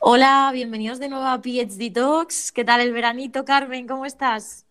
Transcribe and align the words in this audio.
Hola, 0.00 0.50
bienvenidos 0.54 0.98
de 0.98 1.10
nuevo 1.10 1.26
a 1.26 1.42
PhD 1.42 1.92
Talks. 1.92 2.52
¿Qué 2.52 2.64
tal 2.64 2.80
el 2.80 2.92
veranito, 2.94 3.44
Carmen? 3.44 3.86
¿Cómo 3.86 4.06
estás? 4.06 4.64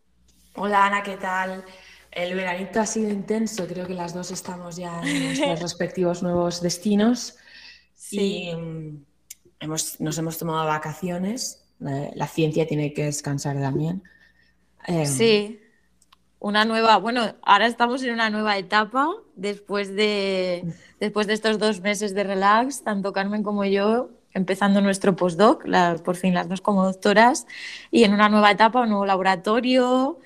Hola, 0.55 0.87
Ana, 0.87 1.03
¿qué 1.03 1.17
tal? 1.17 1.63
El 2.09 2.33
veranito 2.33 2.79
ha 2.79 2.87
sido 2.87 3.11
intenso, 3.11 3.67
creo 3.67 3.85
que 3.85 3.93
las 3.93 4.15
dos 4.15 4.31
estamos 4.31 4.75
ya 4.77 5.01
en 5.03 5.23
nuestros 5.23 5.59
respectivos 5.61 6.23
nuevos 6.23 6.61
destinos. 6.61 7.35
Sí. 7.93 8.49
Y 8.49 8.55
mm, 8.55 9.05
hemos, 9.59 10.01
nos 10.01 10.17
hemos 10.17 10.39
tomado 10.39 10.65
vacaciones. 10.65 11.64
La, 11.85 12.27
ciencia 12.27 12.67
tiene 12.67 12.93
que 12.93 13.05
descansar 13.05 13.59
también. 13.59 14.03
Em, 14.87 15.05
sí, 15.05 15.59
una 16.39 16.65
nueva, 16.65 16.97
bueno, 16.97 17.35
ahora 17.41 17.67
estamos 17.67 18.03
en 18.03 18.13
una 18.13 18.29
nueva 18.29 18.57
etapa 18.57 19.07
después 19.35 19.95
de, 19.95 20.65
después 20.99 21.27
de 21.27 21.33
estos 21.33 21.59
dos 21.59 21.81
meses 21.81 22.13
de 22.13 22.23
relax, 22.23 22.83
tanto 22.83 23.13
Carmen 23.13 23.43
como 23.43 23.65
yo, 23.65 24.09
empezando 24.33 24.81
nuestro 24.81 25.15
postdoc, 25.15 25.65
por 26.03 26.15
fin 26.15 26.33
las 26.33 26.49
dos 26.49 26.61
como 26.61 26.83
doctoras, 26.83 27.47
y 27.91 28.03
en 28.03 28.13
una 28.13 28.29
nueva 28.29 28.51
etapa, 28.51 28.81
un 28.81 28.89
nuevo 28.89 29.05
laboratorio. 29.05 30.19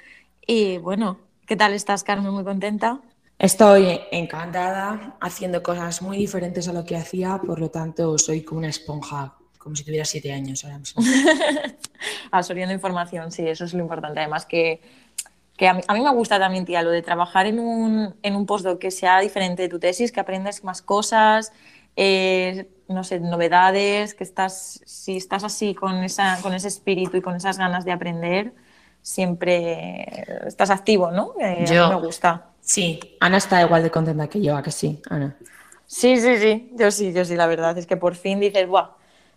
Y 0.48 0.79
bueno, 0.79 1.20
¿Qué 1.49 1.55
tal 1.55 1.73
estás, 1.73 2.03
Carmen? 2.03 2.31
Muy 2.31 2.43
contenta. 2.43 3.01
Estoy 3.39 3.99
encantada, 4.12 5.17
haciendo 5.20 5.63
cosas 5.63 5.99
muy 6.03 6.15
diferentes 6.15 6.67
a 6.67 6.73
lo 6.73 6.85
que 6.85 6.95
hacía, 6.95 7.41
por 7.43 7.59
lo 7.59 7.71
tanto 7.71 8.20
soy 8.20 8.43
como 8.43 8.59
una 8.59 8.67
esponja, 8.67 9.34
como 9.59 9.76
si 9.76 9.84
tuviera 9.84 10.05
siete 10.05 10.31
años 10.31 10.63
ahora 10.63 10.80
mismo. 10.80 11.04
Absorbiendo 12.31 12.73
información, 12.73 13.31
sí, 13.31 13.48
eso 13.48 13.66
es 13.66 13.73
lo 13.73 13.82
importante. 13.82 14.20
Además 14.20 14.45
que, 14.45 14.82
que 15.58 15.68
a, 15.68 15.73
mí, 15.73 15.84
me 15.88 16.13
gusta 16.13 16.40
también, 16.40 16.66
tía, 16.66 16.82
lo 16.82 16.90
de 16.90 17.01
trabajar 17.01 17.46
en 17.46 17.60
un, 17.60 18.16
en 18.24 18.35
un 18.35 18.46
postdoc 18.46 18.79
que 18.79 18.90
sea 18.90 19.20
diferente 19.20 19.62
de 19.62 19.70
tu 19.70 19.77
tesis, 19.77 20.13
que 20.13 20.21
aprendes 20.21 20.63
más 20.63 20.82
cosas, 20.82 21.51
eh, 21.98 22.70
no 22.88 23.04
sé, 23.04 23.20
novedades, 23.20 24.16
que 24.16 24.24
estás, 24.24 24.82
si 24.85 25.18
estás 25.18 25.43
así 25.43 25.76
con, 25.76 26.04
esa, 26.04 26.40
con 26.41 26.54
ese 26.54 26.70
espíritu 26.70 27.18
y 27.18 27.21
con 27.21 27.35
esas 27.35 27.57
ganas 27.57 27.84
de 27.84 27.91
aprender, 27.91 28.54
siempre 29.01 30.26
estás 30.48 30.70
activo, 30.70 31.12
¿no? 31.12 31.34
Eh, 31.41 31.66
yo, 31.70 31.90
me 31.90 31.96
gusta. 31.96 32.46
Sí, 32.62 33.18
Ana 33.20 33.38
está 33.38 33.62
igual 33.62 33.84
de 33.84 33.91
contenta 33.91 34.29
que 34.29 34.41
yo, 34.41 34.55
¿a 34.55 34.63
que 34.63 34.71
sí, 34.71 35.01
Ana? 35.10 35.35
Sí, 35.85 36.18
sí, 36.18 36.38
sí, 36.38 36.71
yo 36.76 36.91
sí, 36.91 37.12
yo 37.12 37.26
sí, 37.26 37.35
la 37.35 37.48
verdad 37.48 37.77
es 37.77 37.85
que 37.85 37.98
por 37.98 38.16
fin 38.16 38.40
dices, 38.40 38.66
¡buah! 38.68 38.91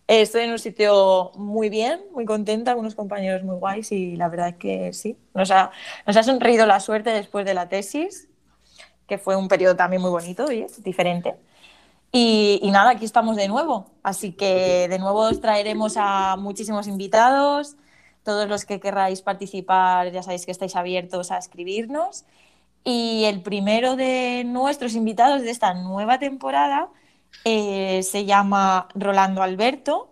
Estoy 0.08 0.42
en 0.42 0.50
un 0.50 0.58
sitio 0.58 1.30
muy 1.36 1.68
bien, 1.68 2.00
muy 2.12 2.24
contenta, 2.24 2.72
con 2.72 2.80
unos 2.80 2.94
compañeros 2.94 3.44
muy 3.44 3.56
guays 3.56 3.92
y 3.92 4.16
la 4.16 4.28
verdad 4.28 4.48
es 4.48 4.56
que 4.56 4.92
sí, 4.92 5.16
nos 5.32 5.50
ha, 5.50 5.70
nos 6.06 6.16
ha 6.16 6.22
sonreído 6.22 6.66
la 6.66 6.80
suerte 6.80 7.10
después 7.10 7.46
de 7.46 7.54
la 7.54 7.68
tesis, 7.68 8.28
que 9.06 9.18
fue 9.18 9.36
un 9.36 9.48
periodo 9.48 9.76
también 9.76 10.02
muy 10.02 10.10
bonito 10.10 10.50
y 10.50 10.66
diferente. 10.78 11.36
Y, 12.10 12.60
y, 12.62 12.70
nada, 12.70 12.90
aquí 12.90 13.04
estamos 13.06 13.36
de 13.36 13.48
nuevo. 13.48 13.86
Así 14.02 14.32
que 14.32 14.86
de 14.88 14.98
nuevo 14.98 15.20
os 15.20 15.40
traeremos 15.40 15.94
a 15.96 16.36
muchísimos 16.36 16.86
invitados, 16.86 17.76
todos 18.22 18.48
los 18.48 18.64
que 18.66 18.80
querráis 18.80 19.22
participar, 19.22 20.12
ya 20.12 20.22
sabéis 20.22 20.44
que 20.44 20.52
estáis 20.52 20.76
abiertos 20.76 21.30
a 21.30 21.38
escribirnos. 21.38 22.24
Y 22.84 23.24
el 23.24 23.42
primero 23.42 23.96
de 23.96 24.44
nuestros 24.44 24.94
invitados 24.94 25.42
de 25.42 25.50
esta 25.50 25.74
nueva 25.74 26.18
temporada 26.18 26.88
eh, 27.44 28.02
se 28.02 28.24
llama 28.24 28.88
Rolando 28.94 29.42
Alberto. 29.42 30.10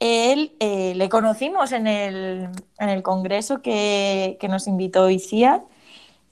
Él 0.00 0.56
eh, 0.60 0.94
le 0.96 1.08
conocimos 1.08 1.72
en 1.72 1.86
el, 1.86 2.48
en 2.78 2.88
el 2.88 3.02
congreso 3.02 3.62
que, 3.62 4.36
que, 4.40 4.48
nos 4.48 4.66
invitó 4.66 5.08
ICIAD 5.08 5.62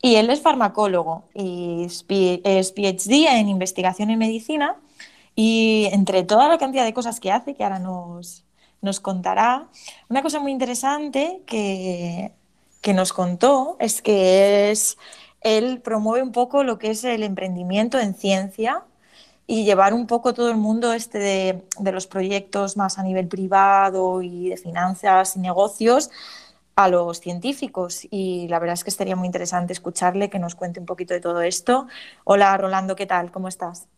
y 0.02 0.16
él 0.16 0.30
es 0.30 0.42
farmacólogo 0.42 1.24
y 1.34 1.84
es 1.84 2.02
PhD 2.72 3.26
en 3.28 3.48
investigación 3.48 4.10
en 4.10 4.18
medicina 4.18 4.76
y 5.36 5.88
entre 5.92 6.24
toda 6.24 6.48
la 6.48 6.58
cantidad 6.58 6.84
de 6.84 6.92
cosas 6.92 7.20
que 7.20 7.32
hace, 7.32 7.54
que 7.54 7.64
ahora 7.64 7.78
nos, 7.78 8.44
nos 8.82 9.00
contará. 9.00 9.68
Una 10.08 10.22
cosa 10.22 10.40
muy 10.40 10.52
interesante 10.52 11.42
que, 11.46 12.32
que 12.80 12.94
nos 12.94 13.12
contó 13.12 13.76
es 13.80 14.02
que 14.02 14.70
es, 14.70 14.98
él 15.40 15.80
promueve 15.80 16.22
un 16.22 16.32
poco 16.32 16.64
lo 16.64 16.78
que 16.78 16.90
es 16.90 17.04
el 17.04 17.22
emprendimiento 17.22 17.98
en 17.98 18.14
ciencia 18.14 18.84
y 19.52 19.66
llevar 19.66 19.92
un 19.92 20.06
poco 20.06 20.32
todo 20.32 20.50
el 20.50 20.56
mundo 20.56 20.94
este 20.94 21.18
de, 21.78 21.92
los 21.92 22.06
proyectos 22.06 22.78
más 22.78 22.98
a 22.98 23.02
nivel 23.02 23.28
privado 23.28 24.22
y 24.22 24.48
de 24.48 24.56
finanzas 24.56 25.36
y 25.36 25.40
negocios 25.40 26.10
a 26.74 26.88
los 26.88 27.20
científicos. 27.20 28.08
Y 28.10 28.48
la 28.48 28.58
verdad 28.58 28.72
es 28.72 28.82
que 28.82 28.88
estaría 28.88 29.14
muy 29.14 29.26
interesante 29.26 29.74
escucharle, 29.74 30.30
que 30.30 30.38
nos 30.38 30.54
cuente 30.54 30.80
un 30.80 30.86
poquito 30.86 31.12
de 31.12 31.20
todo 31.20 31.42
esto. 31.42 31.86
Hola, 32.24 32.56
Rolando, 32.56 32.96
¿qué 32.96 33.04
tal? 33.04 33.30
¿Cómo 33.30 33.46
estás? 33.46 33.88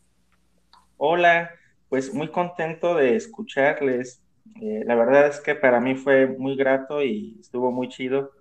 Hola, 0.97 1.51
pues 1.89 2.13
muy 2.13 2.33
contento 2.33 2.97
de 2.97 3.15
escucharles. 3.15 4.21
Eh, 4.61 4.83
la 4.85 4.97
verdad 4.97 5.29
es 5.29 5.39
que 5.39 5.55
para 5.55 5.79
mí 5.79 5.95
fue 5.95 6.27
muy 6.27 6.57
grato 6.57 7.01
y 7.01 7.37
estuvo 7.39 7.71
muy 7.71 7.89
chido 7.91 8.33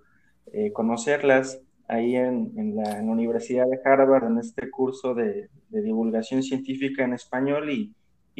eh, 0.52 0.72
conocerlas 0.72 1.60
ahí 1.88 2.16
en, 2.16 2.76
la, 2.76 3.00
Universidad 3.02 3.66
de 3.66 3.80
Harvard, 3.84 4.26
en 4.26 4.38
este 4.38 4.70
curso 4.70 5.14
de, 5.14 5.48
divulgación 5.68 6.42
científica 6.42 7.04
en 7.04 7.14
español 7.14 7.70
y, 7.70 7.94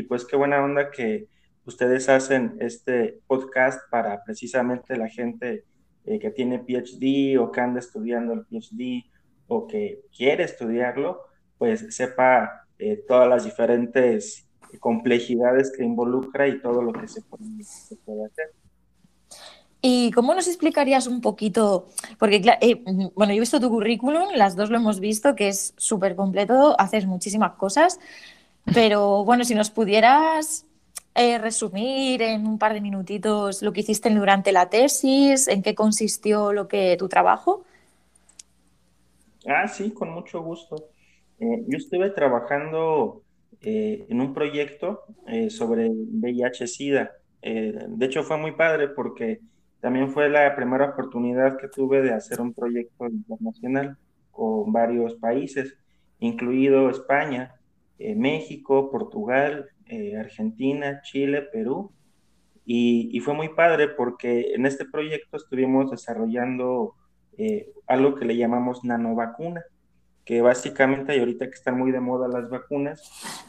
pues 0.08 0.24
qué 0.24 0.36
buena 0.36 0.62
onda 0.62 0.90
que 0.90 1.28
ustedes 1.64 2.08
hacen 2.08 2.56
este 2.60 3.20
podcast 3.26 3.80
para 3.90 4.22
precisamente 4.24 4.96
la 4.96 5.08
gente 5.08 5.64
eh, 6.04 6.18
que 6.18 6.30
tiene 6.30 6.58
PhD 6.58 7.38
o 7.38 7.50
que 7.50 7.60
anda 7.60 7.80
estudiando 7.80 8.32
el 8.32 8.44
PhD 8.44 9.04
o 9.46 9.66
que 9.66 10.00
quiere 10.16 10.44
estudiarlo, 10.44 11.20
pues 11.58 11.94
sepa 11.94 12.66
todas 13.06 13.28
las 13.28 13.44
diferentes 13.44 14.46
complejidades 14.78 15.72
que 15.76 15.84
involucra 15.84 16.48
y 16.48 16.60
todo 16.60 16.82
lo 16.82 16.92
que 16.92 17.08
se 17.08 17.22
puede, 17.22 18.26
hacer. 18.26 18.52
¿Y 19.86 20.12
cómo 20.12 20.34
nos 20.34 20.48
explicarías 20.48 21.06
un 21.06 21.20
poquito? 21.20 21.88
Porque, 22.18 22.40
eh, 22.62 22.82
bueno, 23.14 23.34
yo 23.34 23.36
he 23.36 23.40
visto 23.40 23.60
tu 23.60 23.68
currículum, 23.68 24.30
las 24.34 24.56
dos 24.56 24.70
lo 24.70 24.78
hemos 24.78 24.98
visto, 24.98 25.34
que 25.34 25.48
es 25.48 25.74
súper 25.76 26.16
completo, 26.16 26.74
haces 26.80 27.04
muchísimas 27.04 27.52
cosas, 27.56 28.00
pero 28.72 29.26
bueno, 29.26 29.44
si 29.44 29.54
nos 29.54 29.68
pudieras 29.68 30.64
eh, 31.14 31.36
resumir 31.36 32.22
en 32.22 32.46
un 32.46 32.58
par 32.58 32.72
de 32.72 32.80
minutitos 32.80 33.60
lo 33.60 33.74
que 33.74 33.80
hiciste 33.80 34.08
durante 34.08 34.52
la 34.52 34.70
tesis, 34.70 35.48
en 35.48 35.62
qué 35.62 35.74
consistió 35.74 36.54
lo 36.54 36.66
que 36.66 36.96
tu 36.98 37.06
trabajo. 37.06 37.66
Ah, 39.46 39.68
sí, 39.68 39.90
con 39.90 40.08
mucho 40.12 40.40
gusto. 40.40 40.88
Eh, 41.40 41.62
yo 41.68 41.76
estuve 41.76 42.08
trabajando 42.08 43.20
eh, 43.60 44.06
en 44.08 44.18
un 44.22 44.32
proyecto 44.32 45.02
sobre 45.50 45.90
VIH-Sida. 45.90 47.12
De 47.42 48.06
hecho, 48.06 48.22
fue 48.22 48.38
muy 48.38 48.52
padre 48.52 48.88
porque 48.88 49.40
también 49.84 50.08
fue 50.08 50.30
la 50.30 50.56
primera 50.56 50.86
oportunidad 50.86 51.58
que 51.58 51.68
tuve 51.68 52.00
de 52.00 52.14
hacer 52.14 52.40
un 52.40 52.54
proyecto 52.54 53.06
internacional 53.06 53.98
con 54.30 54.72
varios 54.72 55.14
países, 55.16 55.76
incluido 56.20 56.88
España, 56.88 57.54
México, 57.98 58.90
Portugal, 58.90 59.68
Argentina, 60.18 61.02
Chile, 61.02 61.42
Perú. 61.42 61.92
Y, 62.64 63.20
fue 63.20 63.34
muy 63.34 63.50
padre 63.50 63.88
porque 63.88 64.54
en 64.54 64.64
este 64.64 64.86
proyecto 64.86 65.36
estuvimos 65.36 65.90
desarrollando 65.90 66.94
algo 67.86 68.14
que 68.14 68.24
le 68.24 68.38
llamamos 68.38 68.84
nanovacuna 68.84 69.62
que 70.24 70.40
básicamente, 70.40 71.16
y 71.16 71.20
ahorita 71.20 71.46
que 71.46 71.54
están 71.54 71.78
muy 71.78 71.92
de 71.92 72.00
moda 72.00 72.28
las 72.28 72.48
vacunas, 72.48 73.02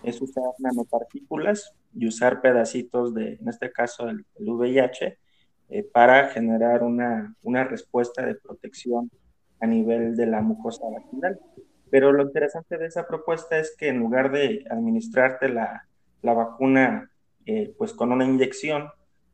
es 0.03 0.22
usar 0.22 0.44
nanopartículas 0.59 1.73
y 1.94 2.07
usar 2.07 2.41
pedacitos 2.41 3.13
de, 3.13 3.35
en 3.35 3.47
este 3.47 3.72
caso, 3.72 4.09
el, 4.09 4.25
VIH, 4.38 5.17
eh, 5.78 5.84
para 5.84 6.30
generar 6.30 6.84
una, 6.84 7.36
una 7.44 7.63
respuesta 7.63 8.26
de 8.26 8.35
protección 8.35 9.09
a 9.59 9.67
nivel 9.67 10.16
de 10.16 10.26
la 10.26 10.41
mucosa 10.41 10.84
vaginal. 10.90 11.40
Pero 11.90 12.11
lo 12.11 12.23
interesante 12.23 12.78
de 12.78 12.88
esa 12.88 13.08
propuesta 13.08 13.58
es 13.58 13.76
que 13.78 13.90
en 13.90 14.00
lugar 14.00 14.32
de 14.32 14.66
administrarte 14.70 15.50
la, 15.50 15.88
la 16.22 16.34
vacuna 16.34 17.09
eh, 17.46 17.73
pues 17.78 17.94
con 17.94 18.11
una 18.11 18.26
inyección, 18.26 18.90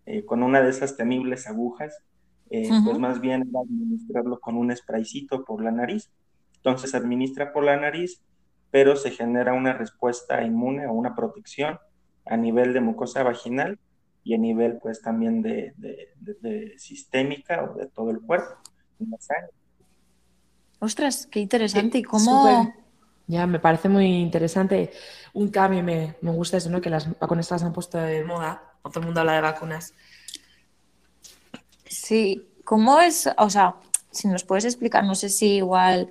eh, 0.06 0.26
con 0.26 0.44
una 0.44 0.62
de 0.62 0.70
esas 0.70 0.98
temibles 0.98 1.48
agujas, 1.48 2.04
pues 2.50 3.00
más 3.00 3.22
bien 3.22 3.50
administrarlo 3.56 4.42
con 4.42 4.58
un 4.58 4.76
spraycito 4.76 5.46
por 5.46 5.64
la 5.64 5.72
nariz 5.72 6.12
entonces 6.64 6.94
administra 6.94 7.54
por 7.54 7.64
la 7.64 7.76
nariz, 7.76 8.22
pero 8.70 8.96
se 8.96 9.10
genera 9.10 9.54
una 9.54 9.74
respuesta 9.74 10.44
inmune 10.44 10.86
o 10.86 10.94
una 10.94 11.16
protección 11.16 11.80
a 12.26 12.38
nivel 12.38 12.74
de 12.74 12.82
mucosa 12.82 13.24
vaginal 13.24 13.80
y 14.24 14.34
a 14.34 14.38
nivel 14.38 14.78
pues 14.82 15.02
también 15.02 15.42
de, 15.42 15.74
sistémica 16.78 17.64
o 17.64 17.76
de 17.76 17.88
todo 17.88 18.12
el 18.12 18.22
cuerpo, 18.22 18.58
Ostras, 20.80 21.28
qué 21.30 21.40
interesante. 21.40 22.00
¿Y 22.00 22.04
cómo...? 22.04 22.74
Ya, 23.28 23.48
me 23.48 23.60
parece 23.60 23.88
muy 23.88 24.08
interesante. 24.08 24.92
Un 25.34 25.50
cambio, 25.50 25.84
me, 25.84 26.16
me 26.22 26.32
gusta 26.32 26.58
eso, 26.58 26.70
¿no? 26.70 26.82
Que 26.82 26.90
las 26.90 27.08
vacunas 27.20 27.50
las 27.50 27.64
han 27.64 27.72
puesto 27.72 27.98
de 27.98 28.24
moda, 28.26 28.62
todo 28.84 29.00
el 29.00 29.06
mundo 29.06 29.22
habla 29.22 29.34
de 29.34 29.42
vacunas. 29.42 29.94
Sí, 31.86 32.52
¿cómo 32.66 33.00
es? 33.00 33.30
O 33.38 33.50
sea, 33.50 33.76
si 34.12 34.28
nos 34.28 34.44
puedes 34.44 34.66
explicar, 34.66 35.04
no 35.06 35.16
sé 35.16 35.30
si 35.30 35.58
igual 35.58 36.10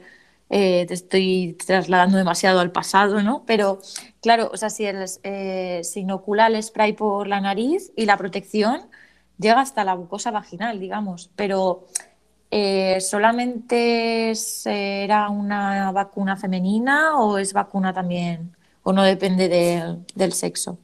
eh, 0.53 0.85
te 0.87 0.95
estoy 0.95 1.57
trasladando 1.65 2.19
demasiado 2.19 2.59
al 2.59 2.73
pasado, 2.73 3.23
¿no? 3.23 3.45
Pero 3.47 3.79
claro, 4.21 4.51
o 4.53 4.57
sea, 4.57 4.69
si 4.69 4.85
el, 4.85 5.05
eh, 5.23 5.81
se 5.85 6.01
inocula 6.01 6.49
el 6.49 6.61
spray 6.61 6.93
por 6.93 7.29
la 7.29 7.41
nariz 7.41 7.93
y 7.95 8.05
la 8.05 8.17
protección 8.17 8.83
llega 9.39 9.61
hasta 9.61 9.85
la 9.85 9.95
mucosa 9.95 10.33
vaginal, 10.33 10.81
digamos, 10.81 11.31
pero 11.37 11.87
eh, 12.51 13.01
¿solamente 13.01 14.35
será 14.35 15.31
una 15.31 15.93
vacuna 15.93 16.37
femenina 16.37 17.17
o 17.21 17.39
es 17.39 17.53
vacuna 17.53 17.93
también, 17.93 18.51
o 18.83 18.93
no 18.93 19.05
depende 19.05 19.49
del 20.17 20.33
sexo? 20.33 20.79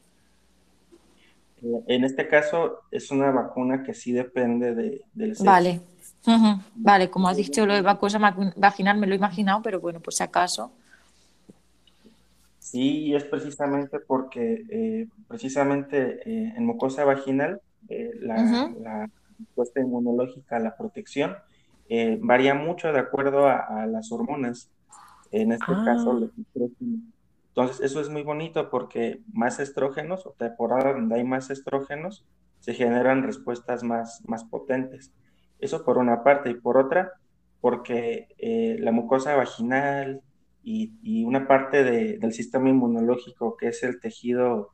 En 1.89 2.05
este 2.05 2.29
caso 2.29 2.83
es 2.93 3.11
una 3.11 3.33
vacuna 3.33 3.83
que 3.83 3.95
sí 3.95 4.13
depende 4.13 5.03
del 5.13 5.35
sexo. 5.35 5.45
Vale, 5.45 5.81
vale, 6.75 7.11
como 7.11 7.29
has 7.29 7.37
dicho 7.37 7.67
lo 7.67 7.75
de 7.75 7.83
vacuna 7.83 8.35
vaginal 8.57 8.99
me 8.99 9.07
lo 9.07 9.15
he 9.15 9.17
imaginado, 9.17 9.63
pero 9.63 9.81
bueno, 9.81 10.01
pues 10.01 10.17
si 10.17 10.23
acaso. 10.23 10.73
Sí, 12.59 13.15
es 13.15 13.25
precisamente 13.25 14.01
porque 14.01 14.65
eh, 14.69 15.09
precisamente 15.29 16.21
eh, 16.29 16.55
en 16.57 16.67
mucosa 16.67 17.05
vaginal 17.05 17.61
la, 17.89 19.09
respuesta 19.39 19.81
inmunológica, 19.81 20.59
la 20.59 20.77
protección, 20.77 21.37
eh, 21.89 22.19
varía 22.21 22.55
mucho 22.55 22.93
de 22.93 22.99
acuerdo 22.99 23.47
a, 23.47 23.87
las 23.87 24.11
hormonas, 24.11 24.69
en 25.31 25.53
este 25.53 25.73
caso 25.85 26.11
ah. 26.11 26.21
los 26.21 26.31
estrógenos. 26.39 27.01
Entonces, 27.49 27.81
eso 27.81 28.01
es 28.01 28.11
muy 28.11 28.23
bonito 28.23 28.69
porque 28.69 29.21
más 29.33 29.61
estrógenos 29.61 30.27
o 30.27 30.31
temporada 30.31 30.93
donde 30.93 31.15
hay 31.15 31.25
más 31.25 31.49
estrógenos, 31.51 32.25
se 32.61 32.75
generan 32.75 33.23
respuestas 33.23 33.83
más, 33.83 34.23
más 34.27 34.45
potentes. 34.45 35.13
Eso 35.61 35.85
por 35.85 35.99
una 35.99 36.23
parte 36.23 36.51
y 36.51 36.55
por 36.55 36.79
otra, 36.79 37.13
porque 37.61 38.29
eh, 38.39 38.77
la 38.81 38.93
mucosa 38.93 39.37
vaginal 39.37 40.23
y, 40.63 41.25
una 41.25 41.47
parte 41.47 41.85
del 41.85 42.33
sistema 42.33 42.69
inmunológico 42.69 43.57
que 43.57 43.69
es 43.69 43.83
el 43.83 44.01
tejido 44.01 44.73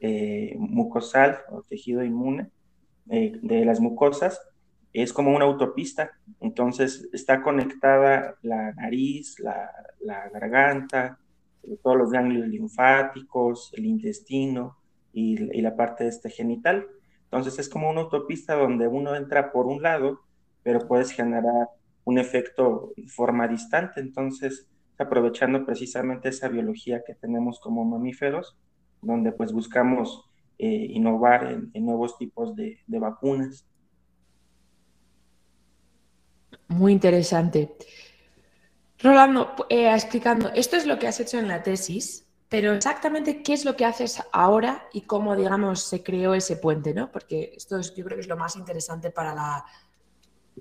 eh, 0.00 0.54
mucosal 0.58 1.38
o 1.50 1.62
tejido 1.62 2.04
inmune 2.04 2.50
de 3.06 3.64
las 3.64 3.80
mucosas, 3.80 4.40
es 4.92 5.12
como 5.12 5.34
una 5.34 5.44
autopista, 5.44 6.10
entonces 6.40 7.08
está 7.12 7.42
conectada 7.42 8.36
la 8.42 8.72
nariz, 8.72 9.38
la, 9.38 9.70
garganta, 10.32 11.18
todos 11.82 11.96
los 11.96 12.10
ganglios 12.10 12.48
linfáticos, 12.48 13.72
el 13.74 13.86
intestino 13.86 14.78
y, 15.12 15.36
la 15.60 15.76
parte 15.76 16.08
este 16.08 16.30
genital. 16.30 16.86
Entonces 17.30 17.58
es 17.58 17.68
como 17.68 17.90
una 17.90 18.02
autopista 18.02 18.54
donde 18.54 18.88
uno 18.88 19.14
entra 19.14 19.52
por 19.52 19.66
un 19.66 19.82
lado, 19.82 20.20
pero 20.62 20.86
puedes 20.86 21.12
generar 21.12 21.68
un 22.04 22.18
efecto 22.18 22.92
forma 23.06 23.46
distante. 23.46 24.00
Entonces, 24.00 24.66
aprovechando 24.98 25.64
precisamente 25.64 26.28
esa 26.28 26.48
biología 26.48 27.02
que 27.06 27.14
tenemos 27.14 27.60
como 27.60 27.84
mamíferos, 27.84 28.56
donde 29.00 29.32
pues 29.32 29.52
buscamos 29.52 30.24
eh, 30.58 30.86
innovar 30.90 31.70
en, 31.72 31.84
nuevos 31.84 32.18
tipos 32.18 32.54
de 32.56 32.78
vacunas. 32.86 33.64
Muy 36.68 36.92
interesante. 36.92 37.76
Rolando, 39.02 39.54
eh, 39.70 39.92
explicando, 39.92 40.50
esto 40.54 40.76
es 40.76 40.86
lo 40.86 40.98
que 40.98 41.08
has 41.08 41.20
hecho 41.20 41.38
en 41.38 41.48
la 41.48 41.62
tesis, 41.62 42.29
pero 42.50 42.72
exactamente 42.72 43.44
qué 43.44 43.52
es 43.52 43.64
lo 43.64 43.76
que 43.76 43.84
haces 43.84 44.20
ahora 44.32 44.84
y 44.92 45.02
cómo, 45.02 45.36
digamos, 45.36 45.84
se 45.84 46.02
creó 46.02 46.34
ese 46.34 46.56
puente, 46.56 46.92
¿no? 46.92 47.10
Porque 47.12 47.52
esto 47.56 47.78
es, 47.78 47.94
yo 47.94 48.04
creo 48.04 48.16
que 48.16 48.22
es 48.22 48.28
lo 48.28 48.36
más 48.36 48.56
interesante 48.56 49.12
para, 49.12 49.36
la, 49.36 49.64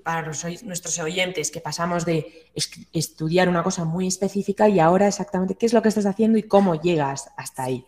para 0.03 0.21
nuestros 0.21 0.99
oyentes, 0.99 1.49
que 1.49 1.61
pasamos 1.61 2.05
de 2.05 2.45
estudiar 2.93 3.49
una 3.49 3.63
cosa 3.63 3.85
muy 3.85 4.05
específica 4.05 4.69
y 4.69 4.79
ahora 4.79 5.07
exactamente 5.07 5.55
qué 5.55 5.65
es 5.65 5.73
lo 5.73 5.81
que 5.81 5.89
estás 5.89 6.05
haciendo 6.05 6.37
y 6.37 6.43
cómo 6.43 6.79
llegas 6.79 7.31
hasta 7.35 7.63
ahí. 7.63 7.83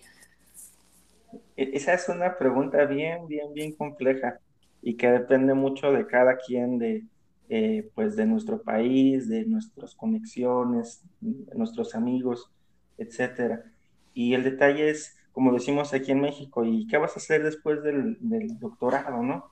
E-, 1.55 1.69
esa 1.73 1.93
es 1.93 2.09
una 2.09 2.39
pregunta 2.39 2.83
bien, 2.85 3.27
bien, 3.27 3.53
bien 3.53 3.73
compleja 3.73 4.39
y 4.81 4.95
que 4.95 5.11
depende 5.11 5.53
mucho 5.53 5.91
de 5.91 6.07
cada 6.07 6.37
quien, 6.37 6.79
de, 6.79 7.03
eh, 7.49 7.87
pues 7.93 8.15
de 8.15 8.25
nuestro 8.25 8.63
país, 8.63 9.29
de 9.29 9.45
nuestras 9.45 9.93
conexiones, 9.93 11.03
de 11.19 11.55
nuestros 11.55 11.93
amigos, 11.93 12.49
etcétera. 12.97 13.70
Y 14.13 14.33
el 14.33 14.43
detalle 14.43 14.89
es, 14.89 15.17
como 15.31 15.53
decimos 15.53 15.93
aquí 15.93 16.11
en 16.11 16.21
México, 16.21 16.63
¿y 16.65 16.87
qué 16.87 16.97
vas 16.97 17.13
a 17.15 17.19
hacer 17.19 17.43
después 17.43 17.83
del, 17.83 18.17
doctorado, 18.59 19.23
no? 19.23 19.51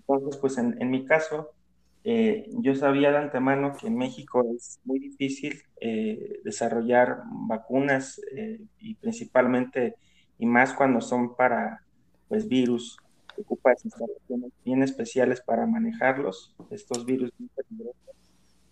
Entonces, 0.00 0.36
pues 0.40 0.58
en, 0.58 0.90
mi 0.90 1.04
caso, 1.04 1.50
eh, 2.04 2.50
yo 2.58 2.74
sabía 2.74 3.10
de 3.12 3.18
antemano 3.18 3.74
que 3.78 3.86
en 3.86 3.96
México 3.96 4.44
es 4.56 4.80
muy 4.84 4.98
difícil 4.98 5.62
eh, 5.80 6.40
desarrollar 6.44 7.22
vacunas 7.46 8.20
y 8.78 8.94
principalmente, 8.96 9.94
y 10.38 10.46
más 10.46 10.72
cuando 10.72 11.00
son 11.00 11.36
para, 11.36 11.84
pues, 12.28 12.48
virus 12.48 12.98
ocupa 13.38 13.74
instalaciones 13.82 14.52
bien 14.64 14.82
especiales 14.82 15.40
para 15.40 15.66
manejarlos. 15.66 16.54
Estos 16.70 17.04
virus 17.06 17.32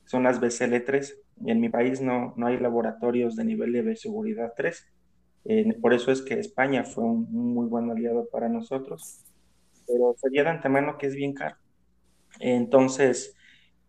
son 0.05 0.25
las 0.25 0.41
BCL3 0.41 1.15
y 1.45 1.51
en 1.51 1.61
mi 1.61 1.69
país 1.69 2.01
no, 2.01 2.35
no 2.37 2.47
hay 2.47 2.59
laboratorios 2.59 3.37
de 3.37 3.45
nivel 3.45 3.73
de 3.73 3.97
seguridad 3.97 4.53
3. 4.57 4.87
Eh, 5.45 5.75
por 5.81 5.95
eso 5.95 6.13
es 6.13 6.23
que 6.23 6.35
España 6.35 6.85
fue 6.85 7.05
un, 7.05 7.27
muy 7.33 7.67
buen 7.67 7.91
aliado 7.91 8.29
para 8.31 8.49
nosotros, 8.49 9.25
pero 9.87 10.15
sabía 10.19 10.45
de 10.45 10.51
antemano 10.51 10.99
que 10.99 11.07
es 11.07 11.15
bien 11.15 11.35
caro. 11.35 11.57
Entonces, 12.39 13.35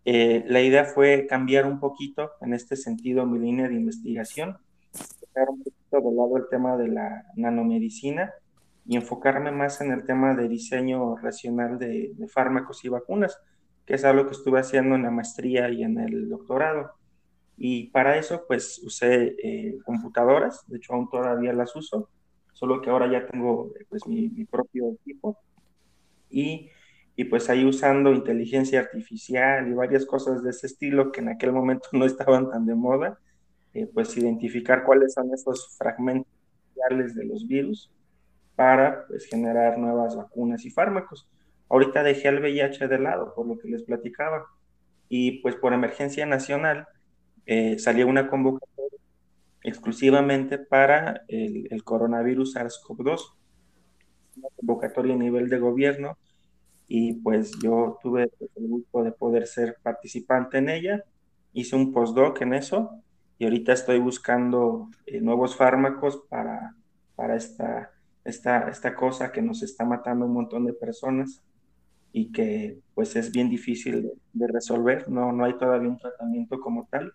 eh, 0.06 0.44
la 0.48 0.62
idea 0.62 0.86
fue 0.86 1.28
cambiar 1.28 1.66
un 1.66 1.80
poquito 1.80 2.32
en 2.42 2.54
este 2.54 2.76
sentido 2.76 3.26
mi 3.26 3.40
línea 3.40 3.68
de 3.68 3.76
investigación, 3.76 4.58
dejar 5.22 5.50
un 5.50 5.64
poquito 5.64 6.02
de 6.10 6.16
lado 6.16 6.38
el 6.38 6.48
tema 6.50 6.78
de 6.78 6.88
la 6.88 7.26
nanomedicina 7.36 8.34
y 8.86 8.96
enfocarme 8.96 9.52
más 9.52 9.80
en 9.82 9.92
el 9.92 10.06
tema 10.06 10.34
de 10.36 10.48
diseño 10.48 11.16
racional 11.18 11.78
de, 11.78 12.16
fármacos 12.28 12.84
y 12.84 12.90
vacunas, 12.90 13.40
que 13.86 13.96
es 13.96 14.06
algo 14.06 14.26
que 14.26 14.32
estuve 14.32 14.60
haciendo 14.60 14.96
en 14.96 15.04
la 15.04 15.12
maestría 15.12 15.70
y 15.70 15.84
en 15.84 16.00
el 16.00 16.30
doctorado. 16.30 16.92
Y 17.64 17.92
para 17.92 18.18
eso, 18.18 18.44
pues 18.48 18.82
usé 18.84 19.36
eh, 19.38 19.78
computadoras, 19.86 20.64
de 20.66 20.78
hecho 20.78 20.96
aún 20.96 21.08
todavía 21.12 21.54
las 21.54 21.76
uso, 21.76 22.10
solo 22.54 22.82
que 22.82 22.90
ahora 22.90 23.06
ya 23.06 23.28
tengo 23.28 23.72
pues, 23.88 24.08
mi, 24.08 24.30
propio 24.46 24.94
equipo. 24.94 25.38
Y, 26.28 26.72
y, 27.16 27.26
pues 27.26 27.52
ahí 27.52 27.64
usando 27.64 28.14
inteligencia 28.14 28.80
artificial 28.80 29.68
y 29.68 29.74
varias 29.74 30.08
cosas 30.08 30.42
de 30.42 30.50
ese 30.50 30.66
estilo 30.66 31.12
que 31.12 31.22
en 31.22 31.30
aquel 31.30 31.52
momento 31.52 31.88
no 31.94 32.06
estaban 32.06 32.50
tan 32.50 32.66
de 32.66 32.74
moda, 32.74 33.20
eh, 33.76 33.88
pues 33.94 34.18
identificar 34.18 34.84
cuáles 34.84 35.14
son 35.14 35.32
esos 35.32 35.78
fragmentos 35.78 36.34
de 37.14 37.26
los 37.26 37.48
virus 37.48 37.92
para 38.56 39.06
pues, 39.06 39.28
generar 39.28 39.78
nuevas 39.78 40.16
vacunas 40.16 40.66
y 40.66 40.72
fármacos. 40.72 41.30
Ahorita 41.70 42.02
dejé 42.02 42.30
el 42.30 42.40
VIH 42.40 42.88
de 42.88 42.98
lado, 42.98 43.36
por 43.36 43.46
lo 43.46 43.60
que 43.60 43.68
les 43.68 43.84
platicaba, 43.84 44.48
y 45.10 45.44
pues 45.44 45.56
por 45.58 45.74
emergencia 45.74 46.26
nacional 46.26 46.88
eh, 47.46 47.80
salió 47.80 48.08
una 48.08 48.28
convocatoria 48.28 49.00
exclusivamente 49.64 50.58
para 50.58 51.24
el, 51.28 51.84
coronavirus 51.84 52.56
SARS-CoV-2, 52.56 53.34
una 54.38 54.48
convocatoria 54.56 55.14
a 55.14 55.18
nivel 55.18 55.50
de 55.50 55.60
gobierno, 55.60 56.18
y 56.88 57.14
pues 57.14 57.52
yo 57.62 57.98
tuve 58.02 58.32
el 58.56 58.68
gusto 58.68 59.04
de 59.04 59.12
poder 59.12 59.48
ser 59.48 59.78
participante 59.82 60.58
en 60.58 60.70
ella, 60.70 61.04
hice 61.54 61.76
un 61.76 61.94
postdoc 61.94 62.42
en 62.42 62.54
eso, 62.54 63.02
y 63.38 63.46
ahorita 63.46 63.74
estoy 63.74 64.00
buscando 64.00 64.90
eh, 65.06 65.22
nuevos 65.22 65.56
fármacos 65.56 66.24
para, 66.30 66.76
para 67.16 67.36
esta 67.36 67.92
esta, 68.24 68.70
esta 68.70 68.96
cosa 68.96 69.32
que 69.32 69.42
nos 69.42 69.64
está 69.64 69.86
matando 69.86 70.26
un 70.26 70.34
montón 70.34 70.66
de 70.66 70.74
personas 70.74 71.42
y 72.14 72.32
que 72.32 72.80
pues 72.94 73.16
es 73.16 73.32
bien 73.32 73.50
difícil 73.50 74.12
de, 74.34 74.48
resolver, 74.48 75.10
no, 75.10 75.32
no 75.32 75.46
hay 75.46 75.58
todavía 75.58 75.90
un 75.90 75.98
tratamiento 75.98 76.60
como 76.60 76.88
tal 76.92 77.14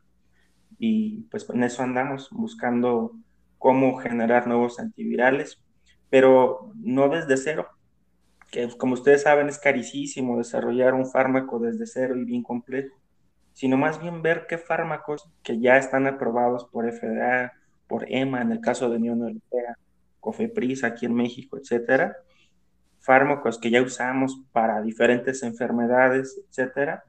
y 0.79 1.23
pues 1.31 1.49
en 1.51 1.63
eso 1.65 1.83
andamos 1.83 2.29
buscando 2.31 3.13
cómo 3.59 3.97
generar 3.97 4.47
nuevos 4.47 4.79
antivirales, 4.79 5.63
pero 6.11 6.73
no 6.77 7.09
desde 7.09 7.37
cero, 7.37 7.69
que 8.51 8.69
como 8.77 8.95
ustedes 8.95 9.23
saben 9.23 9.49
es 9.49 9.59
carísimo 9.59 10.39
desarrollar 10.39 10.95
un 10.95 11.11
fármaco 11.11 11.59
desde 11.59 11.87
cero 11.87 12.17
y 12.17 12.25
bien 12.25 12.43
complejo, 12.43 12.95
sino 13.53 13.77
más 13.77 14.01
bien 14.01 14.23
ver 14.23 14.47
qué 14.49 14.59
fármacos 14.59 15.31
que 15.43 15.59
ya 15.59 15.79
están 15.79 16.07
aprobados 16.07 16.67
por 16.67 16.91
FDA, 16.91 17.53
por 17.89 18.05
EMA 18.11 18.43
en 18.43 18.53
el 18.53 18.61
caso 18.61 18.91
de 18.91 18.97
Unión 18.97 19.21
Europea, 19.21 19.79
Cofepris 20.21 20.85
aquí 20.85 21.07
en 21.07 21.15
México, 21.15 21.57
etcétera, 21.57 22.17
fármacos 23.01 23.59
que 23.59 23.71
ya 23.71 23.81
usamos 23.83 24.43
para 24.53 24.83
diferentes 24.83 25.43
enfermedades, 25.43 26.39
etcétera, 26.49 27.05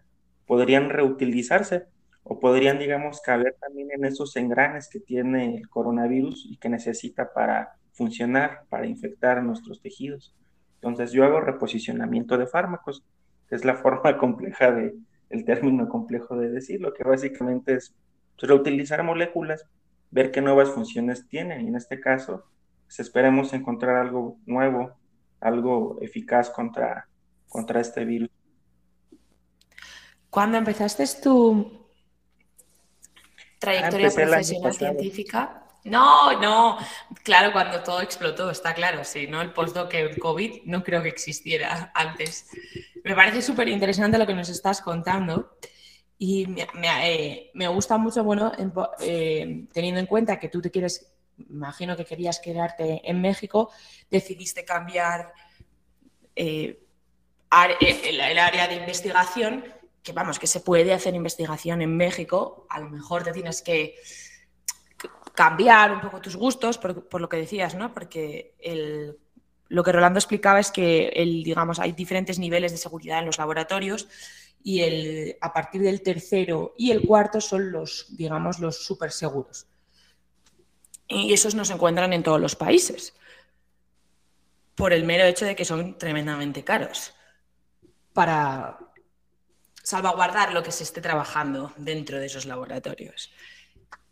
podrían 0.46 0.90
reutilizarse 0.90 1.88
o 2.30 2.40
podrían, 2.40 2.80
digamos, 2.80 3.22
caber 3.22 3.56
también 3.60 3.90
en 3.92 4.06
esos 4.06 4.36
engranes 4.36 4.90
que 4.90 5.00
tiene 5.00 5.56
el 5.58 5.70
coronavirus 5.70 6.46
y 6.50 6.58
que 6.58 6.70
necesita 6.70 7.34
para 7.34 7.76
funcionar, 7.94 8.64
para 8.70 8.86
infectar 8.86 9.42
nuestros 9.44 9.82
tejidos. 9.82 10.36
Entonces 10.76 11.12
yo 11.12 11.24
hago 11.24 11.40
reposicionamiento 11.40 12.38
de 12.38 12.48
fármacos 12.48 13.04
es 13.50 13.64
la 13.64 13.76
forma 13.84 14.18
compleja 14.18 14.72
de, 14.72 14.96
el 15.30 15.46
término 15.46 15.88
complejo 15.88 16.36
de 16.38 16.50
decirlo, 16.50 16.94
que 16.94 17.04
básicamente 17.04 17.76
es 17.76 17.96
reutilizar 18.38 19.04
moléculas, 19.04 19.66
ver 20.12 20.32
qué 20.32 20.42
nuevas 20.42 20.70
funciones 20.70 21.28
tienen, 21.28 21.62
y 21.62 21.68
en 21.70 21.76
este 21.76 22.00
caso, 22.00 22.46
pues 22.86 23.00
esperemos 23.00 23.54
encontrar 23.54 23.98
algo 23.98 24.38
nuevo, 24.46 24.96
algo 25.40 25.98
eficaz 26.02 26.50
contra, 26.50 27.08
contra 27.50 27.82
este 27.82 28.06
virus. 28.06 28.30
Cuando 30.30 30.58
empezaste 30.58 31.06
tu 31.22 31.87
trayectoria 33.60 34.12
profesional 34.12 34.74
científica, 34.74 35.68
no, 35.88 36.38
no, 36.42 36.78
claro, 37.24 37.54
cuando 37.54 37.82
todo 37.82 38.02
explotó, 38.02 38.50
está 38.50 38.74
claro, 38.74 39.06
sí, 39.06 39.26
¿no? 39.28 39.42
El 39.42 39.54
postdoc 39.54 39.94
el 39.94 40.20
COVID 40.20 40.64
no 40.66 40.84
creo 40.84 41.02
que 41.02 41.08
existiera 41.08 41.92
antes. 41.96 42.48
Me 43.06 43.16
parece 43.16 43.42
súper 43.42 43.70
interesante 43.70 44.18
lo 44.18 44.28
que 44.28 44.34
nos 44.34 44.50
estás 44.50 44.82
contando 44.82 45.58
y 46.18 46.46
me, 46.48 46.66
eh, 47.06 47.52
gusta 47.70 47.98
mucho, 47.98 48.24
bueno, 48.24 48.52
eh, 49.00 49.66
teniendo 49.72 50.02
en 50.02 50.08
cuenta 50.08 50.40
que 50.40 50.50
tú 50.50 50.62
te 50.62 50.72
quieres, 50.72 51.10
imagino 51.50 51.96
que 51.96 52.04
querías 52.04 52.40
quedarte 52.40 53.02
en 53.10 53.22
México, 53.22 53.72
decidiste 54.12 54.66
cambiar 54.66 55.32
eh, 56.36 56.84
el, 57.80 58.20
el 58.20 58.40
área 58.40 58.68
de 58.68 58.76
investigación, 58.76 59.64
que 60.08 60.14
vamos, 60.14 60.40
que 60.40 60.48
se 60.48 60.62
puede 60.62 60.94
hacer 60.94 61.14
investigación 61.16 61.82
en 61.82 61.98
México, 61.98 62.66
a 62.70 62.80
lo 62.80 62.90
mejor 62.90 63.24
te 63.24 63.34
tienes 63.34 63.62
que 63.62 63.96
cambiar 65.36 65.92
un 65.92 66.00
poco 66.00 66.22
tus 66.22 66.38
gustos, 66.38 66.78
por, 66.78 67.20
lo 67.20 67.28
que 67.28 67.36
decías, 67.38 67.76
¿no? 67.76 67.94
Porque 67.94 68.56
lo 69.68 69.84
que 69.84 69.92
Rolando 69.92 70.18
explicaba 70.18 70.62
es 70.62 70.72
que 70.72 71.10
el, 71.10 71.44
digamos, 71.44 71.80
hay 71.80 71.92
diferentes 71.92 72.40
niveles 72.40 72.72
de 72.72 72.78
seguridad 72.78 73.20
en 73.20 73.26
los 73.26 73.38
laboratorios 73.38 74.08
y 74.64 74.82
el, 74.82 75.38
a 75.42 75.52
partir 75.52 75.82
del 75.82 76.02
tercero 76.02 76.74
y 76.78 76.92
el 76.92 77.06
cuarto 77.06 77.42
son 77.42 77.74
los, 77.74 78.06
digamos, 78.16 78.60
los 78.60 78.86
súper 78.86 79.12
seguros. 79.12 79.68
Y 81.10 81.34
esos 81.34 81.54
no 81.54 81.66
se 81.66 81.74
encuentran 81.74 82.14
en 82.14 82.24
todos 82.24 82.40
los 82.40 82.56
países, 82.56 83.14
por 84.74 84.94
el 84.94 85.04
mero 85.04 85.26
hecho 85.26 85.44
de 85.44 85.56
que 85.56 85.66
son 85.66 85.98
tremendamente 85.98 86.64
caros 86.64 87.14
para 88.14 88.80
salvaguardar 89.88 90.52
lo 90.52 90.64
que 90.64 90.74
se 90.74 90.84
esté 90.84 91.00
trabajando 91.00 91.72
dentro 91.78 92.20
de 92.20 92.26
esos 92.26 92.46
laboratorios. 92.46 93.32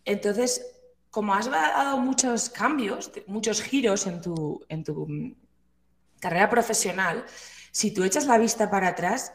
Entonces, 0.05 0.65
como 1.11 1.33
has 1.33 1.51
dado 1.51 1.97
muchos 1.97 2.49
cambios, 2.49 3.11
muchos 3.27 3.61
giros 3.61 4.07
en 4.07 4.21
tu, 4.21 4.65
en 4.69 4.85
tu 4.85 5.05
carrera 6.21 6.49
profesional, 6.49 7.25
si 7.71 7.93
tú 7.93 8.05
echas 8.05 8.25
la 8.25 8.37
vista 8.37 8.71
para 8.71 8.87
atrás, 8.87 9.33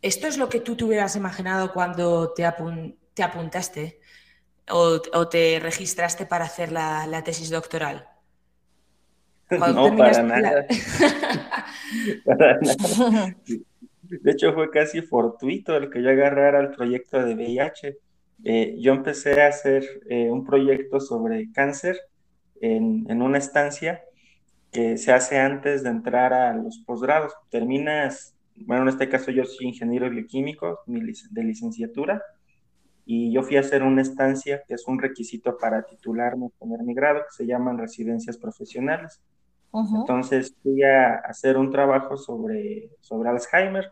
¿esto 0.00 0.26
es 0.26 0.38
lo 0.38 0.48
que 0.48 0.60
tú 0.60 0.74
te 0.74 0.84
hubieras 0.84 1.16
imaginado 1.16 1.74
cuando 1.74 2.32
te, 2.32 2.50
te 3.12 3.22
apuntaste 3.22 4.00
o, 4.70 5.28
te 5.28 5.60
registraste 5.60 6.24
para 6.24 6.46
hacer 6.46 6.72
la, 6.72 7.22
tesis 7.22 7.50
doctoral? 7.50 8.08
no, 9.50 9.96
para 9.98 10.22
nada. 10.22 10.66
para 12.24 12.58
nada. 12.58 13.36
De 14.20 14.32
hecho, 14.32 14.52
fue 14.52 14.70
casi 14.70 15.02
fortuito 15.02 15.76
el 15.76 15.90
que 15.90 16.02
yo 16.02 16.10
agarrara 16.10 16.60
el 16.60 16.70
proyecto 16.70 17.22
de 17.24 17.34
VIH 17.34 17.96
eh, 18.44 18.76
yo 18.80 18.92
empecé 18.92 19.40
a 19.40 19.48
hacer 19.48 19.84
eh, 20.08 20.30
un 20.30 20.44
proyecto 20.44 20.98
sobre 20.98 21.52
cáncer 21.52 21.96
en, 22.60 23.06
en, 23.08 23.22
una 23.22 23.38
estancia 23.38 24.02
que 24.72 24.98
se 24.98 25.12
hace 25.12 25.38
antes 25.38 25.84
de 25.84 25.90
entrar 25.90 26.32
a 26.32 26.54
los 26.54 26.78
posgrados. 26.78 27.32
Terminas, 27.50 28.34
bueno, 28.56 28.82
en 28.82 28.88
este 28.88 29.08
caso 29.08 29.30
yo 29.30 29.44
soy 29.44 29.68
ingeniero 29.68 30.10
bioquímico 30.10 30.80
de 30.86 31.44
licenciatura 31.44 32.22
y 33.04 33.32
yo 33.32 33.42
fui 33.42 33.56
a 33.56 33.60
hacer 33.60 33.82
una 33.82 34.02
estancia 34.02 34.62
que 34.66 34.74
es 34.74 34.88
un 34.88 34.98
requisito 34.98 35.56
para 35.56 35.82
titularme, 35.84 36.50
poner 36.58 36.82
mi 36.82 36.94
grado, 36.94 37.20
que 37.20 37.36
se 37.36 37.46
llaman 37.46 37.78
residencias 37.78 38.38
profesionales. 38.38 39.20
Entonces 39.72 40.54
fui 40.62 40.82
a 40.82 41.14
hacer 41.14 41.56
un 41.56 41.70
trabajo 41.70 42.16
sobre, 42.16 42.90
sobre 43.00 43.30
Alzheimer 43.30 43.90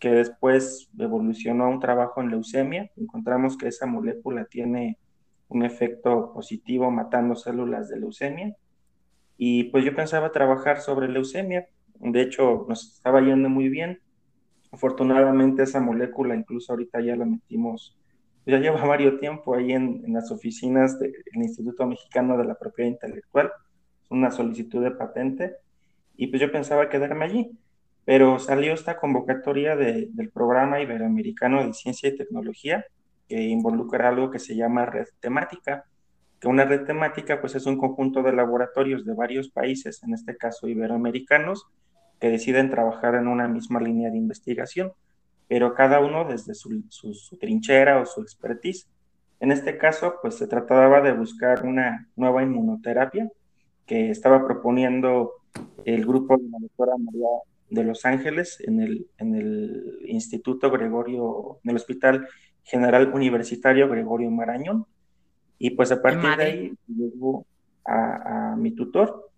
que 0.00 0.10
después 0.10 0.90
evolucionó 0.98 1.64
a 1.64 1.68
un 1.68 1.78
trabajo 1.78 2.22
en 2.22 2.30
leucemia. 2.30 2.90
Encontramos 2.96 3.56
que 3.58 3.68
esa 3.68 3.86
molécula 3.86 4.46
tiene 4.46 4.98
un 5.48 5.62
efecto 5.62 6.32
positivo 6.32 6.90
matando 6.90 7.36
células 7.36 7.90
de 7.90 8.00
leucemia. 8.00 8.56
Y 9.36 9.64
pues 9.64 9.84
yo 9.84 9.94
pensaba 9.94 10.32
trabajar 10.32 10.80
sobre 10.80 11.08
leucemia. 11.08 11.68
De 11.96 12.22
hecho, 12.22 12.64
nos 12.66 12.94
estaba 12.94 13.20
yendo 13.20 13.50
muy 13.50 13.68
bien. 13.68 14.00
Afortunadamente 14.72 15.64
esa 15.64 15.80
molécula, 15.80 16.34
incluso 16.34 16.72
ahorita 16.72 17.00
ya 17.02 17.14
la 17.14 17.26
metimos, 17.26 17.98
ya 18.46 18.58
lleva 18.58 18.82
varios 18.86 19.20
tiempo 19.20 19.54
ahí 19.54 19.72
en, 19.72 20.02
las 20.08 20.30
oficinas 20.30 20.98
del 20.98 21.12
Instituto 21.34 21.86
Mexicano 21.86 22.38
de 22.38 22.44
la 22.46 22.54
Propiedad 22.54 22.90
Intelectual. 22.90 23.52
Una 24.08 24.30
solicitud 24.30 24.82
de 24.82 24.92
patente. 24.92 25.56
Y 26.16 26.28
pues 26.28 26.40
yo 26.40 26.50
pensaba 26.50 26.88
quedarme 26.88 27.26
allí 27.26 27.58
pero 28.04 28.38
salió 28.38 28.72
esta 28.72 28.96
convocatoria 28.96 29.76
del 29.76 30.30
programa 30.32 30.80
iberoamericano 30.80 31.64
de 31.64 31.72
ciencia 31.72 32.08
y 32.08 32.16
tecnología 32.16 32.84
que 33.28 33.40
involucra 33.42 34.08
algo 34.08 34.30
que 34.30 34.38
se 34.40 34.56
llama 34.56 34.86
red 34.86 35.06
temática, 35.20 35.84
que 36.40 36.48
una 36.48 36.64
red 36.64 36.84
temática 36.84 37.40
pues 37.40 37.54
es 37.54 37.66
un 37.66 37.78
conjunto 37.78 38.22
de 38.22 38.32
laboratorios 38.32 39.04
de 39.04 39.14
varios 39.14 39.50
países, 39.50 40.02
en 40.02 40.14
este 40.14 40.36
caso 40.36 40.66
iberoamericanos, 40.66 41.66
que 42.18 42.28
deciden 42.28 42.70
trabajar 42.70 43.14
en 43.14 43.28
una 43.28 43.46
misma 43.46 43.80
línea 43.80 44.10
de 44.10 44.16
investigación, 44.16 44.92
pero 45.46 45.74
cada 45.74 46.00
uno 46.00 46.24
desde 46.24 46.54
su, 46.54 46.82
su 46.88 47.36
trinchera 47.38 48.00
o 48.00 48.06
su 48.06 48.22
expertise. 48.22 48.88
En 49.38 49.52
este 49.52 49.78
caso, 49.78 50.16
pues 50.20 50.34
se 50.36 50.46
trataba 50.46 51.00
de 51.00 51.12
buscar 51.12 51.64
una 51.64 52.08
nueva 52.16 52.42
inmunoterapia 52.42 53.28
que 53.86 54.10
estaba 54.10 54.44
proponiendo 54.44 55.32
el 55.84 56.04
grupo 56.04 56.36
de 56.36 56.48
la 56.50 56.58
doctora 56.60 56.92
María 56.98 57.28
de 57.70 57.84
Los 57.84 58.04
Ángeles, 58.04 58.58
en 58.60 58.80
el, 58.80 59.06
en 59.18 59.34
el 59.34 59.98
Instituto 60.06 60.70
Gregorio, 60.70 61.60
en 61.64 61.70
el 61.70 61.76
Hospital 61.76 62.28
General 62.64 63.12
Universitario 63.12 63.88
Gregorio 63.88 64.30
Marañón. 64.30 64.86
Y 65.58 65.70
pues 65.70 65.92
a 65.92 66.02
partir 66.02 66.36
de 66.36 66.44
ahí 66.44 66.72
llegó 66.86 67.46
a, 67.84 68.54
mi 68.56 68.72
tutor. 68.72 69.30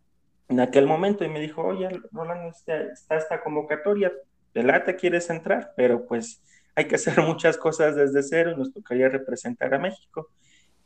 En 0.48 0.60
aquel 0.60 0.86
momento 0.86 1.24
y 1.24 1.28
me 1.28 1.40
dijo, 1.40 1.62
oye, 1.62 1.88
Roland, 2.12 2.50
está, 2.50 2.80
está 2.80 3.16
esta 3.16 3.42
convocatoria, 3.42 4.12
de 4.54 4.62
lata 4.62 4.96
quieres 4.96 5.30
entrar, 5.30 5.72
pero 5.76 6.06
pues 6.06 6.42
hay 6.74 6.86
que 6.86 6.96
hacer 6.96 7.14
muchas 7.26 7.56
cosas 7.56 7.96
desde 7.96 8.22
cero 8.22 8.52
y 8.52 8.56
nos 8.56 8.72
tocaría 8.72 9.08
representar 9.08 9.74
a 9.74 9.78
México. 9.78 10.30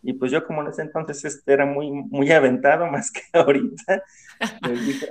Y 0.03 0.13
pues 0.13 0.31
yo 0.31 0.45
como 0.47 0.63
en 0.63 0.69
ese 0.69 0.83
entonces 0.83 1.25
este, 1.25 1.53
era 1.53 1.67
muy, 1.67 1.91
muy 1.91 2.31
aventado 2.31 2.87
más 2.91 3.11
que 3.11 3.23
ahorita, 3.33 4.03
le 4.63 4.73
dije, 4.73 5.09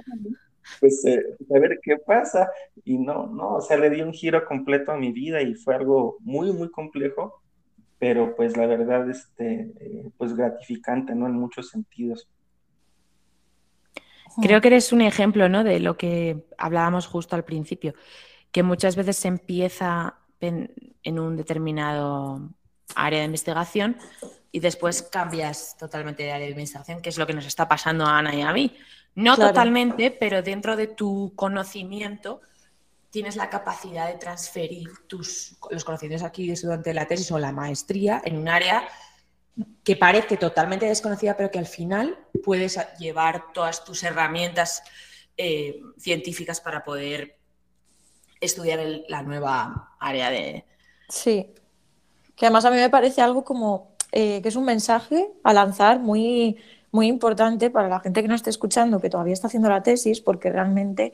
pues 0.79 1.03
eh, 1.05 1.23
a 1.53 1.59
ver 1.59 1.79
qué 1.81 1.97
pasa. 1.97 2.49
Y 2.83 2.97
no, 2.97 3.27
no, 3.27 3.55
o 3.55 3.61
sea, 3.61 3.77
le 3.77 3.89
di 3.89 4.01
un 4.01 4.13
giro 4.13 4.45
completo 4.45 4.91
a 4.91 4.97
mi 4.97 5.11
vida 5.11 5.41
y 5.41 5.55
fue 5.55 5.75
algo 5.75 6.17
muy, 6.21 6.51
muy 6.51 6.69
complejo, 6.69 7.41
pero 7.99 8.35
pues 8.35 8.57
la 8.57 8.67
verdad, 8.67 9.09
este, 9.09 9.71
eh, 9.79 10.09
pues 10.17 10.35
gratificante, 10.35 11.15
¿no? 11.15 11.27
En 11.27 11.33
muchos 11.33 11.69
sentidos. 11.69 12.27
Creo 14.41 14.59
que 14.59 14.67
eres 14.67 14.91
un 14.91 15.01
ejemplo, 15.01 15.47
¿no? 15.47 15.63
De 15.63 15.79
lo 15.79 15.97
que 15.97 16.45
hablábamos 16.57 17.07
justo 17.07 17.35
al 17.35 17.45
principio, 17.45 17.93
que 18.51 18.63
muchas 18.63 18.95
veces 18.95 19.15
se 19.15 19.29
empieza 19.29 20.17
en, 20.41 20.73
en 21.03 21.19
un 21.19 21.37
determinado 21.37 22.49
área 22.95 23.19
de 23.19 23.25
investigación 23.25 23.97
y 24.55 24.61
después 24.61 25.01
cambias 25.01 25.75
totalmente 25.77 26.23
de 26.23 26.31
área 26.31 26.45
de 26.45 26.51
investigación, 26.53 27.01
que 27.01 27.09
es 27.09 27.17
lo 27.17 27.27
que 27.27 27.33
nos 27.33 27.45
está 27.45 27.67
pasando 27.67 28.05
a 28.05 28.19
Ana 28.19 28.33
y 28.33 28.41
a 28.41 28.53
mí. 28.53 28.73
No 29.15 29.35
totalmente, 29.35 30.11
pero 30.11 30.41
dentro 30.41 30.77
de 30.77 30.87
tu 30.87 31.33
conocimiento 31.35 32.39
tienes 33.09 33.35
la 33.35 33.49
capacidad 33.49 34.07
de 34.07 34.13
transferir 34.13 34.87
tus, 35.07 35.57
los 35.69 35.83
conocimientos 35.83 36.25
aquí 36.25 36.49
durante 36.53 36.93
la 36.93 37.05
tesis 37.05 37.29
o 37.33 37.37
la 37.37 37.51
maestría 37.51 38.21
en 38.23 38.37
un 38.37 38.47
área 38.47 38.87
que 39.83 39.97
parece 39.97 40.37
totalmente 40.37 40.85
desconocida, 40.85 41.35
pero 41.35 41.51
que 41.51 41.59
al 41.59 41.67
final 41.67 42.17
puedes 42.41 42.79
llevar 42.97 43.51
todas 43.51 43.83
tus 43.83 44.03
herramientas 44.03 44.83
eh, 45.35 45.81
científicas 45.97 46.61
para 46.61 46.85
poder 46.85 47.37
estudiar 48.39 48.79
la 49.09 49.21
nueva 49.21 49.97
área 49.99 50.29
de... 50.29 50.65
Sí, 51.09 51.53
que 52.37 52.45
además 52.45 52.63
a 52.63 52.71
mí 52.71 52.77
me 52.77 52.89
parece 52.89 53.21
algo 53.21 53.43
como 53.43 53.94
eh, 54.15 54.41
que 54.41 54.49
es 54.49 54.55
un 54.55 54.65
mensaje 54.65 55.27
a 55.43 55.53
lanzar 55.53 55.99
muy 55.99 56.57
muy 56.95 57.07
importante 57.07 57.69
para 57.69 57.89
la 57.89 57.99
gente 57.99 58.21
que 58.21 58.29
no 58.29 58.35
esté 58.35 58.49
escuchando, 58.49 59.01
que 59.01 59.09
todavía 59.09 59.33
está 59.33 59.47
haciendo 59.47 59.69
la 59.69 59.83
tesis, 59.83 60.21
porque 60.21 60.49
realmente 60.49 61.11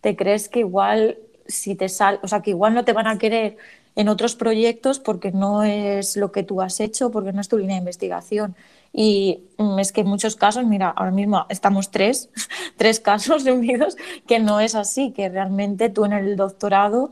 te 0.00 0.14
crees 0.14 0.48
que 0.48 0.60
igual 0.60 1.18
si 1.48 1.74
te 1.74 1.88
sal, 1.88 2.20
o 2.22 2.28
sea, 2.28 2.42
que 2.42 2.50
igual 2.50 2.74
no 2.74 2.84
te 2.84 2.92
van 2.92 3.08
a 3.08 3.18
querer 3.18 3.56
en 3.96 4.08
otros 4.08 4.36
proyectos 4.36 5.00
porque 5.00 5.32
no 5.32 5.64
es 5.64 6.16
lo 6.16 6.30
que 6.30 6.44
tú 6.44 6.62
has 6.62 6.78
hecho, 6.80 7.10
porque 7.10 7.32
no 7.32 7.40
es 7.40 7.48
tu 7.48 7.58
línea 7.58 7.74
de 7.74 7.80
investigación. 7.80 8.54
Y 8.92 9.40
mm, 9.58 9.80
es 9.80 9.90
que 9.90 10.02
en 10.02 10.06
muchos 10.06 10.36
casos, 10.36 10.64
mira, 10.64 10.90
ahora 10.90 11.10
mismo 11.10 11.44
estamos 11.48 11.90
tres, 11.90 12.30
tres 12.76 13.00
casos 13.00 13.42
reunidos, 13.44 13.96
que 14.28 14.38
no 14.38 14.60
es 14.60 14.76
así, 14.76 15.10
que 15.10 15.28
realmente 15.28 15.88
tú 15.88 16.04
en 16.04 16.12
el 16.12 16.36
doctorado 16.36 17.10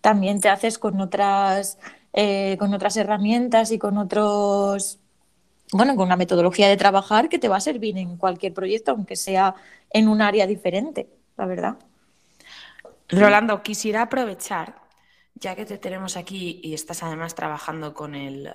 también 0.00 0.40
te 0.40 0.48
haces 0.50 0.78
con 0.78 1.00
otras, 1.00 1.78
eh, 2.18 2.56
con 2.58 2.72
otras 2.72 2.96
herramientas 2.96 3.70
y 3.72 3.78
con 3.78 3.98
otros, 3.98 4.98
bueno, 5.70 5.94
con 5.96 6.06
una 6.06 6.16
metodología 6.16 6.66
de 6.66 6.78
trabajar 6.78 7.28
que 7.28 7.38
te 7.38 7.46
va 7.46 7.58
a 7.58 7.60
servir 7.60 7.98
en 7.98 8.16
cualquier 8.16 8.54
proyecto, 8.54 8.92
aunque 8.92 9.16
sea 9.16 9.54
en 9.90 10.08
un 10.08 10.22
área 10.22 10.46
diferente, 10.46 11.10
la 11.36 11.44
verdad. 11.44 11.76
Rolando, 13.10 13.62
quisiera 13.62 14.00
aprovechar, 14.00 14.76
ya 15.34 15.54
que 15.54 15.66
te 15.66 15.76
tenemos 15.76 16.16
aquí 16.16 16.58
y 16.62 16.72
estás 16.72 17.02
además 17.02 17.34
trabajando 17.34 17.92
con 17.92 18.14
el, 18.14 18.50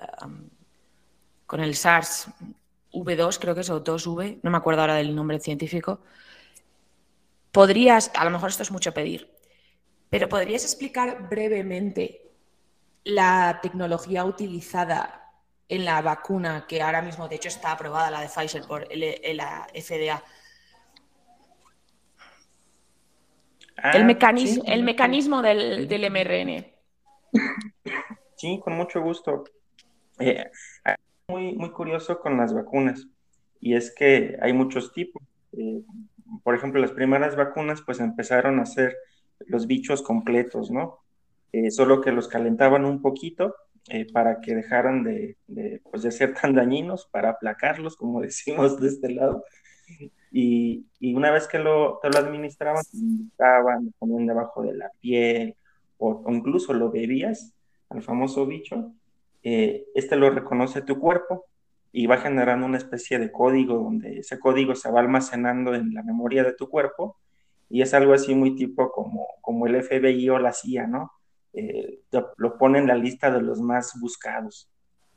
con 1.46 1.60
el 1.60 1.76
SARS 1.76 2.30
V2, 2.92 3.38
creo 3.38 3.54
que 3.54 3.60
es, 3.60 3.70
o 3.70 3.84
2V, 3.84 4.40
no 4.42 4.50
me 4.50 4.56
acuerdo 4.56 4.80
ahora 4.80 4.96
del 4.96 5.14
nombre 5.14 5.38
científico, 5.38 6.00
podrías, 7.52 8.10
a 8.16 8.24
lo 8.24 8.32
mejor 8.32 8.50
esto 8.50 8.64
es 8.64 8.72
mucho 8.72 8.92
pedir, 8.92 9.30
pero 10.10 10.28
podrías 10.28 10.64
explicar 10.64 11.28
brevemente 11.28 12.21
la 13.04 13.60
tecnología 13.62 14.24
utilizada 14.24 15.30
en 15.68 15.84
la 15.84 16.02
vacuna 16.02 16.66
que 16.68 16.82
ahora 16.82 17.02
mismo, 17.02 17.28
de 17.28 17.36
hecho, 17.36 17.48
está 17.48 17.72
aprobada, 17.72 18.10
la 18.10 18.20
de 18.20 18.28
Pfizer 18.28 18.62
por 18.66 18.86
la 18.94 19.66
FDA. 19.74 20.22
el, 23.94 24.02
ah, 24.02 24.04
mecanismo, 24.04 24.64
el 24.66 24.82
mecanismo 24.82 25.42
del, 25.42 25.88
del, 25.88 26.10
mRN. 26.10 26.66
Sí, 28.36 28.60
con 28.62 28.74
mucho 28.74 29.00
gusto. 29.00 29.44
Eh, 30.18 30.50
muy, 31.28 31.54
muy 31.54 31.70
curioso 31.70 32.20
con 32.20 32.36
las 32.36 32.52
vacunas 32.52 33.06
y 33.60 33.74
es 33.74 33.94
que 33.94 34.36
hay 34.42 34.52
muchos 34.52 34.92
tipos. 34.92 35.22
Eh, 35.52 35.82
por 36.42 36.54
ejemplo, 36.54 36.80
las 36.80 36.90
primeras 36.90 37.36
vacunas 37.36 37.80
pues 37.80 38.00
empezaron 38.00 38.58
a 38.60 38.66
ser 38.66 38.96
los 39.46 39.66
bichos 39.66 40.02
completos, 40.02 40.70
¿no? 40.70 40.98
Eh, 41.52 41.70
solo 41.70 42.00
que 42.00 42.12
los 42.12 42.28
calentaban 42.28 42.84
un 42.84 43.02
poquito 43.02 43.54
eh, 43.88 44.10
para 44.10 44.40
que 44.40 44.54
dejaran 44.54 45.04
de, 45.04 45.36
pues, 45.90 46.02
de, 46.02 46.10
ser 46.10 46.34
tan 46.34 46.54
dañinos, 46.54 47.06
para 47.06 47.30
aplacarlos, 47.30 47.96
como 47.96 48.20
decimos 48.22 48.80
de 48.80 48.88
este 48.88 49.10
lado. 49.10 49.44
Y, 50.30 50.86
y 50.98 51.14
una 51.14 51.30
vez 51.30 51.46
que 51.46 51.58
lo, 51.58 51.98
te 52.00 52.08
lo 52.08 52.18
administraban, 52.18 52.82
te 52.90 53.44
lo 53.44 53.90
ponían 53.98 54.26
debajo 54.26 54.62
de 54.62 54.74
la 54.74 54.90
piel, 55.00 55.56
o, 55.98 56.22
o, 56.24 56.32
incluso 56.32 56.72
lo 56.72 56.90
bebías 56.90 57.52
al 57.90 58.02
famoso 58.02 58.46
bicho, 58.46 58.94
eh, 59.42 59.86
este 59.94 60.16
lo 60.16 60.30
reconoce 60.30 60.82
tu 60.82 60.98
cuerpo 60.98 61.46
y 61.90 62.06
va 62.06 62.18
generando 62.18 62.64
una 62.64 62.78
especie 62.78 63.18
de 63.18 63.30
código 63.32 63.74
donde 63.74 64.20
ese 64.20 64.38
código 64.38 64.74
se 64.74 64.90
va 64.90 65.00
almacenando 65.00 65.74
en 65.74 65.92
la 65.92 66.02
memoria 66.02 66.44
de 66.44 66.54
tu 66.54 66.68
cuerpo 66.68 67.16
y 67.68 67.82
es 67.82 67.92
algo 67.92 68.14
así 68.14 68.34
muy 68.34 68.54
tipo 68.54 68.90
como, 68.92 69.26
como 69.40 69.66
el 69.66 69.82
FBI 69.82 70.28
o 70.30 70.38
la 70.38 70.52
CIA, 70.52 70.86
¿no? 70.86 71.12
Eh, 71.52 72.00
lo 72.36 72.58
pone 72.58 72.78
en 72.78 72.86
la 72.86 72.94
lista 72.94 73.30
de 73.30 73.42
los 73.42 73.60
más 73.60 73.98
buscados. 74.00 74.70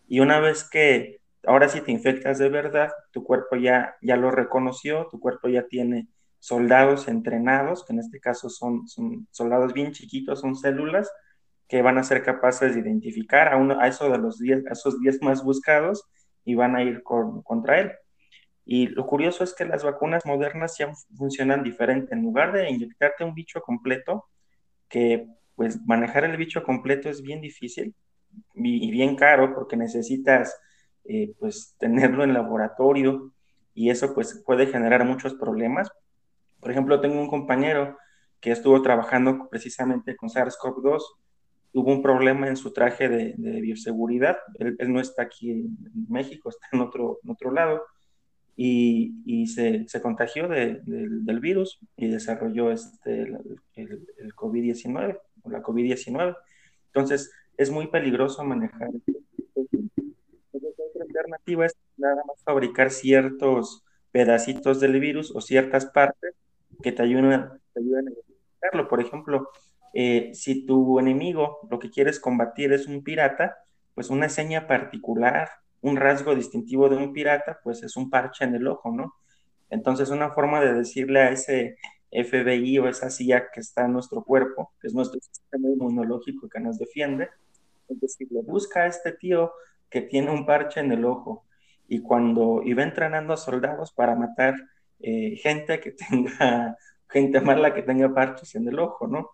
Y 0.07 0.19
una 0.19 0.39
vez 0.39 0.67
que 0.69 1.21
ahora 1.45 1.69
sí 1.69 1.81
te 1.81 1.91
infectas 1.91 2.37
de 2.37 2.49
verdad, 2.49 2.91
tu 3.11 3.23
cuerpo 3.23 3.55
ya, 3.55 3.95
ya 4.01 4.17
lo 4.17 4.31
reconoció, 4.31 5.07
tu 5.09 5.19
cuerpo 5.19 5.47
ya 5.47 5.67
tiene 5.67 6.07
soldados 6.39 7.07
entrenados, 7.07 7.85
que 7.85 7.93
en 7.93 7.99
este 7.99 8.19
caso 8.19 8.49
son, 8.49 8.87
son 8.87 9.27
soldados 9.31 9.73
bien 9.73 9.91
chiquitos, 9.91 10.41
son 10.41 10.55
células, 10.55 11.11
que 11.67 11.81
van 11.81 11.97
a 11.97 12.03
ser 12.03 12.23
capaces 12.23 12.75
de 12.75 12.81
identificar 12.81 13.47
a, 13.47 13.57
uno, 13.57 13.79
a, 13.79 13.87
eso 13.87 14.09
de 14.09 14.17
los 14.17 14.37
diez, 14.37 14.63
esos 14.69 14.99
10 14.99 15.21
más 15.23 15.43
buscados 15.43 16.03
y 16.43 16.55
van 16.55 16.75
a 16.75 16.83
ir 16.83 17.01
contra 17.03 17.79
él. 17.79 17.91
Y 18.65 18.87
lo 18.87 19.05
curioso 19.05 19.43
es 19.43 19.53
que 19.53 19.65
las 19.65 19.83
vacunas 19.83 20.25
modernas 20.25 20.77
ya 20.77 20.91
funcionan 21.17 21.63
diferente. 21.63 22.13
En 22.13 22.23
lugar 22.23 22.51
de 22.51 22.69
inyectarte 22.69 23.23
un 23.23 23.33
bicho 23.33 23.61
completo, 23.61 24.25
que 24.87 25.27
pues 25.55 25.79
manejar 25.85 26.25
el 26.25 26.37
bicho 26.37 26.63
completo 26.63 27.09
es 27.09 27.21
bien 27.21 27.41
difícil 27.41 27.95
y, 28.53 28.91
bien 28.91 29.15
caro 29.15 29.53
porque 29.53 29.77
necesitas 29.77 30.55
eh, 31.05 31.33
pues 31.39 31.75
tenerlo 31.79 32.23
en 32.23 32.33
laboratorio 32.33 33.33
y 33.73 33.89
eso 33.89 34.13
pues 34.13 34.41
puede 34.45 34.67
generar 34.67 35.05
muchos 35.05 35.33
problemas. 35.35 35.89
Por 36.59 36.71
ejemplo, 36.71 37.01
tengo 37.01 37.19
un 37.19 37.27
compañero 37.27 37.97
que 38.39 38.51
estuvo 38.51 38.81
trabajando 38.81 39.49
precisamente 39.49 40.15
con 40.15 40.29
SARS-CoV-2 40.29 41.01
hubo 41.75 41.91
un 41.91 42.01
problema 42.01 42.47
en 42.47 42.55
su 42.55 42.71
traje 42.71 43.09
de, 43.09 43.35
bioseguridad. 43.37 44.37
Él, 44.59 44.77
no 44.87 44.99
está 45.01 45.23
aquí 45.23 45.51
en 45.51 45.77
México, 46.07 46.49
está 46.49 46.67
en 46.71 46.81
otro, 46.81 47.19
otro 47.27 47.51
lado. 47.51 47.83
Y, 48.57 49.21
y 49.25 49.47
se, 49.47 49.85
se, 49.89 50.01
contagió 50.01 50.47
de, 50.47 50.79
del 50.85 51.39
virus 51.41 51.77
y 51.97 52.07
desarrolló 52.07 52.71
este, 52.71 53.23
el, 53.23 54.07
el, 54.17 54.33
COVID-19 54.33 55.19
o 55.45 55.49
la 55.49 55.61
COVID-19. 55.61 56.35
Entonces, 56.87 57.31
es 57.57 57.69
muy 57.69 57.87
peligroso 57.87 58.43
manejar. 58.43 58.89
Otra 60.51 61.03
alternativa 61.03 61.65
es 61.65 61.75
nada 61.97 62.23
más 62.27 62.41
fabricar 62.43 62.91
ciertos 62.91 63.83
pedacitos 64.11 64.79
del 64.79 64.99
virus 64.99 65.33
o 65.35 65.41
ciertas 65.41 65.85
partes 65.85 66.35
que 66.81 66.91
te 66.91 67.01
ayuden 67.03 67.33
a 67.33 67.59
identificarlo. 67.75 68.87
Por 68.87 69.01
ejemplo, 69.01 69.49
eh, 69.93 70.31
si 70.33 70.65
tu 70.65 70.99
enemigo 70.99 71.59
lo 71.69 71.79
que 71.79 71.89
quieres 71.89 72.19
combatir 72.19 72.73
es 72.73 72.87
un 72.87 73.03
pirata, 73.03 73.57
pues 73.93 74.09
una 74.09 74.29
seña 74.29 74.67
particular, 74.67 75.49
un 75.81 75.95
rasgo 75.95 76.35
distintivo 76.35 76.89
de 76.89 76.97
un 76.97 77.13
pirata, 77.13 77.59
pues 77.63 77.83
es 77.83 77.95
un 77.95 78.09
parche 78.09 78.43
en 78.43 78.55
el 78.55 78.67
ojo, 78.67 78.91
¿no? 78.91 79.15
Entonces, 79.69 80.09
una 80.09 80.31
forma 80.31 80.61
de 80.61 80.73
decirle 80.73 81.21
a 81.21 81.29
ese 81.31 81.77
FBI 82.23 82.79
o 82.79 82.87
esa 82.87 83.09
CIA 83.09 83.49
que 83.51 83.59
está 83.59 83.85
en 83.85 83.93
nuestro 83.93 84.23
cuerpo, 84.23 84.73
que 84.79 84.87
es 84.87 84.93
nuestro 84.93 85.19
sistema 85.19 85.69
inmunológico 85.69 86.47
que 86.49 86.59
nos 86.59 86.77
defiende, 86.77 87.29
es 87.89 87.99
decirle, 87.99 88.41
busca 88.43 88.81
a 88.81 88.87
este 88.87 89.11
tío 89.11 89.51
que 89.89 90.01
tiene 90.01 90.31
un 90.31 90.45
parche 90.45 90.79
en 90.79 90.91
el 90.91 91.05
ojo 91.05 91.45
y 91.87 92.01
cuando 92.01 92.61
iba 92.63 92.83
entrenando 92.83 93.33
a 93.33 93.37
soldados 93.37 93.91
para 93.91 94.15
matar 94.15 94.55
eh, 94.99 95.35
gente 95.37 95.79
que 95.79 95.91
tenga, 95.91 96.77
gente 97.09 97.41
mala 97.41 97.73
que 97.73 97.83
tenga 97.83 98.13
parches 98.13 98.55
en 98.55 98.67
el 98.67 98.79
ojo, 98.79 99.07
¿no? 99.07 99.29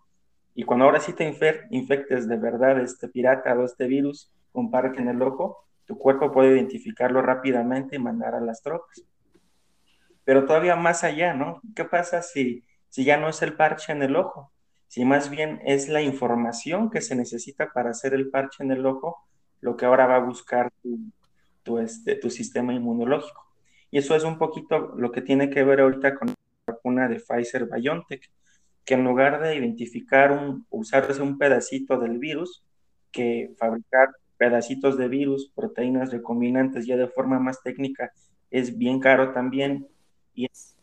Y 0.53 0.63
cuando 0.63 0.85
ahora 0.85 0.99
sí 0.99 1.13
te 1.13 1.23
infectes 1.69 2.27
de 2.27 2.37
verdad 2.37 2.81
este 2.81 3.07
pirata 3.07 3.53
o 3.53 3.63
este 3.63 3.87
virus 3.87 4.31
con 4.51 4.69
parque 4.69 4.99
en 4.99 5.07
el 5.07 5.21
ojo, 5.21 5.65
tu 5.85 5.97
cuerpo 5.97 6.31
puede 6.31 6.55
identificarlo 6.55 7.21
rápidamente 7.21 7.95
y 7.95 7.99
mandar 7.99 8.35
a 8.35 8.41
las 8.41 8.61
tropas. 8.61 9.03
Pero 10.25 10.45
todavía 10.45 10.75
más 10.75 11.03
allá, 11.03 11.33
¿no? 11.33 11.61
¿Qué 11.75 11.85
pasa 11.85 12.21
si, 12.21 12.63
si 12.91 13.05
ya 13.05 13.17
no 13.17 13.29
es 13.29 13.41
el 13.41 13.55
parche 13.55 13.93
en 13.93 14.03
el 14.03 14.15
ojo? 14.15 14.51
Si 14.87 15.05
más 15.05 15.29
bien 15.29 15.61
es 15.65 15.87
la 15.87 16.01
información 16.01 16.91
que 16.91 16.99
se 16.99 17.15
necesita 17.15 17.71
para 17.73 17.91
hacer 17.91 18.13
el 18.13 18.29
parche 18.29 18.63
en 18.63 18.71
el 18.71 18.85
ojo, 18.85 19.25
lo 19.61 19.77
que 19.77 19.85
ahora 19.85 20.05
va 20.07 20.17
a 20.17 20.25
buscar 20.25 20.71
tu, 21.63 21.79
este, 21.79 22.29
sistema 22.29 22.73
inmunológico. 22.73 23.47
Y 23.89 23.97
eso 23.97 24.13
es 24.15 24.25
un 24.25 24.37
poquito 24.37 24.93
lo 24.97 25.11
que 25.11 25.21
tiene 25.21 25.49
que 25.49 25.63
ver 25.63 25.79
ahorita 25.79 26.15
con 26.15 26.27
la 26.27 26.35
vacuna 26.67 27.07
de 27.07 27.21
Pfizer 27.21 27.67
BioNTech 27.67 28.29
que 28.83 28.93
en 28.95 29.05
lugar 29.05 29.41
de 29.41 29.55
identificar 29.55 30.31
un, 30.33 30.65
usarse 30.69 31.21
un 31.21 31.37
pedacito 31.37 31.97
del 31.97 32.17
virus, 32.17 32.63
que 33.11 33.53
fabricar 33.57 34.09
pedacitos 34.37 34.97
de 34.97 35.07
virus, 35.07 35.49
proteínas 35.55 36.11
recombinantes 36.11 36.85
ya 36.85 36.97
de 36.97 37.07
forma 37.07 37.39
más 37.39 37.61
técnica 37.63 38.11
es 38.49 38.77
bien 38.77 38.99
caro 38.99 39.31
también 39.31 39.87
y 40.33 40.45
es 40.45 40.75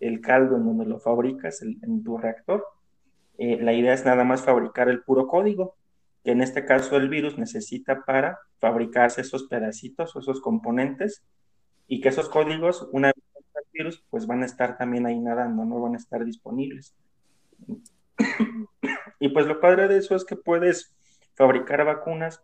el 0.00 0.20
caldo 0.20 0.56
en 0.56 0.64
donde 0.64 0.86
lo 0.86 0.98
fabricas 0.98 1.62
en 1.62 2.02
tu 2.02 2.18
reactor. 2.18 2.64
Eh, 3.38 3.56
la 3.62 3.72
idea 3.72 3.94
es 3.94 4.04
nada 4.04 4.24
más 4.24 4.42
fabricar 4.42 4.88
el 4.88 5.02
puro 5.02 5.28
código, 5.28 5.76
que 6.24 6.32
en 6.32 6.42
este 6.42 6.64
caso 6.64 6.96
el 6.96 7.08
virus 7.08 7.38
necesita 7.38 8.04
para 8.04 8.40
fabricarse 8.58 9.20
esos 9.20 9.44
pedacitos 9.44 10.14
o 10.14 10.18
esos 10.18 10.40
componentes 10.40 11.22
y 11.86 12.00
que 12.00 12.08
esos 12.08 12.28
códigos, 12.28 12.88
una 12.92 13.08
vez 13.08 13.24
virus, 13.72 14.04
pues 14.10 14.26
van 14.26 14.42
a 14.42 14.46
estar 14.46 14.76
también 14.76 15.06
ahí 15.06 15.20
nadando, 15.20 15.64
no 15.64 15.80
van 15.80 15.94
a 15.94 15.98
estar 15.98 16.24
disponibles. 16.24 16.96
Y 19.20 19.28
pues 19.30 19.46
lo 19.46 19.60
padre 19.60 19.88
de 19.88 19.98
eso 19.98 20.14
es 20.14 20.24
que 20.24 20.36
puedes 20.36 20.94
fabricar 21.34 21.84
vacunas 21.84 22.42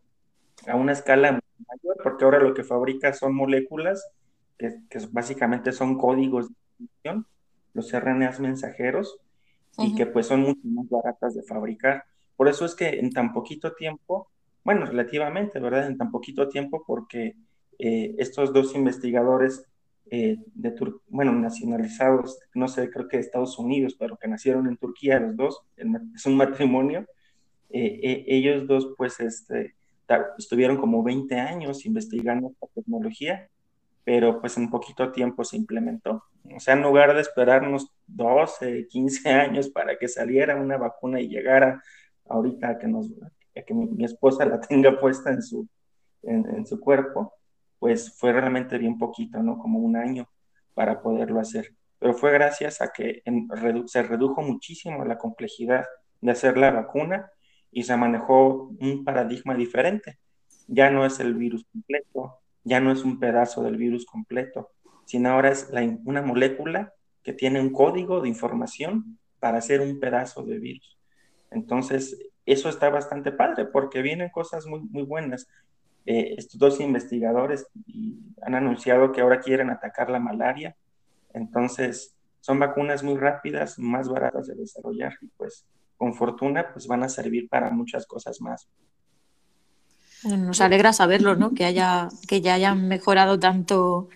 a 0.67 0.77
una 0.77 0.93
escala 0.93 1.33
mayor, 1.33 1.97
porque 2.03 2.25
ahora 2.25 2.39
lo 2.39 2.55
que 2.55 2.65
fabricas 2.65 3.19
son 3.19 3.35
moléculas, 3.35 4.09
que, 4.59 4.81
básicamente 5.11 5.73
son 5.73 5.99
códigos 5.99 6.49
de 6.79 7.25
los 7.75 7.93
RNAs 7.93 8.41
mensajeros, 8.41 9.19
y 9.79 9.95
que 9.95 10.07
pues 10.07 10.27
son 10.27 10.43
mucho 10.43 10.61
más 10.65 10.89
baratas 10.89 11.35
de 11.35 11.43
fabricar. 11.43 12.05
Por 12.37 12.49
eso 12.49 12.65
es 12.65 12.75
que 12.75 13.01
en 13.01 13.11
tan 13.11 13.33
poquito 13.33 13.73
tiempo, 13.73 14.29
bueno, 14.65 14.87
relativamente, 14.87 15.59
¿verdad? 15.61 15.87
En 15.87 15.99
tan 15.99 16.11
poquito 16.11 16.49
tiempo, 16.49 16.85
porque 16.87 17.37
eh, 17.79 18.15
estos 18.19 18.53
dos 18.53 18.75
investigadores 18.75 19.67
eh, 20.11 20.39
de 20.55 20.75
bueno, 21.09 21.33
nacionalizados, 21.33 22.39
no 22.55 22.69
sé, 22.69 22.91
creo 22.91 23.09
que 23.09 23.17
de 23.17 23.23
Estados 23.23 23.59
Unidos, 23.59 23.97
pero 23.99 24.17
que 24.17 24.29
nacieron 24.29 24.69
en 24.69 24.77
Turquía 24.77 25.19
los 25.19 25.37
dos, 25.37 25.61
es 25.77 26.27
un 26.27 26.37
matrimonio, 26.37 27.07
eh, 27.71 28.25
ellos 28.29 28.67
dos 28.69 28.95
pues 28.97 29.19
este, 29.21 29.75
estuvieron 30.39 30.77
como 30.77 31.03
20 31.03 31.35
años 31.41 31.85
investigando 31.87 32.49
esta 32.49 32.67
tecnología, 32.75 33.49
pero 34.05 34.41
pues 34.41 34.57
en 34.59 34.71
poquito 34.71 35.11
tiempo 35.11 35.45
se 35.45 35.57
implementó. 35.57 36.25
O 36.55 36.61
sea, 36.61 36.75
en 36.75 36.83
lugar 36.83 37.15
de 37.15 37.23
esperarnos 37.23 37.91
12, 38.07 38.87
15 38.89 39.29
años 39.33 39.71
para 39.71 39.97
que 39.99 40.09
saliera 40.09 40.57
una 40.57 40.77
vacuna 40.77 41.21
y 41.21 41.29
llegara 41.29 41.83
ahorita 42.29 42.79
que, 42.79 42.87
nos, 42.87 43.11
que 43.55 43.75
mi, 43.75 44.05
esposa 44.05 44.45
la 44.45 44.61
tenga 44.61 44.99
puesta 45.01 45.31
en 45.31 45.43
su, 45.43 45.67
en, 46.23 46.67
su 46.67 46.79
cuerpo, 46.79 47.35
pues 47.79 48.17
fue 48.17 48.33
realmente 48.33 48.79
bien 48.79 48.99
poquito, 48.99 49.43
¿no? 49.43 49.59
Como 49.59 49.79
un 49.79 49.97
año 49.97 50.29
para 50.75 51.01
poderlo 51.03 51.41
hacer. 51.41 51.75
Pero 51.99 52.15
fue 52.15 52.33
gracias 52.33 52.83
a 52.83 52.93
que 52.93 53.23
se 53.87 54.03
redujo 54.03 54.43
muchísimo 54.43 55.05
la 55.05 55.17
complejidad 55.17 55.85
de 56.21 56.33
hacer 56.33 56.59
la 56.59 56.71
vacuna 56.71 57.31
y 57.71 57.85
se 57.85 57.97
manejó 57.97 58.69
un 58.79 59.05
paradigma 59.05 59.55
diferente. 59.55 60.19
Ya 60.67 60.91
no 60.91 61.05
es 61.07 61.21
el 61.21 61.35
virus 61.35 61.65
completo, 61.71 62.41
ya 62.65 62.81
no 62.81 62.91
es 62.91 63.05
un 63.05 63.21
pedazo 63.21 63.63
del 63.63 63.77
virus 63.77 64.07
completo, 64.07 64.71
sino 65.05 65.31
ahora 65.31 65.51
es 65.51 65.71
una 66.05 66.23
molécula 66.23 66.93
que 67.23 67.33
tiene 67.33 67.61
un 67.61 67.71
código 67.71 68.21
de 68.21 68.29
información 68.29 69.19
para 69.39 69.59
hacer 69.59 69.81
un 69.81 70.01
pedazo 70.01 70.43
de 70.43 70.59
virus. 70.59 70.99
Entonces, 71.51 72.19
eso 72.47 72.69
está 72.69 72.89
bastante 72.91 73.33
padre 73.33 73.67
porque 73.67 74.03
vienen 74.03 74.31
cosas 74.31 74.67
muy, 74.67 74.81
muy 74.81 75.03
buenas. 75.03 75.47
Eh, 76.07 76.35
estos 76.37 76.59
dos 76.59 76.81
investigadores 76.81 77.67
han 78.43 78.55
anunciado 78.55 79.13
que 79.13 79.21
ahora 79.21 79.41
quieren 79.41 79.71
atacar 79.71 80.11
la 80.11 80.19
malaria. 80.19 80.77
Entonces, 81.33 82.17
son 82.41 82.59
vacunas 82.59 83.03
muy 83.03 83.17
rápidas, 83.17 83.79
más 83.79 84.09
baratas 84.09 84.47
de 84.47 84.55
desarrollar 84.55 85.17
y 85.23 85.29
pues 85.29 85.67
con 85.97 86.15
fortuna 86.15 86.73
pues 86.73 86.87
van 86.87 87.03
a 87.03 87.09
servir 87.09 87.49
para 87.49 87.71
muchas 87.71 88.07
cosas 88.07 88.41
más. 88.41 88.69
Nos 90.25 90.61
alegra 90.61 90.93
saberlo, 90.93 91.37
¿no? 91.37 91.55
Que, 91.55 91.65
haya, 91.65 92.09
que 92.29 92.41
ya 92.41 92.55
hayan 92.55 92.89
mejorado 92.89 93.39
tanto 93.39 94.09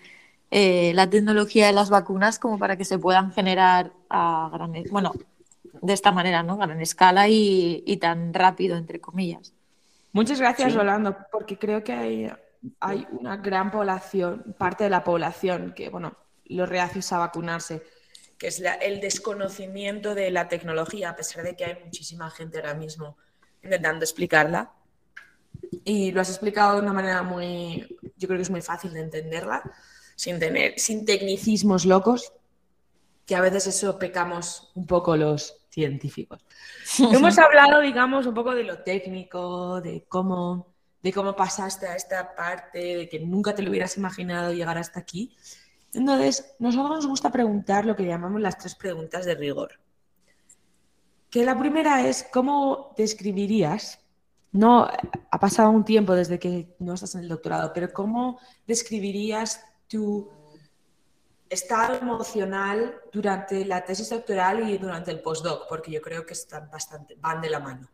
eh, 0.51 0.91
la 0.95 1.09
tecnología 1.09 1.67
de 1.67 1.73
las 1.73 1.89
vacunas 1.89 2.39
como 2.39 2.57
para 2.57 2.75
que 2.75 2.85
se 2.85 2.97
puedan 2.97 3.31
generar 3.31 3.91
a 4.09 4.49
gran, 4.51 4.73
bueno, 4.89 5.13
de 5.81 5.93
esta 5.93 6.11
manera, 6.11 6.41
¿no? 6.41 6.61
A 6.61 6.65
gran 6.65 6.81
escala 6.81 7.27
y, 7.29 7.97
tan 8.01 8.33
rápido, 8.33 8.75
entre 8.77 8.99
comillas. 8.99 9.53
Muchas 10.11 10.39
gracias, 10.39 10.73
Rolando, 10.73 11.15
porque 11.31 11.57
creo 11.59 11.83
que 11.83 11.93
hay, 11.93 12.31
hay 12.79 13.07
una 13.11 13.37
gran 13.37 13.69
población, 13.69 14.55
parte 14.57 14.85
de 14.85 14.89
la 14.89 15.03
población 15.03 15.73
que, 15.75 15.89
bueno, 15.89 16.15
los 16.45 16.67
reacios 16.67 17.11
a 17.11 17.19
vacunarse, 17.19 17.83
que 18.39 18.47
es 18.47 18.63
el 18.81 19.01
desconocimiento 19.01 20.15
de 20.15 20.31
la 20.31 20.47
tecnología, 20.47 21.11
a 21.11 21.15
pesar 21.15 21.43
de 21.43 21.55
que 21.55 21.65
hay 21.65 21.77
muchísima 21.83 22.31
gente 22.31 22.57
ahora 22.57 22.73
mismo 22.73 23.17
intentando 23.61 24.03
explicarla. 24.03 24.71
Y 25.83 26.11
lo 26.11 26.21
has 26.21 26.29
explicado 26.29 26.75
de 26.75 26.81
una 26.81 26.93
manera 26.93 27.23
muy, 27.23 27.97
yo 28.17 28.27
creo 28.27 28.37
que 28.37 28.43
es 28.43 28.49
muy 28.49 28.61
fácil 28.61 28.93
de 28.93 29.01
entenderla 29.01 29.63
sin 30.15 30.39
tener, 30.39 30.77
sin 30.77 31.05
tecnicismos 31.05 31.85
locos, 31.85 32.33
que 33.25 33.35
a 33.35 33.41
veces 33.41 33.67
eso 33.67 33.97
pecamos 33.99 34.71
un 34.75 34.85
poco 34.85 35.15
los 35.15 35.61
científicos. 35.69 36.43
Hemos 36.99 37.37
hablado, 37.37 37.79
digamos, 37.79 38.25
un 38.25 38.33
poco 38.33 38.53
de 38.53 38.63
lo 38.63 38.79
técnico, 38.79 39.79
de 39.81 40.05
cómo, 40.07 40.73
de 41.01 41.13
cómo 41.13 41.35
pasaste 41.35 41.87
a 41.87 41.95
esta 41.95 42.35
parte, 42.35 42.97
de 42.97 43.09
que 43.09 43.19
nunca 43.19 43.53
te 43.55 43.61
lo 43.61 43.69
hubieras 43.69 43.97
imaginado 43.97 44.51
llegar 44.51 44.77
hasta 44.77 44.99
aquí. 44.99 45.35
Entonces, 45.93 46.55
nosotros 46.59 46.97
nos 46.97 47.07
gusta 47.07 47.31
preguntar 47.31 47.85
lo 47.85 47.95
que 47.95 48.05
llamamos 48.05 48.41
las 48.41 48.57
tres 48.57 48.75
preguntas 48.75 49.25
de 49.25 49.35
rigor. 49.35 49.79
Que 51.29 51.45
la 51.45 51.57
primera 51.57 52.07
es, 52.07 52.27
¿cómo 52.31 52.93
describirías? 52.97 53.99
No, 54.51 54.87
ha 55.31 55.39
pasado 55.39 55.69
un 55.69 55.85
tiempo 55.85 56.15
desde 56.15 56.39
que 56.39 56.75
no 56.79 56.95
estás 56.95 57.15
en 57.15 57.21
el 57.21 57.29
doctorado, 57.29 57.71
pero 57.73 57.93
¿cómo 57.93 58.39
describirías 58.65 59.63
tu 59.87 60.29
estado 61.49 61.99
emocional 61.99 62.95
durante 63.11 63.65
la 63.65 63.83
tesis 63.83 64.09
doctoral 64.09 64.69
y 64.69 64.77
durante 64.77 65.11
el 65.11 65.21
postdoc, 65.21 65.67
porque 65.67 65.91
yo 65.91 66.01
creo 66.01 66.25
que 66.25 66.33
están 66.33 66.69
bastante, 66.69 67.15
van 67.19 67.41
de 67.41 67.49
la 67.49 67.59
mano. 67.59 67.87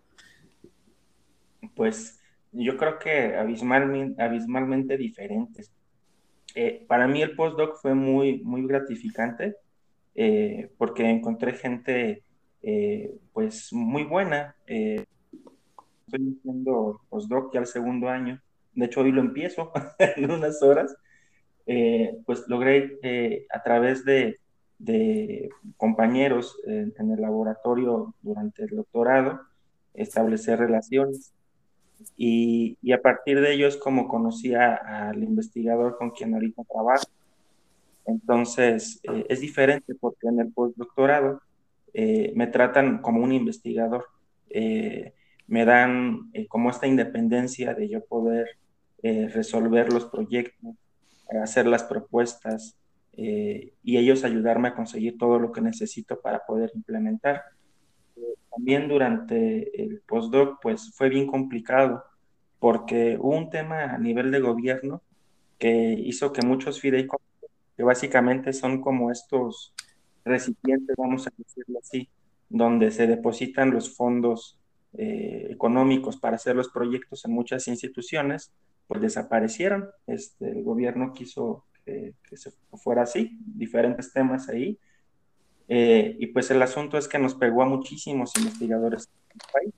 Pues 1.74 2.20
yo 2.52 2.78
creo 2.78 3.00
que 3.00 3.36
abismalmente, 3.38 4.98
diferentes. 4.98 5.72
Eh, 6.54 6.86
para 6.88 7.08
mí 7.08 7.22
el 7.22 7.36
postdoc 7.36 7.78
fue 7.82 7.94
muy, 7.96 8.42
muy 8.44 8.66
gratificante 8.68 9.58
eh, 10.14 10.72
porque 10.78 11.10
encontré 11.10 11.54
gente 11.54 12.24
eh, 12.62 13.14
pues 13.34 13.72
muy 13.72 14.04
buena. 14.04 14.56
Estoy 16.06 16.38
haciendo 16.38 17.02
postdoc 17.10 17.54
ya 17.54 17.60
el 17.60 17.66
segundo 17.66 18.10
año. 18.10 18.42
De 18.74 18.86
hecho, 18.86 19.02
hoy 19.02 19.12
lo 19.12 19.22
empiezo 19.22 19.72
en 20.00 20.32
unas 20.32 20.62
horas. 20.62 20.96
Eh, 21.68 22.18
pues 22.26 22.48
logré 22.48 23.00
eh, 23.02 23.48
a 23.52 23.64
través 23.64 24.06
de, 24.06 24.40
compañeros 25.78 26.60
en 26.66 27.12
el 27.12 27.22
laboratorio 27.22 28.14
durante 28.22 28.64
el 28.64 28.76
doctorado 28.76 29.40
establecer 29.94 30.60
relaciones 30.60 31.34
y, 32.18 32.78
a 32.92 33.02
partir 33.02 33.40
de 33.40 33.54
ello 33.54 33.68
es 33.68 33.78
como 33.78 34.10
conocí 34.10 34.54
al 34.54 35.24
investigador 35.24 35.98
con 35.98 36.12
quien 36.12 36.34
ahorita 36.34 36.64
trabajo. 36.66 37.06
Entonces 38.06 39.00
eh, 39.04 39.26
es 39.30 39.40
diferente 39.40 39.96
porque 39.96 40.28
en 40.28 40.42
el 40.42 40.52
postdoctorado 40.52 41.42
me 41.94 42.48
tratan 42.48 43.02
como 43.02 43.24
un 43.24 43.32
investigador, 43.32 44.06
me 45.48 45.66
dan 45.66 46.32
como 46.48 46.70
esta 46.70 46.88
independencia 46.88 47.74
de 47.74 47.90
yo 47.90 48.04
poder 48.06 48.58
resolver 49.02 49.94
los 49.94 50.06
proyectos, 50.06 50.76
hacer 51.42 51.68
las 51.68 51.84
propuestas 51.84 52.76
eh, 53.18 53.74
y 53.82 53.98
ellos 53.98 54.24
ayudarme 54.24 54.70
a 54.70 54.76
conseguir 54.76 55.18
todo 55.18 55.40
lo 55.40 55.52
que 55.52 55.62
necesito 55.62 56.20
para 56.20 56.46
poder 56.46 56.72
implementar. 56.76 57.44
también 58.52 58.88
durante 58.88 59.84
el 59.84 60.02
postdoc, 60.08 60.62
pues 60.62 60.94
fue 60.96 61.10
bien 61.10 61.28
complicado 61.28 62.04
porque 62.60 63.18
hubo 63.20 63.36
un 63.38 63.50
tema 63.50 63.84
a 63.94 63.98
nivel 63.98 64.32
de 64.32 64.40
gobierno 64.40 65.02
que 65.60 65.94
hizo 65.94 66.32
que 66.34 66.42
muchos 66.46 66.80
fideicomisos, 66.80 67.50
que 67.76 67.84
básicamente 67.84 68.54
son 68.54 68.82
como 68.82 69.12
estos 69.12 69.74
recipientes, 70.24 70.96
vamos 70.98 71.28
a 71.28 71.34
decirlo 71.38 71.80
así, 71.80 72.10
donde 72.50 72.92
se 72.92 73.08
depositan 73.08 73.72
los 73.72 73.96
fondos 73.96 74.58
eh, 74.98 75.48
económicos 75.50 76.18
para 76.18 76.36
hacer 76.36 76.56
los 76.56 76.70
proyectos 76.70 77.26
en 77.26 77.32
muchas 77.32 77.68
instituciones, 77.68 78.52
pues 78.88 79.02
desaparecieron. 79.02 79.90
Este, 80.08 80.50
el 80.50 80.64
gobierno 80.64 81.14
quiso 81.14 81.66
que, 81.86 82.14
se 82.34 82.52
fuera 82.74 83.04
así, 83.04 83.38
diferentes 83.46 84.12
temas 84.12 84.50
ahí. 84.50 84.78
Eh, 85.68 86.16
y 86.20 86.28
pues 86.28 86.52
el 86.52 86.62
asunto 86.62 86.98
es 86.98 87.08
que 87.08 87.20
nos 87.20 87.36
pegó 87.36 87.64
a 87.64 87.66
muchísimos 87.66 88.32
investigadores 88.38 89.10
del 89.30 89.42
país. 89.52 89.74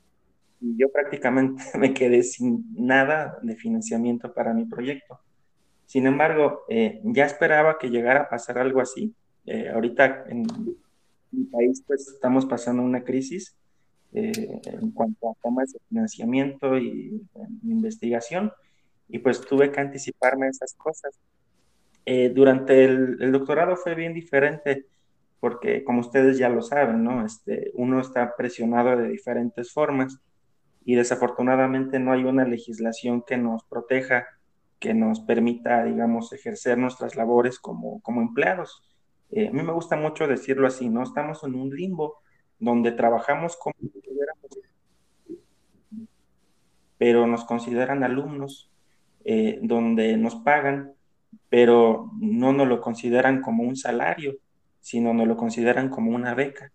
Y 0.60 0.76
yo 0.76 0.90
prácticamente 0.90 1.62
me 1.78 1.94
quedé 1.94 2.22
sin 2.22 2.64
nada 2.74 3.38
de 3.42 3.56
financiamiento 3.56 4.32
para 4.32 4.52
mi 4.52 4.64
proyecto. 4.64 5.20
Sin 5.86 6.06
embargo, 6.06 6.64
eh, 6.68 7.00
ya 7.04 7.24
esperaba 7.24 7.78
que 7.78 7.88
llegara 7.88 8.22
a 8.22 8.28
pasar 8.28 8.58
algo 8.58 8.80
así. 8.80 9.14
Eh, 9.46 9.70
ahorita 9.70 10.24
en 10.28 10.46
mi 11.30 11.44
país 11.44 11.82
pues 11.86 12.08
estamos 12.08 12.44
pasando 12.44 12.82
una 12.82 13.04
crisis 13.04 13.56
en 14.12 14.90
cuanto 14.92 15.30
a 15.30 15.34
temas 15.42 15.72
de 15.72 15.80
financiamiento 15.88 16.78
y 16.78 17.22
investigación 17.62 18.52
y 19.08 19.18
pues 19.18 19.40
tuve 19.40 19.72
que 19.72 19.80
anticiparme 19.80 20.46
a 20.46 20.50
esas 20.50 20.74
cosas. 20.74 21.18
Eh, 22.04 22.30
durante 22.30 22.84
el, 22.84 23.32
doctorado 23.32 23.76
fue 23.76 23.94
bien 23.94 24.14
diferente 24.14 24.86
porque 25.40 25.84
como 25.84 26.00
ustedes 26.00 26.38
ya 26.38 26.48
lo 26.48 26.62
saben, 26.62 27.04
¿no? 27.04 27.24
Este, 27.24 27.70
uno 27.74 28.00
está 28.00 28.34
presionado 28.36 28.96
de 28.96 29.08
diferentes 29.08 29.72
formas 29.72 30.18
y 30.84 30.94
desafortunadamente 30.94 31.98
no 31.98 32.12
hay 32.12 32.24
una 32.24 32.44
legislación 32.44 33.22
que 33.22 33.36
nos 33.36 33.62
proteja, 33.64 34.26
que 34.80 34.94
nos 34.94 35.20
permita, 35.20 35.84
digamos, 35.84 36.32
ejercer 36.32 36.78
nuestras 36.78 37.14
labores 37.14 37.58
como, 37.58 38.00
como 38.00 38.20
empleados. 38.20 38.82
Eh, 39.30 39.48
a 39.48 39.52
mí 39.52 39.62
me 39.62 39.72
gusta 39.72 39.96
mucho 39.96 40.26
decirlo 40.26 40.66
así, 40.66 40.88
¿no? 40.88 41.02
Estamos 41.02 41.44
en 41.44 41.54
un 41.54 41.70
limbo 41.70 42.16
donde 42.58 42.92
trabajamos 42.92 43.56
como 43.56 43.74
pero 46.98 47.26
nos 47.26 47.44
consideran 47.44 48.02
alumnos 48.02 48.70
eh, 49.24 49.58
donde 49.62 50.16
nos 50.16 50.34
pagan, 50.36 50.92
pero 51.48 52.10
no 52.20 52.52
nos 52.52 52.66
lo 52.66 52.80
consideran 52.80 53.40
como 53.40 53.62
un 53.62 53.76
salario, 53.76 54.34
sino 54.80 55.14
nos 55.14 55.26
lo 55.28 55.36
consideran 55.36 55.88
como 55.88 56.14
una 56.14 56.34
beca. 56.34 56.72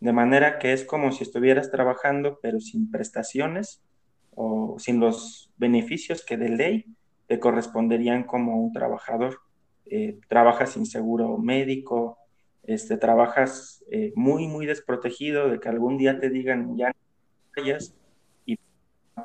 De 0.00 0.12
manera 0.12 0.58
que 0.58 0.72
es 0.72 0.84
como 0.84 1.12
si 1.12 1.24
estuvieras 1.24 1.70
trabajando, 1.70 2.38
pero 2.40 2.60
sin 2.60 2.90
prestaciones 2.90 3.82
o 4.34 4.76
sin 4.78 5.00
los 5.00 5.52
beneficios 5.56 6.24
que 6.24 6.36
de 6.36 6.50
ley 6.50 6.84
te 7.26 7.40
corresponderían 7.40 8.24
como 8.24 8.60
un 8.60 8.72
trabajador. 8.72 9.40
Eh, 9.86 10.20
trabajas 10.28 10.72
sin 10.72 10.86
seguro 10.86 11.38
médico, 11.38 12.18
este, 12.66 12.96
trabajas 12.96 13.84
eh, 13.90 14.12
muy, 14.16 14.46
muy 14.46 14.66
desprotegido 14.66 15.48
de 15.48 15.60
que 15.60 15.68
algún 15.68 15.98
día 15.98 16.18
te 16.18 16.30
digan 16.30 16.76
ya 16.76 16.88
no 16.88 16.94
vayas 17.56 17.94
y 18.46 18.58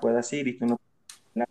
puedas 0.02 0.32
ir 0.34 0.48
y 0.48 0.58
tú 0.58 0.66
no 0.66 0.80
de 1.34 1.46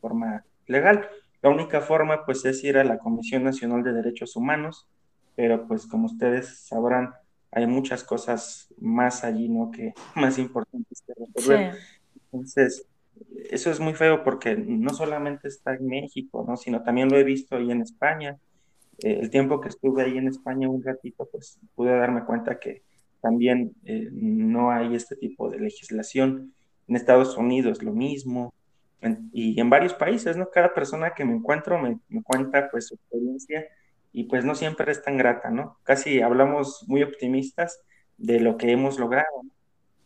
forma 0.00 0.44
legal. 0.66 1.08
La 1.42 1.50
única 1.50 1.80
forma 1.80 2.24
pues 2.24 2.44
es 2.44 2.62
ir 2.64 2.78
a 2.78 2.84
la 2.84 2.98
Comisión 2.98 3.44
Nacional 3.44 3.82
de 3.82 3.92
Derechos 3.92 4.36
Humanos, 4.36 4.88
pero 5.36 5.66
pues 5.68 5.86
como 5.86 6.06
ustedes 6.06 6.66
sabrán, 6.66 7.14
hay 7.52 7.66
muchas 7.66 8.04
cosas 8.04 8.68
más 8.78 9.24
allí, 9.24 9.48
¿no? 9.48 9.70
Que 9.70 9.94
más 10.16 10.38
importantes 10.38 11.02
que 11.06 11.14
resolver. 11.14 11.74
Entonces, 12.24 12.86
eso 13.50 13.70
es 13.70 13.80
muy 13.80 13.94
feo 13.94 14.22
porque 14.22 14.56
no 14.56 14.90
solamente 14.90 15.48
está 15.48 15.74
en 15.74 15.86
México, 15.86 16.44
¿no? 16.46 16.56
Sino 16.56 16.82
también 16.82 17.08
lo 17.08 17.16
he 17.16 17.24
visto 17.24 17.56
ahí 17.56 17.70
en 17.70 17.82
España. 17.82 18.38
Eh, 18.98 19.18
el 19.20 19.30
tiempo 19.30 19.60
que 19.60 19.68
estuve 19.68 20.02
ahí 20.02 20.18
en 20.18 20.28
España 20.28 20.68
un 20.68 20.82
ratito, 20.82 21.28
pues 21.30 21.58
pude 21.74 21.96
darme 21.96 22.24
cuenta 22.24 22.58
que 22.58 22.82
también 23.20 23.72
eh, 23.84 24.08
no 24.12 24.70
hay 24.70 24.94
este 24.94 25.16
tipo 25.16 25.50
de 25.50 25.60
legislación. 25.60 26.54
En 26.86 26.96
Estados 26.96 27.36
Unidos 27.36 27.82
lo 27.82 27.92
mismo, 27.92 28.54
y 29.32 29.60
en 29.60 29.70
varios 29.70 29.94
países, 29.94 30.36
¿no? 30.36 30.50
Cada 30.50 30.74
persona 30.74 31.14
que 31.14 31.24
me 31.24 31.34
encuentro 31.34 31.78
me, 31.78 31.98
me, 32.08 32.22
cuenta 32.22 32.68
pues 32.70 32.88
su 32.88 32.94
experiencia 32.94 33.64
y 34.12 34.24
pues 34.24 34.44
no 34.44 34.54
siempre 34.54 34.90
es 34.90 35.02
tan 35.02 35.16
grata, 35.16 35.50
¿no? 35.50 35.78
Casi 35.84 36.20
hablamos 36.20 36.84
muy 36.88 37.02
optimistas 37.02 37.80
de 38.16 38.40
lo 38.40 38.56
que 38.56 38.72
hemos 38.72 38.98
logrado, 38.98 39.42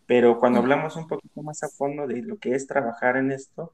pero 0.07 0.39
cuando 0.39 0.59
hablamos 0.59 0.97
un 0.97 1.09
poquito 1.09 1.43
más 1.43 1.63
a 1.63 1.69
fondo 1.69 2.07
de 2.07 2.23
lo 2.23 2.37
que 2.39 2.55
es 2.55 2.67
trabajar 2.67 3.17
en 3.17 3.33
esto, 3.33 3.73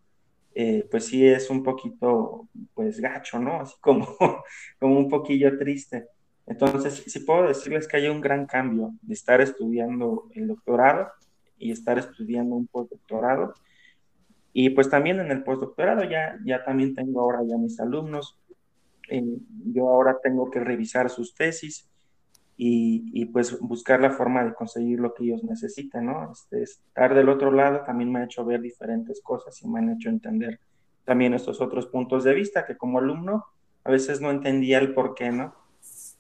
eh, 0.61 0.88
pues 0.90 1.07
sí 1.07 1.25
es 1.25 1.51
un 1.51 1.62
poquito, 1.62 2.49
pues 2.75 3.01
gacho, 3.01 3.38
¿no? 3.38 3.61
Así 3.61 3.77
como, 3.81 4.09
como 4.81 4.99
un 4.99 5.09
poquillo 5.09 5.57
triste. 5.57 6.09
Entonces, 6.49 7.05
sí 7.07 7.21
puedo 7.21 7.47
decirles 7.47 7.87
que 7.87 7.99
hay 7.99 8.09
un 8.09 8.21
gran 8.21 8.44
cambio 8.44 8.90
de 9.03 9.14
estar 9.14 9.40
estudiando 9.40 10.29
el 10.35 10.49
doctorado 10.49 11.12
y 11.59 11.71
estar 11.71 11.97
estudiando 11.97 12.57
un 12.57 12.66
postdoctorado 12.66 13.55
y 14.53 14.71
pues 14.71 14.90
también 14.90 15.21
en 15.21 15.31
el 15.31 15.44
postdoctorado 15.44 16.03
ya, 16.03 16.37
ya 16.44 16.64
también 16.64 16.92
tengo 16.92 17.21
ahora 17.21 17.44
ya 17.47 17.57
mis 17.57 17.79
alumnos. 17.79 18.37
Eh, 19.11 19.23
yo 19.73 19.88
ahora 19.88 20.18
tengo 20.21 20.51
que 20.51 20.59
revisar 20.59 21.09
sus 21.09 21.37
tesis 21.37 21.88
y, 22.61 23.09
y, 23.12 23.27
pues 23.27 23.59
buscar 23.61 24.01
la 24.01 24.11
forma 24.11 24.44
de 24.44 24.53
conseguir 24.53 24.99
lo 24.99 25.14
que 25.14 25.25
ellos 25.25 25.44
necesitan, 25.44 26.07
¿no? 26.07 26.33
Este, 26.33 26.62
estar 26.62 27.14
del 27.14 27.29
otro 27.29 27.53
lado 27.53 27.83
también 27.85 28.12
me 28.12 28.18
ha 28.18 28.25
hecho 28.25 28.44
ver 28.44 28.61
diferentes 28.61 29.23
cosas 29.23 29.62
y 29.62 29.68
me 29.68 29.79
han 29.79 29.90
hecho 29.90 30.09
entender 30.09 30.59
también 31.05 31.35
estos 31.35 31.61
otros 31.61 31.87
puntos 31.87 32.25
de 32.25 32.35
vista 32.35 32.66
que 32.66 32.77
como 32.77 32.99
alumno 32.99 33.47
a 33.85 33.90
veces 33.90 34.21
no 34.21 34.31
entendía 34.31 34.79
el 34.79 34.92
por 34.92 35.14
qué, 35.14 35.31
¿no? 35.31 35.55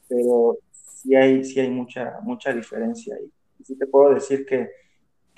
Pero 0.08 0.58
sí 0.72 1.14
hay, 1.14 1.44
sí 1.44 1.60
hay 1.60 1.70
mucha, 1.70 2.20
mucha 2.22 2.52
diferencia 2.52 3.16
ahí. 3.16 3.30
Y 3.58 3.64
sí 3.64 3.76
te 3.76 3.86
puedo 3.86 4.14
decir 4.14 4.46
que 4.46 4.70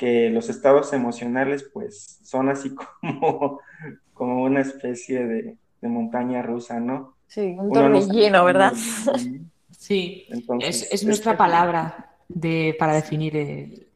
que 0.00 0.30
los 0.30 0.48
estados 0.48 0.94
emocionales 0.94 1.68
pues 1.74 2.20
son 2.22 2.48
así 2.48 2.74
como, 3.00 3.60
como 4.14 4.44
una 4.44 4.62
especie 4.62 5.26
de, 5.26 5.58
montaña 5.82 6.40
rusa, 6.40 6.80
¿no? 6.80 7.16
Sí, 7.26 7.54
un 7.58 7.70
torbellino, 7.70 8.44
¿verdad? 8.44 8.72
Sí, 9.80 10.28
es, 10.60 11.04
nuestra 11.04 11.38
palabra 11.38 12.10
de, 12.28 12.76
para 12.78 12.92
definir 12.92 13.88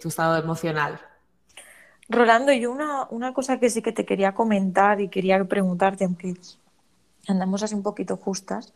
tu 0.00 0.08
estado 0.08 0.36
emocional. 0.36 1.00
Rolando, 2.08 2.52
yo 2.52 2.70
una, 2.70 3.08
una, 3.10 3.34
cosa 3.34 3.58
que 3.58 3.68
sí 3.68 3.82
que 3.82 3.90
te 3.90 4.04
quería 4.04 4.32
comentar 4.32 5.00
y 5.00 5.08
quería 5.08 5.42
preguntarte, 5.44 6.04
aunque 6.04 6.34
andamos 7.26 7.64
así 7.64 7.74
un 7.74 7.82
poquito 7.82 8.16
justas, 8.16 8.74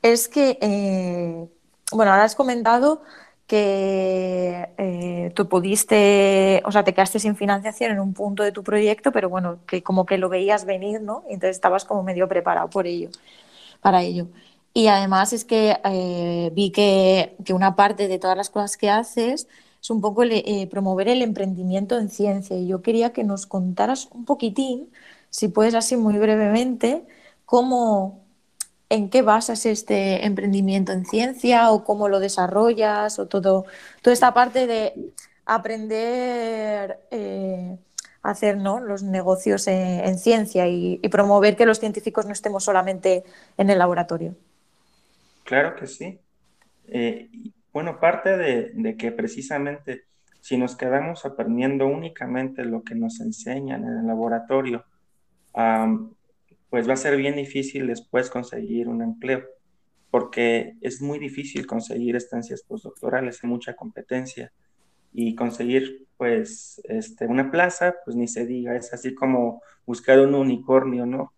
es 0.00 0.28
que, 0.28 0.58
eh, 0.62 1.46
bueno, 1.92 2.10
ahora 2.10 2.24
has 2.24 2.34
comentado 2.34 3.02
que 3.46 4.70
eh, 4.78 5.30
tú 5.34 5.46
pudiste, 5.46 6.62
o 6.64 6.72
sea, 6.72 6.84
te 6.84 6.94
quedaste 6.94 7.18
sin 7.20 7.36
financiación 7.36 7.92
en 7.92 8.00
un 8.00 8.14
punto 8.14 8.42
de 8.42 8.50
tu 8.50 8.62
proyecto, 8.62 9.12
pero 9.12 9.28
bueno, 9.28 9.58
que 9.66 9.82
como 9.82 10.06
que 10.06 10.16
lo 10.16 10.30
veías 10.30 10.64
venir, 10.64 11.02
¿no? 11.02 11.22
Y 11.28 11.34
entonces 11.34 11.56
estabas 11.56 11.84
como 11.84 12.02
medio 12.02 12.28
preparado 12.28 12.70
por 12.70 12.86
ello, 12.86 13.10
para 13.82 14.02
ello. 14.02 14.26
Y 14.76 14.88
además 14.88 15.32
es 15.32 15.46
que 15.46 15.80
eh, 15.84 16.50
vi 16.52 16.70
que, 16.70 17.34
una 17.50 17.76
parte 17.76 18.08
de 18.08 18.18
todas 18.18 18.36
las 18.36 18.50
cosas 18.50 18.76
que 18.76 18.90
haces 18.90 19.48
es 19.80 19.90
un 19.90 20.02
poco 20.02 20.22
eh, 20.24 20.68
promover 20.70 21.08
el 21.08 21.22
emprendimiento 21.22 21.96
en 21.98 22.10
ciencia. 22.10 22.58
Y 22.58 22.66
yo 22.66 22.82
quería 22.82 23.14
que 23.14 23.24
nos 23.24 23.46
contaras 23.46 24.06
un 24.12 24.26
poquitín, 24.26 24.92
si 25.30 25.48
puedes 25.48 25.74
así 25.74 25.96
muy 25.96 26.18
brevemente, 26.18 27.06
cómo, 27.46 28.22
en 28.90 29.08
qué 29.08 29.22
basas 29.22 29.64
este 29.64 30.26
emprendimiento 30.26 30.92
en 30.92 31.06
ciencia 31.06 31.70
o 31.70 31.82
cómo 31.82 32.08
lo 32.08 32.20
desarrollas 32.20 33.18
o 33.18 33.28
todo, 33.28 33.64
toda 34.02 34.12
esta 34.12 34.34
parte 34.34 34.66
de 34.66 34.92
aprender 35.46 37.00
eh, 37.10 37.78
a 38.22 38.30
hacer 38.30 38.58
¿no? 38.58 38.80
los 38.80 39.02
negocios 39.02 39.68
en, 39.68 40.18
ciencia 40.18 40.68
y, 40.68 40.98
promover 41.10 41.56
que 41.56 41.64
los 41.64 41.80
científicos 41.80 42.26
no 42.26 42.32
estemos 42.32 42.64
solamente 42.64 43.24
en 43.56 43.70
el 43.70 43.78
laboratorio. 43.78 44.36
Claro 45.46 45.76
que 45.76 45.86
sí. 45.86 46.20
Eh, 46.88 47.30
bueno, 47.72 48.00
parte 48.00 48.36
de, 48.36 48.96
que 48.96 49.12
precisamente 49.12 50.02
si 50.40 50.56
nos 50.58 50.76
quedamos 50.76 51.24
aprendiendo 51.24 51.86
únicamente 51.86 52.64
lo 52.64 52.82
que 52.82 52.96
nos 52.96 53.20
enseñan 53.20 53.84
en 53.84 53.98
el 53.98 54.06
laboratorio, 54.06 54.84
pues 56.68 56.88
va 56.88 56.92
a 56.94 56.96
ser 56.96 57.16
bien 57.16 57.36
difícil 57.36 57.86
después 57.86 58.28
conseguir 58.28 58.88
un 58.88 59.02
empleo, 59.02 59.44
porque 60.10 60.74
es 60.80 61.00
muy 61.00 61.18
difícil 61.18 61.66
conseguir 61.66 62.16
estancias 62.16 62.62
postdoctorales, 62.62 63.42
hay 63.42 63.50
mucha 63.50 63.74
competencia 63.74 64.52
y 65.12 65.34
conseguir 65.34 66.06
pues 66.16 66.80
este, 66.84 67.26
una 67.26 67.50
plaza, 67.50 67.94
pues 68.04 68.16
ni 68.16 68.26
se 68.28 68.46
diga, 68.46 68.76
es 68.76 68.92
así 68.92 69.14
como 69.14 69.62
buscar 69.84 70.18
un 70.20 70.34
unicornio, 70.34 71.06
¿no? 71.06 71.32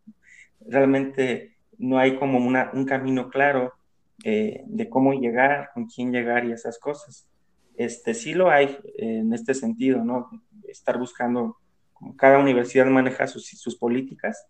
Realmente 0.61 1.57
no 1.79 1.99
hay 1.99 2.17
como 2.19 2.39
una, 2.39 2.71
un 2.75 2.85
camino 2.85 3.29
claro 3.29 3.78
eh, 4.25 4.63
de 4.67 4.89
cómo 4.89 5.13
llegar, 5.15 5.71
con 5.75 5.87
quién 5.87 6.13
llegar 6.13 6.45
y 6.45 6.53
esas 6.53 6.79
cosas. 6.79 7.29
Este, 7.77 8.15
sí 8.15 8.35
lo 8.35 8.51
hay 8.51 8.79
en 8.97 9.33
este 9.33 9.55
sentido, 9.55 10.05
¿no? 10.05 10.29
Estar 10.67 10.99
buscando, 10.99 11.57
como 11.93 12.17
cada 12.17 12.39
universidad 12.39 12.87
maneja 12.87 13.27
sus, 13.27 13.47
sus 13.47 13.77
políticas, 13.77 14.49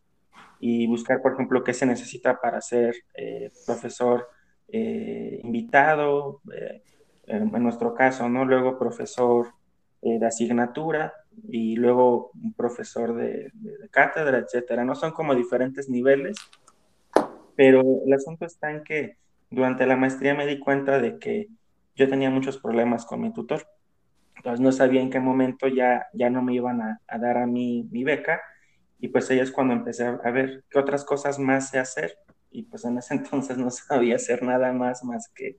y 0.60 0.86
buscar, 0.86 1.22
por 1.22 1.34
ejemplo, 1.34 1.62
qué 1.62 1.72
se 1.72 1.86
necesita 1.86 2.40
para 2.40 2.60
ser 2.60 2.94
eh, 3.14 3.50
profesor 3.66 4.28
eh, 4.68 5.40
invitado, 5.42 6.40
eh, 6.52 6.82
en 7.26 7.62
nuestro 7.62 7.94
caso, 7.94 8.28
¿no? 8.28 8.44
Luego 8.44 8.78
profesor 8.78 9.52
de 10.00 10.24
asignatura 10.24 11.12
y 11.48 11.74
luego 11.74 12.30
un 12.32 12.54
profesor 12.54 13.14
de, 13.14 13.50
de, 13.52 13.88
cátedra, 13.90 14.38
etcétera, 14.38 14.84
¿no? 14.84 14.94
Son 14.94 15.10
como 15.10 15.34
diferentes 15.34 15.88
niveles, 15.88 16.38
pero 17.56 17.82
el 18.06 18.12
asunto 18.12 18.46
está 18.46 18.70
en 18.70 18.84
que 18.84 19.16
durante 19.50 19.86
la 19.86 19.96
maestría 19.96 20.34
me 20.34 20.46
di 20.46 20.58
cuenta 20.58 20.98
de 20.98 21.18
que 21.18 21.48
yo 21.94 22.08
tenía 22.08 22.30
muchos 22.30 22.58
problemas 22.58 23.04
con 23.04 23.20
mi 23.20 23.32
tutor. 23.32 23.66
Entonces 24.36 24.60
no 24.60 24.70
sabía 24.72 25.00
en 25.00 25.10
qué 25.10 25.20
momento 25.20 25.66
ya, 25.68 26.06
ya 26.12 26.30
no 26.30 26.42
me 26.42 26.54
iban 26.54 26.80
a, 26.80 27.00
a 27.08 27.18
dar 27.18 27.38
a 27.38 27.46
mí 27.46 27.88
mi 27.90 28.04
beca 28.04 28.40
y 29.00 29.08
pues 29.08 29.30
ahí 29.30 29.38
es 29.38 29.50
cuando 29.50 29.74
empecé 29.74 30.04
a 30.04 30.30
ver 30.30 30.64
qué 30.70 30.78
otras 30.78 31.04
cosas 31.04 31.38
más 31.38 31.70
sé 31.70 31.78
hacer. 31.78 32.18
Y 32.50 32.64
pues 32.64 32.84
en 32.84 32.98
ese 32.98 33.14
entonces 33.14 33.58
no 33.58 33.70
sabía 33.70 34.16
hacer 34.16 34.42
nada 34.42 34.72
más 34.72 35.04
más 35.04 35.28
que 35.34 35.58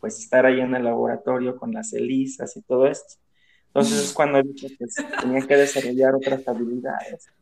pues 0.00 0.18
estar 0.18 0.44
ahí 0.46 0.60
en 0.60 0.74
el 0.74 0.84
laboratorio 0.84 1.56
con 1.56 1.72
las 1.72 1.92
ELISAs 1.92 2.56
y 2.56 2.62
todo 2.62 2.88
esto. 2.88 3.20
Entonces 3.68 4.04
es 4.04 4.12
cuando 4.12 4.42
dije 4.42 4.76
que 4.76 4.84
tenía 5.20 5.46
que 5.46 5.56
desarrollar 5.56 6.16
otras 6.16 6.46
habilidades, 6.46 7.32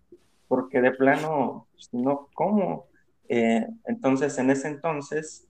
porque 0.47 0.81
de 0.81 0.93
plano, 0.93 1.67
pues, 1.73 1.89
no, 1.93 2.29
¿cómo? 2.35 2.87
Eh, 3.29 3.67
entonces 3.87 4.37
en 4.39 4.51
ese 4.51 4.69
entonces 4.69 5.49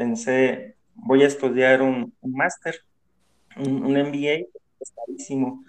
pensé, 0.00 0.76
voy 0.94 1.22
a 1.24 1.26
estudiar 1.26 1.82
un, 1.82 2.14
máster, 2.22 2.74
un, 3.58 3.84
un, 3.84 3.92
MBA, 3.92 4.46
es 4.80 4.92
carísimo, 4.96 5.62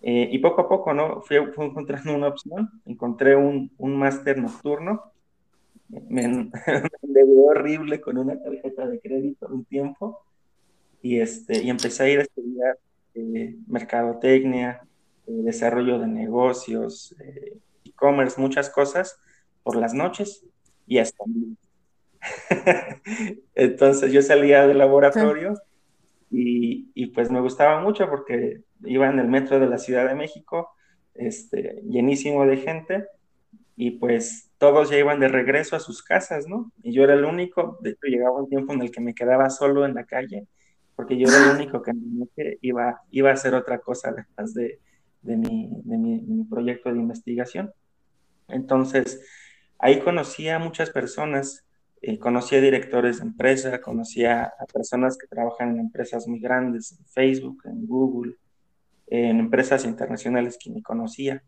eh, 0.00 0.30
y 0.32 0.38
poco 0.38 0.62
a 0.62 0.68
poco, 0.68 0.94
¿no? 0.94 1.20
Fui, 1.20 1.36
encontrando 1.36 2.14
una 2.14 2.28
opción, 2.28 2.70
encontré 2.86 3.36
un, 3.36 3.70
un 3.76 3.98
máster 3.98 4.38
nocturno, 4.38 5.12
me, 5.90 6.50
me 7.02 7.22
horrible 7.50 8.00
con 8.00 8.16
una 8.16 8.42
tarjeta 8.42 8.86
de 8.86 8.98
crédito 8.98 9.46
un 9.48 9.66
tiempo, 9.66 10.22
y, 11.02 11.20
este, 11.20 11.62
y 11.62 11.68
empecé 11.68 12.04
a 12.04 12.08
ir 12.08 12.18
a 12.20 12.22
estudiar 12.22 12.78
eh, 13.14 13.56
mercadotecnia, 13.66 14.80
eh, 15.26 15.32
desarrollo 15.42 15.98
de 15.98 16.06
negocios, 16.06 17.14
e-commerce, 17.84 18.40
muchas 18.40 18.70
cosas 18.70 19.18
por 19.62 19.76
las 19.76 19.92
noches 19.92 20.46
y 20.86 20.96
hasta 20.96 21.22
Entonces 23.54 24.12
yo 24.12 24.22
salía 24.22 24.66
del 24.66 24.78
laboratorio 24.78 25.54
y, 26.30 26.90
y, 26.94 27.06
pues 27.08 27.30
me 27.30 27.40
gustaba 27.40 27.80
mucho 27.80 28.08
porque 28.08 28.62
iba 28.84 29.08
en 29.08 29.18
el 29.18 29.28
metro 29.28 29.60
de 29.60 29.68
la 29.68 29.78
Ciudad 29.78 30.08
de 30.08 30.14
México, 30.14 30.70
este, 31.14 31.80
llenísimo 31.84 32.44
de 32.46 32.56
gente, 32.56 33.06
y 33.76 33.92
pues 33.92 34.50
todos 34.58 34.90
ya 34.90 34.98
iban 34.98 35.20
de 35.20 35.28
regreso 35.28 35.76
a 35.76 35.80
sus 35.80 36.02
casas, 36.02 36.48
¿no? 36.48 36.72
Y 36.82 36.92
yo 36.92 37.04
era 37.04 37.14
el 37.14 37.24
único, 37.24 37.78
de 37.82 37.90
hecho 37.90 38.06
llegaba 38.06 38.40
un 38.40 38.48
tiempo 38.48 38.72
en 38.72 38.80
el 38.80 38.90
que 38.90 39.02
me 39.02 39.14
quedaba 39.14 39.50
solo 39.50 39.84
en 39.84 39.94
la 39.94 40.04
calle, 40.04 40.46
porque 40.96 41.18
yo 41.18 41.28
era 41.28 41.44
el 41.44 41.56
único 41.56 41.82
que 41.82 42.58
iba, 42.62 43.02
iba 43.10 43.30
a 43.30 43.34
hacer 43.34 43.54
otra 43.54 43.78
cosa 43.78 44.08
además 44.08 44.54
de, 44.54 44.80
de, 45.20 45.36
mi, 45.36 45.70
de 45.84 45.98
mi, 45.98 46.44
proyecto 46.44 46.90
de 46.90 46.98
investigación. 46.98 47.72
Entonces, 48.48 49.20
ahí 49.78 50.00
conocí 50.00 50.48
a 50.48 50.58
muchas 50.58 50.90
personas 50.90 51.65
eh, 52.08 52.20
conocí 52.20 52.54
a 52.54 52.60
directores 52.60 53.18
de 53.18 53.24
empresa, 53.24 53.80
conocí 53.80 54.24
a, 54.24 54.52
personas 54.72 55.18
que 55.18 55.26
trabajan 55.26 55.70
en 55.72 55.80
empresas 55.80 56.28
muy 56.28 56.38
grandes, 56.38 56.92
en 56.92 57.04
Facebook, 57.04 57.62
en 57.64 57.84
Google, 57.84 58.36
en 59.08 59.40
empresas 59.40 59.84
internacionales 59.84 60.56
que 60.56 60.70
ni 60.70 60.82
conocía. 60.82 61.42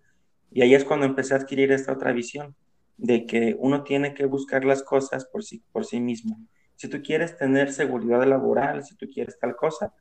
Y 0.51 0.63
ahí 0.63 0.75
es 0.75 0.85
cuando 0.85 1.07
empecé 1.07 1.35
a 1.35 1.37
adquirir 1.37 1.71
esta 1.71 1.93
otra 1.93 2.11
visión 2.11 2.57
de 2.97 3.25
que 3.25 3.55
uno 3.61 3.85
tiene 3.85 4.15
que 4.15 4.27
buscar 4.27 4.65
las 4.65 4.83
cosas 4.83 5.27
por 5.27 5.45
sí, 5.45 5.63
por 5.71 5.85
sí 5.85 6.01
mismo. 6.01 6.41
Si 6.75 6.89
tú 6.89 7.03
quieres 7.03 7.37
tener 7.37 7.73
seguridad 7.73 8.25
laboral, 8.27 8.83
si 8.83 8.97
tú 8.97 9.07
quieres 9.07 9.39
tal 9.39 9.55
cosa, 9.55 9.95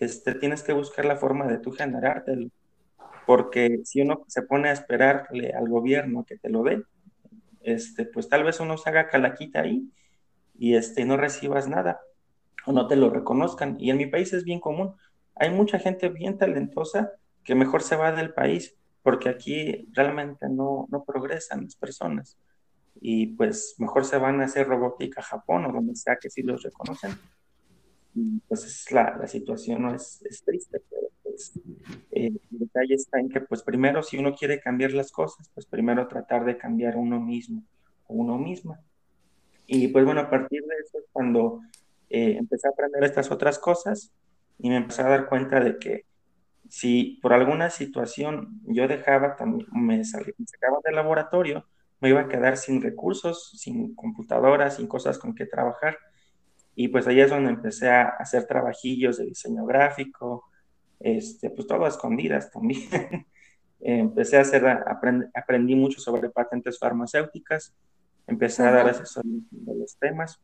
este, 0.00 0.34
tienes 0.34 0.64
que 0.64 0.72
buscar 0.72 1.04
la 1.04 1.18
forma 1.18 1.46
de 1.46 1.58
tú 1.58 1.70
generártelo. 1.70 2.48
Porque 3.28 3.82
si 3.84 4.00
uno 4.00 4.24
se 4.26 4.42
pone 4.42 4.70
a 4.70 4.72
esperarle 4.72 5.52
al 5.52 5.68
gobierno 5.68 6.24
que 6.24 6.36
te 6.36 6.50
lo 6.50 6.64
dé, 6.64 6.82
este, 7.60 8.06
pues 8.06 8.28
tal 8.28 8.42
vez 8.42 8.58
uno 8.58 8.76
se 8.76 8.90
haga 8.90 9.06
calaquita 9.06 9.60
ahí 9.60 9.88
y 10.60 10.74
este, 10.76 11.06
no 11.06 11.16
recibas 11.16 11.68
nada 11.68 12.02
o 12.66 12.72
no 12.72 12.86
te 12.86 12.94
lo 12.94 13.08
reconozcan. 13.08 13.76
Y 13.80 13.90
en 13.90 13.96
mi 13.96 14.06
país 14.06 14.34
es 14.34 14.44
bien 14.44 14.60
común. 14.60 14.94
Hay 15.34 15.50
mucha 15.50 15.78
gente 15.78 16.10
bien 16.10 16.36
talentosa 16.36 17.12
que 17.42 17.54
mejor 17.54 17.82
se 17.82 17.96
va 17.96 18.12
del 18.12 18.34
país 18.34 18.76
porque 19.02 19.30
aquí 19.30 19.88
realmente 19.92 20.50
no, 20.50 20.86
no 20.90 21.02
progresan 21.02 21.64
las 21.64 21.76
personas. 21.76 22.36
Y 23.00 23.28
pues 23.28 23.76
mejor 23.78 24.04
se 24.04 24.18
van 24.18 24.42
a 24.42 24.44
hacer 24.44 24.68
robótica 24.68 25.22
a 25.22 25.24
Japón 25.24 25.64
o 25.64 25.72
donde 25.72 25.96
sea 25.96 26.16
que 26.20 26.28
sí 26.28 26.42
los 26.42 26.62
reconocen. 26.62 27.12
Y 28.14 28.40
pues 28.46 28.84
la, 28.92 29.16
la 29.16 29.26
situación 29.26 29.80
no 29.80 29.94
es, 29.94 30.20
es 30.28 30.44
triste, 30.44 30.82
pero 30.90 31.06
pues 31.22 31.58
eh, 32.10 32.26
el 32.26 32.58
detalle 32.58 32.96
está 32.96 33.18
en 33.18 33.30
que 33.30 33.40
pues 33.40 33.62
primero 33.62 34.02
si 34.02 34.18
uno 34.18 34.34
quiere 34.34 34.60
cambiar 34.60 34.92
las 34.92 35.10
cosas, 35.10 35.50
pues 35.54 35.64
primero 35.64 36.06
tratar 36.06 36.44
de 36.44 36.58
cambiar 36.58 36.98
uno 36.98 37.18
mismo 37.18 37.62
o 38.08 38.12
uno 38.12 38.36
misma. 38.36 38.78
Y 39.72 39.86
pues 39.86 40.04
bueno, 40.04 40.22
a 40.22 40.28
partir 40.28 40.62
de 40.62 40.74
eso 40.84 40.98
es 40.98 41.04
cuando 41.12 41.60
eh, 42.08 42.34
empecé 42.36 42.66
a 42.66 42.72
aprender 42.72 43.04
estas 43.04 43.30
otras 43.30 43.56
cosas 43.60 44.12
y 44.58 44.68
me 44.68 44.76
empecé 44.76 45.02
a 45.02 45.08
dar 45.08 45.28
cuenta 45.28 45.60
de 45.60 45.78
que 45.78 46.06
si 46.68 47.20
por 47.22 47.32
alguna 47.32 47.70
situación 47.70 48.60
yo 48.64 48.88
dejaba, 48.88 49.36
me, 49.72 50.04
salía, 50.04 50.34
me 50.36 50.46
sacaba 50.46 50.78
del 50.84 50.96
laboratorio, 50.96 51.66
me 52.00 52.08
iba 52.08 52.22
a 52.22 52.28
quedar 52.28 52.56
sin 52.56 52.82
recursos, 52.82 53.52
sin 53.58 53.94
computadoras, 53.94 54.74
sin 54.74 54.88
cosas 54.88 55.18
con 55.20 55.36
que 55.36 55.46
trabajar. 55.46 55.96
Y 56.74 56.88
pues 56.88 57.06
ahí 57.06 57.20
es 57.20 57.30
donde 57.30 57.50
empecé 57.50 57.90
a 57.90 58.08
hacer 58.08 58.46
trabajillos 58.46 59.18
de 59.18 59.26
diseño 59.26 59.66
gráfico, 59.66 60.46
este, 60.98 61.48
pues 61.48 61.68
todo 61.68 61.84
a 61.84 61.88
escondidas 61.88 62.50
también. 62.50 62.88
empecé 63.80 64.36
a 64.36 64.40
hacer, 64.40 64.66
aprendí 65.32 65.76
mucho 65.76 66.00
sobre 66.00 66.28
patentes 66.28 66.76
farmacéuticas, 66.76 67.72
empecé 68.26 68.62
a 68.62 68.72
dar 68.72 68.88
asesoría 68.88 69.40
de 69.50 69.74
los 69.74 69.96
temas 69.96 70.40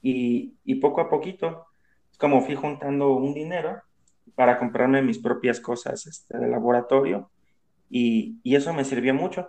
y, 0.00 0.54
y 0.64 0.76
poco 0.76 1.00
a 1.00 1.08
poquito, 1.08 1.66
es 2.10 2.18
como 2.18 2.42
fui 2.42 2.54
juntando 2.54 3.12
un 3.14 3.34
dinero, 3.34 3.82
para 4.34 4.58
comprarme 4.58 5.02
mis 5.02 5.18
propias 5.18 5.60
cosas 5.60 6.06
este, 6.06 6.38
de 6.38 6.48
laboratorio 6.48 7.30
y, 7.90 8.38
y, 8.42 8.56
eso 8.56 8.72
me 8.72 8.84
sirvió 8.84 9.14
mucho 9.14 9.48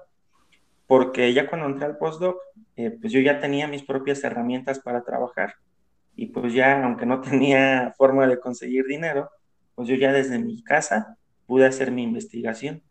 porque 0.87 1.33
ya 1.33 1.47
cuando 1.47 1.67
entré 1.67 1.85
al 1.85 1.97
postdoc, 1.97 2.37
eh, 2.75 2.91
pues 2.99 3.13
yo 3.13 3.21
ya 3.21 3.39
tenía 3.39 3.67
mis 3.67 3.83
propias 3.83 4.23
herramientas 4.23 4.79
para 4.79 5.03
trabajar 5.03 5.55
y 6.15 6.27
pues 6.27 6.53
ya 6.53 6.83
aunque 6.83 7.05
no 7.05 7.21
tenía 7.21 7.93
forma 7.97 8.27
de 8.27 8.39
conseguir 8.39 8.85
dinero, 8.85 9.29
pues 9.75 9.87
yo 9.87 9.95
ya 9.95 10.11
desde 10.11 10.39
mi 10.39 10.61
casa 10.63 11.17
pude 11.45 11.65
hacer 11.65 11.91
mi 11.91 12.03
investigación. 12.03 12.83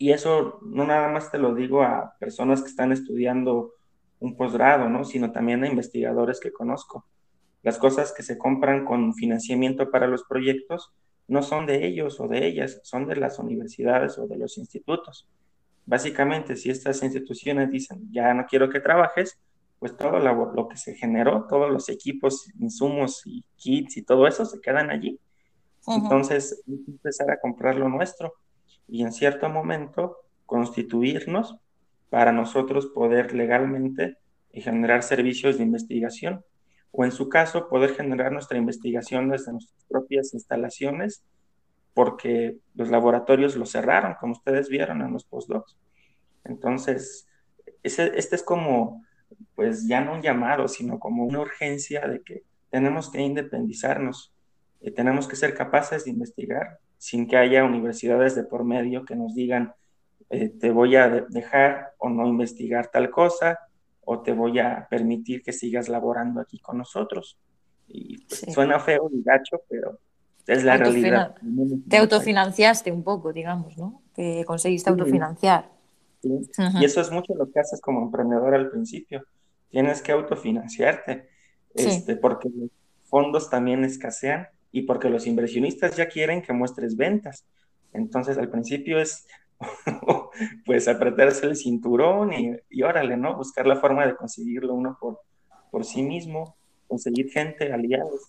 Y 0.00 0.12
eso 0.12 0.60
no 0.62 0.86
nada 0.86 1.08
más 1.08 1.30
te 1.30 1.36
lo 1.36 1.54
digo 1.54 1.82
a 1.82 2.16
personas 2.18 2.62
que 2.62 2.70
están 2.70 2.90
estudiando 2.90 3.74
un 4.18 4.34
posgrado, 4.34 4.88
¿no? 4.88 5.04
Sino 5.04 5.30
también 5.30 5.62
a 5.62 5.68
investigadores 5.68 6.40
que 6.40 6.50
conozco. 6.50 7.04
Las 7.62 7.76
cosas 7.76 8.10
que 8.10 8.22
se 8.22 8.38
compran 8.38 8.86
con 8.86 9.14
financiamiento 9.14 9.90
para 9.90 10.06
los 10.06 10.24
proyectos 10.24 10.94
no 11.28 11.42
son 11.42 11.66
de 11.66 11.86
ellos 11.86 12.18
o 12.18 12.28
de 12.28 12.46
ellas, 12.46 12.80
son 12.82 13.06
de 13.08 13.16
las 13.16 13.38
universidades 13.38 14.16
o 14.16 14.26
de 14.26 14.38
los 14.38 14.56
institutos. 14.56 15.28
Básicamente, 15.84 16.56
si 16.56 16.70
estas 16.70 17.02
instituciones 17.02 17.70
dicen, 17.70 18.08
ya 18.10 18.32
no 18.32 18.46
quiero 18.46 18.70
que 18.70 18.80
trabajes, 18.80 19.38
pues 19.78 19.94
todo 19.94 20.18
lo, 20.18 20.66
que 20.66 20.78
se 20.78 20.94
generó, 20.94 21.44
todos 21.46 21.70
los 21.70 21.90
equipos, 21.90 22.50
insumos 22.58 23.20
y 23.26 23.44
kits 23.56 23.98
y 23.98 24.02
todo 24.02 24.26
eso 24.26 24.46
se 24.46 24.62
quedan 24.62 24.88
allí. 24.88 25.20
Entonces, 25.86 26.62
empezar 26.66 27.30
a 27.30 27.38
comprar 27.38 27.76
lo 27.76 27.90
nuestro 27.90 28.32
y 28.90 29.02
en 29.02 29.12
cierto 29.12 29.48
momento 29.48 30.18
constituirnos 30.46 31.56
para 32.08 32.32
nosotros 32.32 32.86
poder 32.86 33.34
legalmente 33.34 34.16
generar 34.52 35.02
servicios 35.02 35.58
de 35.58 35.64
investigación 35.64 36.44
o 36.90 37.04
en 37.04 37.12
su 37.12 37.28
caso 37.28 37.68
poder 37.68 37.94
generar 37.94 38.32
nuestra 38.32 38.58
investigación 38.58 39.30
desde 39.30 39.52
nuestras 39.52 39.84
propias 39.84 40.34
instalaciones 40.34 41.22
porque 41.94 42.58
los 42.74 42.90
laboratorios 42.90 43.56
lo 43.56 43.66
cerraron, 43.66 44.14
como 44.18 44.32
ustedes 44.32 44.68
vieron 44.68 45.02
en 45.02 45.12
los 45.12 45.24
postdocs. 45.24 45.76
Entonces, 46.44 47.28
este 47.82 48.16
es 48.16 48.42
como, 48.42 49.04
pues 49.54 49.86
ya 49.86 50.00
no 50.00 50.14
un 50.14 50.22
llamado, 50.22 50.68
sino 50.68 50.98
como 50.98 51.24
una 51.24 51.40
urgencia 51.40 52.06
de 52.06 52.22
que 52.22 52.42
tenemos 52.70 53.10
que 53.10 53.20
independizarnos, 53.20 54.32
eh, 54.80 54.90
tenemos 54.90 55.28
que 55.28 55.36
ser 55.36 55.54
capaces 55.54 56.04
de 56.04 56.10
investigar 56.10 56.78
sin 57.00 57.26
que 57.26 57.38
haya 57.38 57.64
universidades 57.64 58.34
de 58.34 58.44
por 58.44 58.62
medio 58.62 59.06
que 59.06 59.16
nos 59.16 59.34
digan, 59.34 59.72
eh, 60.28 60.50
te 60.50 60.70
voy 60.70 60.96
a 60.96 61.08
dejar 61.08 61.94
o 61.96 62.10
no 62.10 62.26
investigar 62.26 62.88
tal 62.88 63.10
cosa, 63.10 63.58
o 64.02 64.20
te 64.20 64.32
voy 64.32 64.58
a 64.58 64.86
permitir 64.90 65.42
que 65.42 65.54
sigas 65.54 65.88
laborando 65.88 66.42
aquí 66.42 66.58
con 66.58 66.76
nosotros. 66.76 67.38
Y 67.88 68.26
pues, 68.26 68.44
suena 68.52 68.78
feo 68.78 69.08
y 69.10 69.22
gacho, 69.22 69.62
pero 69.66 69.98
es 70.46 70.62
la 70.62 70.76
realidad. 70.76 71.36
Te 71.88 71.96
autofinanciaste 71.96 72.92
un 72.92 73.02
poco, 73.02 73.32
digamos, 73.32 73.78
¿no? 73.78 74.02
Te 74.14 74.44
conseguiste 74.44 74.90
autofinanciar. 74.90 75.70
Y 76.22 76.84
eso 76.84 77.00
es 77.00 77.10
mucho 77.10 77.34
lo 77.34 77.50
que 77.50 77.60
haces 77.60 77.80
como 77.80 78.02
emprendedor 78.02 78.54
al 78.54 78.68
principio. 78.68 79.24
Tienes 79.70 80.02
que 80.02 80.12
autofinanciarte, 80.12 81.30
este, 81.74 82.14
porque 82.16 82.50
los 82.54 82.68
fondos 83.04 83.48
también 83.48 83.84
escasean 83.84 84.48
y 84.72 84.82
porque 84.82 85.10
los 85.10 85.26
inversionistas 85.26 85.96
ya 85.96 86.08
quieren 86.08 86.42
que 86.42 86.52
muestres 86.52 86.96
ventas. 86.96 87.44
Entonces, 87.92 88.38
al 88.38 88.48
principio 88.48 89.00
es 89.00 89.26
pues 90.64 90.88
apretarse 90.88 91.46
el 91.46 91.56
cinturón 91.56 92.32
y, 92.32 92.82
órale, 92.82 93.16
¿no? 93.16 93.36
Buscar 93.36 93.66
la 93.66 93.76
forma 93.76 94.06
de 94.06 94.16
conseguirlo 94.16 94.74
uno 94.74 94.96
por, 95.00 95.20
por 95.70 95.84
sí 95.84 96.02
mismo, 96.02 96.56
conseguir 96.86 97.30
gente, 97.30 97.72
aliados. 97.72 98.28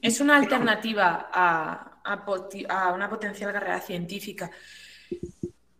Es 0.00 0.20
una 0.20 0.36
alternativa 0.36 1.28
a, 1.32 2.00
a, 2.04 2.92
una 2.92 3.08
potencial 3.08 3.52
carrera 3.52 3.80
científica. 3.80 4.50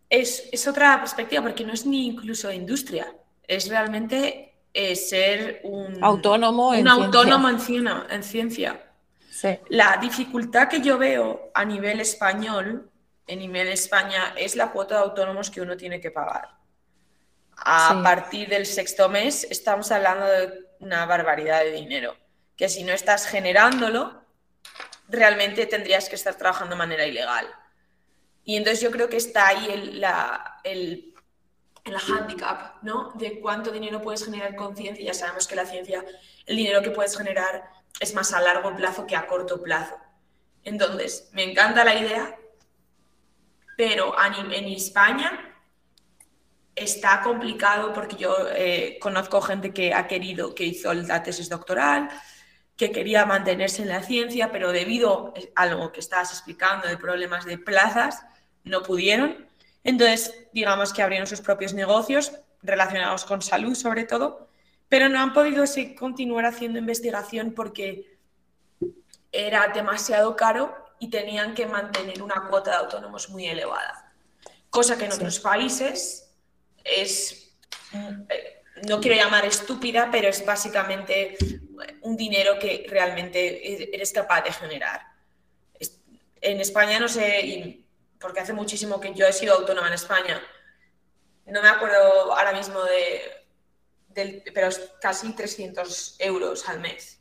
Es, 0.09 0.47
es, 0.51 0.67
otra 0.67 0.97
perspectiva 0.99 1.41
porque 1.41 1.65
no 1.65 1.73
es 1.73 1.85
ni 1.85 2.07
incluso 2.07 2.51
industria, 2.51 3.13
es 3.45 3.67
realmente 3.67 4.46
eh, 4.79 4.95
ser 4.95 5.61
un 5.63 6.03
autónomo, 6.03 6.69
un 6.69 6.87
autónomo 6.87 7.49
en 7.49 7.59
ciencia. 8.23 8.79
La 9.69 9.97
dificultad 9.99 10.67
que 10.67 10.81
yo 10.81 10.99
veo 10.99 11.49
a 11.55 11.65
nivel 11.65 11.99
español, 11.99 12.87
en 13.25 13.39
nivel 13.39 13.69
España, 13.69 14.35
es 14.37 14.55
la 14.55 14.71
cuota 14.71 14.93
de 14.97 15.01
autónomos 15.01 15.49
que 15.49 15.61
uno 15.61 15.75
tiene 15.75 15.99
que 15.99 16.11
pagar. 16.11 16.49
A 17.55 18.01
partir 18.03 18.49
del 18.49 18.67
sexto 18.67 19.09
mes 19.09 19.47
estamos 19.49 19.91
hablando 19.91 20.27
de 20.27 20.67
una 20.79 21.07
barbaridad 21.07 21.61
de 21.61 21.71
dinero, 21.71 22.15
que 22.55 22.69
si 22.69 22.83
no 22.83 22.93
estás 22.93 23.25
generándolo, 23.25 24.21
realmente 25.09 25.65
tendrías 25.65 26.07
que 26.07 26.15
estar 26.15 26.35
trabajando 26.35 26.75
de 26.75 26.77
manera 26.77 27.07
ilegal. 27.07 27.47
Y 28.43 28.57
entonces 28.57 28.81
yo 28.81 28.91
creo 28.91 29.09
que 29.09 29.17
está 29.17 29.47
ahí 29.47 29.69
el, 29.71 30.01
la, 30.01 30.61
el, 30.63 31.15
el 31.87 31.95
handicap, 31.95 32.83
¿no? 32.83 33.11
De 33.15 33.39
cuánto 33.39 33.71
dinero 33.71 34.01
puedes 34.01 34.23
generar 34.25 34.55
con 34.55 34.75
ciencia. 34.75 35.05
Ya 35.05 35.13
sabemos 35.13 35.47
que 35.47 35.55
la 35.55 35.65
ciencia, 35.65 36.03
el 36.45 36.55
dinero 36.55 36.81
que 36.81 36.91
puedes 36.91 37.17
generar 37.17 37.69
es 37.99 38.13
más 38.13 38.33
a 38.33 38.41
largo 38.41 38.75
plazo 38.75 39.05
que 39.07 39.15
a 39.15 39.27
corto 39.27 39.61
plazo. 39.61 39.95
Entonces, 40.63 41.29
me 41.33 41.43
encanta 41.43 41.83
la 41.85 41.95
idea, 41.95 42.37
pero 43.77 44.15
en 44.21 44.65
España 44.65 45.47
está 46.75 47.21
complicado 47.21 47.91
porque 47.91 48.17
yo 48.17 48.35
eh, 48.53 48.97
conozco 49.01 49.41
gente 49.41 49.73
que 49.73 49.93
ha 49.93 50.07
querido, 50.07 50.53
que 50.53 50.65
hizo 50.65 50.93
la 50.93 51.23
tesis 51.23 51.49
doctoral, 51.49 52.09
que 52.75 52.91
quería 52.91 53.25
mantenerse 53.25 53.81
en 53.81 53.87
la 53.87 54.03
ciencia, 54.03 54.51
pero 54.51 54.71
debido 54.71 55.33
a 55.55 55.65
lo 55.65 55.91
que 55.91 55.99
estabas 55.99 56.31
explicando 56.31 56.87
de 56.87 56.97
problemas 56.97 57.45
de 57.45 57.57
plazas, 57.57 58.23
no 58.63 58.83
pudieron. 58.83 59.46
Entonces, 59.87 60.47
digamos 60.53 60.93
que 60.93 61.01
abrieron 61.01 61.25
sus 61.25 61.41
propios 61.41 61.73
negocios 61.73 62.33
relacionados 62.61 63.25
con 63.25 63.41
salud 63.41 63.73
sobre 63.73 64.03
todo 64.03 64.47
pero 64.89 65.09
no 65.09 65.19
han 65.19 65.33
podido 65.33 65.65
continuar 65.97 66.45
haciendo 66.45 66.79
investigación 66.79 67.53
porque 67.53 68.17
era 69.31 69.67
demasiado 69.67 70.35
caro 70.35 70.75
y 70.99 71.09
tenían 71.09 71.53
que 71.53 71.65
mantener 71.65 72.21
una 72.21 72.47
cuota 72.47 72.71
de 72.71 72.77
autónomos 72.77 73.29
muy 73.29 73.47
elevada, 73.47 74.11
cosa 74.69 74.97
que 74.97 75.05
en 75.05 75.11
otros 75.11 75.39
países 75.39 76.31
es, 76.83 77.53
eh, 77.93 78.63
no 78.87 78.99
quiero 79.01 79.17
llamar 79.17 79.45
estúpida, 79.45 80.09
pero 80.11 80.29
es 80.29 80.45
básicamente 80.45 81.37
un 82.01 82.15
dinero 82.15 82.57
que 82.57 82.85
realmente 82.89 83.93
eres 83.93 84.11
capaz 84.13 84.43
de 84.43 84.53
generar. 84.53 85.01
En 86.39 86.61
España 86.61 86.99
no 86.99 87.07
sé, 87.07 87.83
porque 88.19 88.39
hace 88.39 88.53
muchísimo 88.53 88.99
que 88.99 89.13
yo 89.13 89.25
he 89.25 89.33
sido 89.33 89.55
autónoma 89.55 89.87
en 89.87 89.93
España, 89.93 90.41
no 91.45 91.61
me 91.61 91.69
acuerdo 91.69 92.33
ahora 92.33 92.53
mismo 92.53 92.81
de, 92.83 94.43
pero 94.53 94.67
es 94.67 94.91
casi 95.01 95.33
300 95.33 96.17
euros 96.19 96.67
al 96.67 96.79
mes 96.79 97.17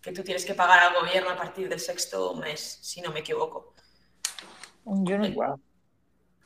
que 0.00 0.12
tú 0.12 0.22
tienes 0.22 0.44
que 0.44 0.54
pagar 0.54 0.80
al 0.80 0.94
gobierno 0.94 1.30
a 1.30 1.36
partir 1.36 1.68
del 1.68 1.78
sexto 1.78 2.34
mes, 2.34 2.78
si 2.80 3.00
no 3.02 3.12
me 3.12 3.20
equivoco. 3.20 3.74
Yo 4.84 5.18
no... 5.18 5.60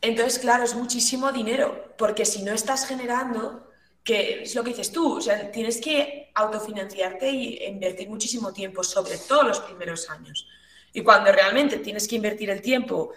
Entonces, 0.00 0.38
claro, 0.38 0.64
es 0.64 0.74
muchísimo 0.74 1.32
dinero, 1.32 1.94
porque 1.96 2.26
si 2.26 2.42
no 2.42 2.52
estás 2.52 2.86
generando, 2.86 3.70
que 4.02 4.42
es 4.42 4.54
lo 4.54 4.62
que 4.62 4.70
dices 4.70 4.92
tú, 4.92 5.16
o 5.16 5.20
sea, 5.20 5.50
tienes 5.50 5.80
que 5.80 6.30
autofinanciarte 6.34 7.30
y 7.30 7.64
invertir 7.64 8.08
muchísimo 8.10 8.52
tiempo, 8.52 8.84
sobre 8.84 9.16
todo 9.16 9.44
los 9.44 9.60
primeros 9.60 10.10
años. 10.10 10.46
Y 10.92 11.02
cuando 11.02 11.32
realmente 11.32 11.78
tienes 11.78 12.06
que 12.06 12.16
invertir 12.16 12.50
el 12.50 12.60
tiempo 12.60 13.12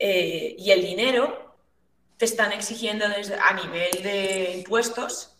eh, 0.00 0.56
y 0.58 0.70
el 0.72 0.82
dinero, 0.82 1.54
te 2.16 2.24
están 2.24 2.52
exigiendo 2.52 3.04
a 3.06 3.52
nivel 3.52 4.02
de 4.02 4.54
impuestos 4.56 5.36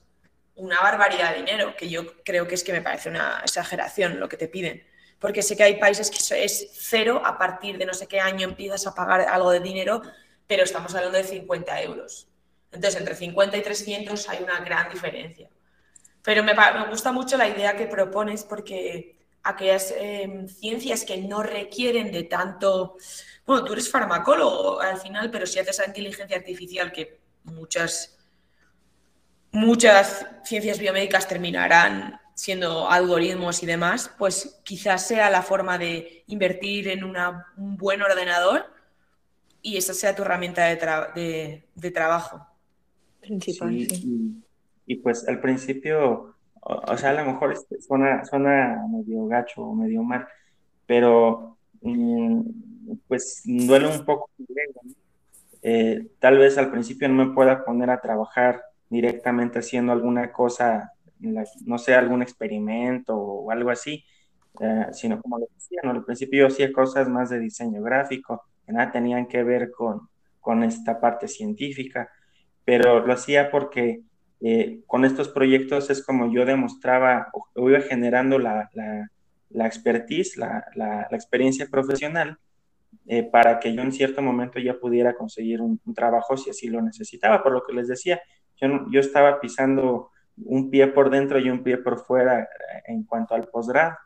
una 0.55 0.79
barbaridad 0.81 1.33
de 1.33 1.39
dinero, 1.39 1.75
que 1.77 1.89
yo 1.89 2.23
creo 2.23 2.47
que 2.47 2.55
es 2.55 2.63
que 2.63 2.73
me 2.73 2.83
parece 2.83 3.09
una 3.09 3.41
exageración 3.43 4.21
lo 4.21 4.29
que 4.29 4.37
te 4.37 4.47
piden. 4.47 4.87
Porque 5.19 5.43
sé 5.43 5.57
que 5.57 5.63
hay 5.63 5.77
países 5.77 6.11
que 6.11 6.45
es 6.45 6.69
cero, 6.73 7.23
a 7.25 7.39
partir 7.39 7.79
de 7.79 7.87
no 7.87 7.95
sé 7.95 8.07
qué 8.07 8.21
año 8.21 8.47
empiezas 8.47 8.87
a 8.87 8.95
pagar 8.95 9.23
algo 9.23 9.51
de 9.51 9.61
dinero, 9.61 10.03
pero 10.47 10.65
estamos 10.65 10.95
hablando 10.95 11.17
de 11.17 11.25
50 11.25 11.83
euros. 11.83 12.29
Entonces, 12.73 13.01
entre 13.01 13.15
50 13.15 13.57
y 13.57 13.63
300 13.63 14.29
hay 14.29 14.43
una 14.43 14.61
gran 14.61 14.91
diferencia. 14.91 15.49
Pero 16.23 16.45
me, 16.45 16.55
gusta 16.91 17.13
mucho 17.13 17.37
la 17.39 17.49
idea 17.49 17.77
que 17.77 17.87
propones 17.87 18.45
porque 18.45 19.20
aquellas 19.43 19.95
em, 19.97 20.49
ciencias 20.49 21.05
que 21.05 21.19
no 21.19 21.43
requieren 21.43 22.13
de 22.13 22.25
tanto... 22.25 22.97
Bueno, 23.47 23.65
tú 23.65 23.73
eres 23.73 23.91
farmacólogo 23.91 24.81
al 24.81 24.99
final, 24.99 25.31
pero 25.31 25.47
si 25.47 25.59
haces 25.59 25.79
la 25.79 25.87
inteligencia 25.87 26.37
artificial, 26.37 26.93
que 26.93 27.21
muchas 27.45 28.17
muchas 29.53 30.27
ciencias 30.45 30.79
biomédicas 30.79 31.27
terminarán 31.27 32.21
siendo 32.35 32.89
algoritmos 32.89 33.63
y 33.63 33.67
demás, 33.67 34.11
pues 34.19 34.61
quizás 34.65 35.07
sea 35.07 35.29
la 35.29 35.43
forma 35.43 35.77
de 35.77 36.25
invertir 36.27 36.89
en 36.89 37.05
un 37.05 37.17
buen 37.77 38.01
ordenador 38.01 38.65
y 39.61 39.77
esa 39.77 39.93
sea 39.93 40.17
tu 40.17 40.23
herramienta 40.23 40.65
de, 40.65 41.93
trabajo. 41.93 42.47
Principal, 43.21 43.71
sí, 43.91 44.43
Y, 44.87 44.97
pues 44.97 45.29
al 45.29 45.41
principio, 45.41 46.35
o, 46.61 46.97
sea, 46.97 47.11
a 47.11 47.15
lo 47.15 47.25
mejor 47.25 47.53
este, 47.53 47.81
suena, 47.81 48.25
suena 48.25 48.85
medio 48.89 49.27
gacho 49.27 49.63
o 49.63 49.75
medio 49.75 50.03
mal, 50.03 50.27
pero 50.87 51.57
mm, 51.81 52.41
pues 53.09 53.43
duele 53.45 53.89
un 53.89 54.05
poco. 54.05 54.31
Eh, 55.63 56.09
tal 56.19 56.39
vez 56.39 56.59
al 56.59 56.71
principio 56.71 57.09
no 57.09 57.27
me 57.27 57.35
pueda 57.35 57.65
poner 57.65 57.91
a 57.91 58.01
trabajar 58.01 58.63
directamente 58.89 59.59
haciendo 59.59 59.93
alguna 59.93 60.33
cosa, 60.33 60.93
no 61.21 61.79
sé, 61.79 61.95
algún 61.95 62.23
experimento 62.23 63.17
o 63.17 63.51
algo 63.51 63.71
así, 63.71 64.05
eh, 64.61 64.87
sino 64.93 65.21
como 65.21 65.39
lo 65.39 65.47
decía, 65.55 65.81
¿no? 65.85 65.91
al 65.91 66.05
principio 66.05 66.41
yo 66.41 66.47
hacía 66.49 66.73
cosas 66.73 67.09
más 67.09 67.31
de 67.31 67.39
diseño 67.39 67.83
gráfico, 67.83 68.43
que 68.67 68.73
nada 68.73 68.91
tenían 68.91 69.27
que 69.27 69.43
ver 69.43 69.71
con, 69.71 70.09
con 70.41 70.65
esta 70.65 71.01
parte 71.01 71.29
científica, 71.29 72.11
pero 72.65 73.07
lo 73.07 73.13
hacía 73.13 73.51
porque 73.51 74.03
eh, 74.41 74.81
con 74.87 75.05
estos 75.05 75.29
proyectos 75.29 75.91
es 75.91 76.05
como 76.05 76.33
yo 76.33 76.45
demostraba 76.45 77.29
o, 77.33 77.69
iba 77.69 77.81
generando 77.81 78.39
la, 78.39 78.71
la, 78.73 79.11
la 79.51 79.67
expertise, 79.67 80.37
la, 80.37 81.09
experiencia 81.11 81.67
profesional, 81.67 82.39
eh, 83.07 83.23
para 83.23 83.61
que 83.61 83.75
yo 83.75 83.83
en 83.83 83.93
cierto 83.93 84.23
momento 84.23 84.59
ya 84.59 84.79
pudiera 84.79 85.15
conseguir 85.15 85.61
un, 85.61 85.81
trabajo 85.95 86.37
si 86.37 86.51
así 86.51 86.69
lo 86.69 86.81
necesitaba, 86.81 87.43
por 87.43 87.53
lo 87.53 87.65
que 87.65 87.73
les 87.73 87.89
decía, 87.89 88.21
yo, 88.61 89.01
estaba 89.01 89.41
pisando 89.41 90.11
un 90.37 90.71
pie 90.71 90.87
por 90.87 91.11
dentro 91.11 91.39
y 91.39 91.51
un 91.51 91.63
pie 91.63 91.79
por 91.79 91.99
fuera 91.99 92.49
en 92.87 93.05
cuanto 93.05 93.35
al 93.35 93.49
posgrado. 93.49 93.97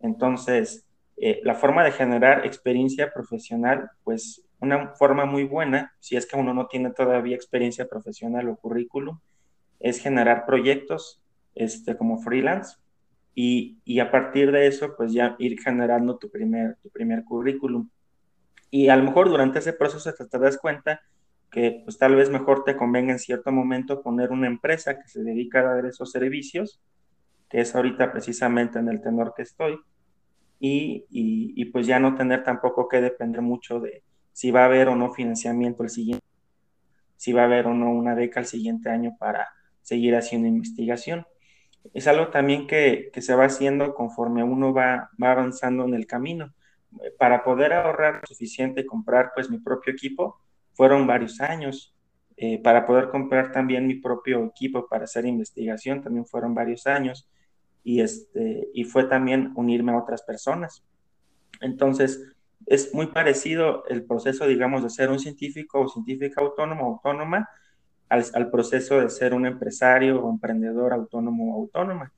Entonces, 0.00 0.86
eh, 1.16 1.40
la 1.44 1.54
forma 1.54 1.84
de 1.84 1.92
generar 1.92 2.44
experiencia 2.44 3.12
profesional, 3.12 3.90
pues 4.04 4.44
una 4.60 4.88
forma 4.94 5.24
muy 5.24 5.44
buena, 5.44 5.94
si 6.00 6.16
es 6.16 6.26
que 6.26 6.36
uno 6.36 6.52
no 6.52 6.66
tiene 6.66 6.90
todavía 6.90 7.36
experiencia 7.36 7.86
profesional 7.86 8.48
o 8.48 8.56
currículum, 8.56 9.18
es 9.82 10.00
generar 10.00 10.46
proyectos 10.46 11.22
este, 11.54 11.96
como 11.96 12.22
freelance 12.22 12.76
y, 13.34 13.78
y, 13.84 14.00
a 14.00 14.10
partir 14.10 14.52
de 14.52 14.66
eso, 14.66 14.94
pues 14.96 15.12
ya 15.12 15.36
ir 15.38 15.58
generando 15.60 16.18
tu 16.18 16.30
primer, 16.30 16.76
tu 16.82 16.90
primer 16.90 17.24
currículum. 17.24 17.88
Y 18.70 18.88
a 18.88 18.96
lo 18.96 19.04
mejor 19.04 19.28
durante 19.28 19.58
ese 19.58 19.72
proceso 19.72 20.12
te, 20.12 20.26
te 20.26 20.38
das 20.38 20.58
cuenta 20.58 21.00
que 21.50 21.82
pues 21.84 21.98
tal 21.98 22.14
vez 22.14 22.30
mejor 22.30 22.64
te 22.64 22.76
convenga 22.76 23.12
en 23.12 23.18
cierto 23.18 23.52
momento 23.52 24.02
poner 24.02 24.30
una 24.30 24.46
empresa 24.46 24.98
que 24.98 25.08
se 25.08 25.22
dedica 25.22 25.60
a 25.60 25.74
dar 25.74 25.86
esos 25.86 26.10
servicios, 26.10 26.80
que 27.48 27.60
es 27.60 27.74
ahorita 27.74 28.12
precisamente 28.12 28.78
en 28.78 28.88
el 28.88 29.02
tenor 29.02 29.34
que 29.36 29.42
estoy, 29.42 29.78
y, 30.58 31.04
y, 31.10 31.64
pues 31.66 31.88
ya 31.88 31.98
no 31.98 32.14
tener 32.14 32.44
tampoco 32.44 32.86
que 32.88 33.00
depender 33.00 33.42
mucho 33.42 33.80
de 33.80 34.04
si 34.32 34.52
va 34.52 34.62
a 34.62 34.66
haber 34.66 34.88
o 34.88 34.94
no 34.94 35.12
financiamiento 35.12 35.82
el 35.82 35.90
siguiente, 35.90 36.24
si 37.16 37.32
va 37.32 37.42
a 37.42 37.44
haber 37.46 37.66
o 37.66 37.74
no 37.74 37.90
una 37.90 38.14
beca 38.14 38.38
el 38.38 38.46
siguiente 38.46 38.88
año 38.88 39.16
para 39.18 39.48
seguir 39.82 40.16
haciendo 40.16 40.48
investigación. 40.48 41.26
Es 41.94 42.06
algo 42.06 42.28
también 42.28 42.66
que, 42.66 43.10
que 43.12 43.22
se 43.22 43.34
va 43.34 43.44
haciendo 43.44 43.94
conforme 43.94 44.44
uno 44.44 44.72
va, 44.72 45.10
va 45.22 45.32
avanzando 45.32 45.84
en 45.84 45.94
el 45.94 46.06
camino. 46.06 46.54
Para 47.18 47.42
poder 47.42 47.72
ahorrar 47.72 48.20
suficiente 48.26 48.82
y 48.82 48.86
comprar 48.86 49.32
pues 49.34 49.50
mi 49.50 49.58
propio 49.58 49.92
equipo, 49.92 50.38
fueron 50.74 51.06
varios 51.06 51.40
años. 51.40 51.94
Eh, 52.36 52.60
para 52.62 52.86
poder 52.86 53.08
comprar 53.08 53.52
también 53.52 53.86
mi 53.86 53.94
propio 53.94 54.44
equipo 54.46 54.88
para 54.88 55.04
hacer 55.04 55.26
investigación, 55.26 56.02
también 56.02 56.26
fueron 56.26 56.54
varios 56.54 56.86
años. 56.86 57.28
Y, 57.84 58.00
este, 58.00 58.68
y 58.72 58.84
fue 58.84 59.04
también 59.04 59.52
unirme 59.56 59.92
a 59.92 59.98
otras 59.98 60.22
personas. 60.22 60.84
Entonces, 61.60 62.22
es 62.66 62.94
muy 62.94 63.06
parecido 63.08 63.84
el 63.88 64.04
proceso, 64.04 64.46
digamos, 64.46 64.82
de 64.82 64.90
ser 64.90 65.10
un 65.10 65.18
científico 65.18 65.80
o 65.80 65.88
científica 65.88 66.40
autónomo 66.40 66.86
autónoma 66.86 67.48
al, 68.12 68.24
al, 68.34 68.50
proceso 68.50 69.00
de 69.00 69.08
ser 69.08 69.34
un 69.34 69.46
empresario 69.46 70.22
o 70.22 70.30
emprendedor 70.30 70.92
autónomo 70.92 71.56
o 71.56 71.60
autónoma. 71.62 72.12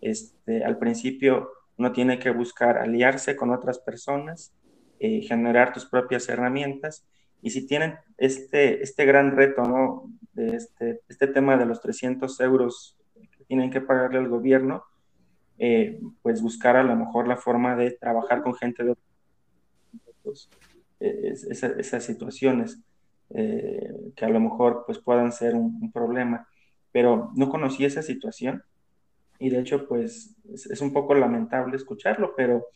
Este, 0.00 0.64
al 0.64 0.78
principio 0.78 1.50
uno 1.78 1.92
tiene 1.92 2.18
que 2.18 2.30
buscar 2.30 2.78
aliarse 2.78 3.36
con 3.36 3.50
otras 3.50 3.78
personas, 3.78 4.52
eh, 4.98 5.22
generar 5.22 5.72
tus 5.72 5.86
propias 5.86 6.28
herramientas 6.28 7.06
y 7.42 7.50
si 7.50 7.66
tienen 7.66 7.94
este, 8.16 8.82
este 8.82 9.04
gran 9.04 9.36
reto, 9.36 9.62
¿no? 9.62 10.10
De 10.32 10.56
este, 10.56 11.00
este 11.08 11.26
tema 11.26 11.56
de 11.56 11.66
los 11.66 11.80
300 11.80 12.40
euros 12.40 12.96
que 13.36 13.44
tienen 13.44 13.70
que 13.70 13.80
pagarle 13.80 14.18
al 14.18 14.28
gobierno, 14.28 14.84
eh, 15.58 16.00
pues 16.22 16.42
buscar 16.42 16.76
a 16.76 16.82
lo 16.82 16.96
mejor 16.96 17.28
la 17.28 17.36
forma 17.36 17.76
de 17.76 17.92
trabajar 17.92 18.42
con 18.42 18.54
gente 18.54 18.84
de 18.84 18.94
otros, 20.24 20.50
eh, 21.00 21.34
esas 21.50 22.04
situaciones 22.04 22.80
eh, 23.30 24.12
que 24.14 24.24
a 24.24 24.28
lo 24.28 24.40
mejor 24.40 24.84
pues 24.86 24.98
puedan 24.98 25.32
ser 25.32 25.54
un, 25.54 25.78
un, 25.82 25.92
problema. 25.92 26.48
Pero 26.92 27.32
no 27.34 27.48
conocí 27.48 27.84
esa 27.84 28.02
situación 28.02 28.62
y 29.38 29.50
de 29.50 29.60
hecho 29.60 29.86
pues 29.86 30.36
es, 30.52 30.66
es, 30.66 30.80
un 30.80 30.92
poco 30.92 31.14
lamentable 31.14 31.76
escucharlo, 31.76 32.34
pero 32.36 32.66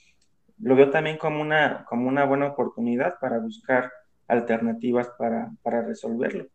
lo 0.58 0.76
veo 0.76 0.90
también 0.90 1.16
como 1.16 1.40
una, 1.40 1.84
como 1.86 2.08
una 2.08 2.24
buena 2.24 2.48
oportunidad 2.48 3.18
para 3.20 3.38
buscar 3.38 3.90
alternativas 4.28 5.08
para, 5.18 5.50
para 5.62 5.82
resolverlo, 5.82 6.46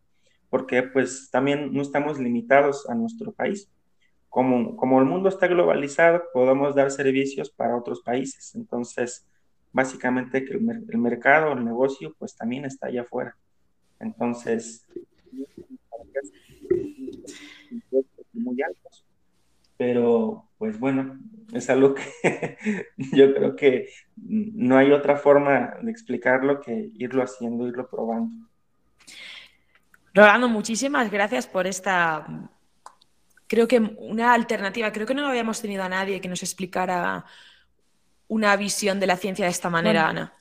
porque 0.49 0.83
pues 0.83 1.29
también 1.31 1.73
no 1.73 1.81
estamos 1.81 2.19
limitados 2.19 2.89
a 2.89 2.95
nuestro 2.95 3.31
país. 3.31 3.69
Como, 4.29 4.75
como 4.75 4.99
el 4.99 5.05
mundo 5.05 5.29
está 5.29 5.47
globalizado, 5.47 6.23
podemos 6.33 6.75
dar 6.75 6.91
servicios 6.91 7.49
para 7.49 7.77
otros 7.77 8.01
países. 8.01 8.53
Entonces, 8.55 9.25
básicamente 9.71 10.43
que 10.43 10.55
el, 10.55 10.85
el 10.89 10.97
mercado, 10.97 11.53
el 11.53 11.63
negocio, 11.63 12.13
pues 12.19 12.35
también 12.35 12.65
está 12.65 12.87
allá 12.87 13.03
afuera. 13.03 13.37
Entonces, 13.99 14.85
muy 18.33 18.61
altos. 18.61 19.05
Pero, 19.77 20.49
pues 20.57 20.79
bueno, 20.79 21.19
es 21.53 21.69
algo 21.69 21.93
que 21.93 22.57
yo 22.97 23.33
creo 23.33 23.55
que 23.55 23.89
no 24.15 24.77
hay 24.77 24.91
otra 24.91 25.17
forma 25.17 25.75
de 25.81 25.91
explicarlo 25.91 26.61
que 26.61 26.91
irlo 26.95 27.23
haciendo, 27.23 27.67
irlo 27.67 27.89
probando. 27.89 28.47
Rolando, 30.13 30.47
muchísimas 30.47 31.11
gracias 31.11 31.45
por 31.45 31.67
esta, 31.67 32.49
creo 33.47 33.67
que 33.67 33.79
una 33.79 34.33
alternativa. 34.33 34.91
Creo 34.91 35.05
que 35.05 35.13
no 35.13 35.27
habíamos 35.27 35.61
tenido 35.61 35.83
a 35.83 35.89
nadie 35.89 36.21
que 36.21 36.29
nos 36.29 36.41
explicara 36.41 37.25
una 38.27 38.55
visión 38.55 38.99
de 38.99 39.07
la 39.07 39.17
ciencia 39.17 39.45
de 39.45 39.51
esta 39.51 39.69
manera, 39.69 40.07
Ana. 40.07 40.33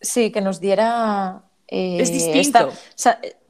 Sí, 0.00 0.30
que 0.30 0.40
nos 0.40 0.60
diera... 0.60 1.44
Eh, 1.74 2.02
es 2.02 2.12
distinto. 2.12 2.70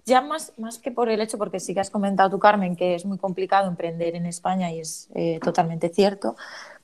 ya 0.04 0.20
más, 0.20 0.52
más 0.56 0.78
que 0.78 0.92
por 0.92 1.08
el 1.08 1.20
hecho, 1.20 1.38
porque 1.38 1.58
sí 1.58 1.74
que 1.74 1.80
has 1.80 1.90
comentado 1.90 2.30
tú, 2.30 2.38
Carmen, 2.38 2.76
que 2.76 2.94
es 2.94 3.04
muy 3.04 3.18
complicado 3.18 3.66
emprender 3.66 4.14
en 4.14 4.26
España 4.26 4.70
y 4.70 4.78
es 4.78 5.08
eh, 5.16 5.40
totalmente 5.42 5.88
cierto, 5.88 6.36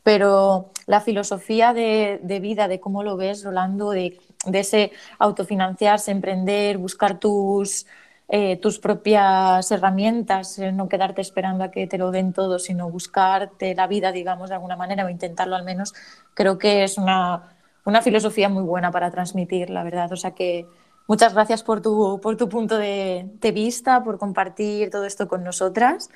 pero 0.03 0.73
la 0.87 1.01
filosofía 1.01 1.73
de, 1.73 2.39
vida, 2.43 2.67
de 2.67 2.81
cómo 2.81 3.05
lo 3.05 3.17
ves, 3.17 3.45
Rolando, 3.45 3.91
de, 3.91 4.19
de 4.47 4.59
ese 4.59 4.91
autofinanciarse, 5.21 6.11
emprender, 6.11 6.77
buscar 6.79 7.21
tus, 7.21 7.87
eh, 8.27 8.57
tus 8.57 8.81
propias 8.81 9.71
herramientas, 9.71 10.59
eh, 10.59 10.73
no 10.73 10.89
quedarte 10.89 11.21
esperando 11.21 11.63
a 11.63 11.71
que 11.71 11.87
te 11.87 11.99
lo 11.99 12.11
den 12.11 12.33
todo, 12.33 12.59
sino 12.59 12.91
buscarte 12.91 13.77
la 13.77 13.87
vida, 13.87 14.11
digamos, 14.11 14.49
de 14.49 14.57
alguna 14.57 14.77
manera 14.77 15.05
o 15.05 15.09
intentarlo 15.09 15.55
al 15.55 15.65
menos, 15.65 15.95
creo 16.35 16.59
que 16.59 16.83
es 16.83 16.99
una, 16.99 17.57
una 17.85 18.03
filosofía 18.03 18.49
muy 18.49 18.65
buena 18.65 18.91
para 18.91 19.13
transmitir, 19.13 19.71
la 19.71 19.85
verdad. 19.85 20.13
O 20.13 20.17
sea 20.17 20.33
que 20.33 20.67
muchas 21.09 21.35
gracias 21.35 21.65
por 21.65 21.83
tu, 21.83 22.21
por 22.23 22.37
tu 22.37 22.49
punto 22.49 22.79
de, 22.79 23.27
de 23.41 23.51
vista, 23.51 24.05
por 24.05 24.19
compartir 24.19 24.91
todo 24.91 25.05
esto 25.05 25.27
con 25.27 25.43
nosotras. 25.43 26.11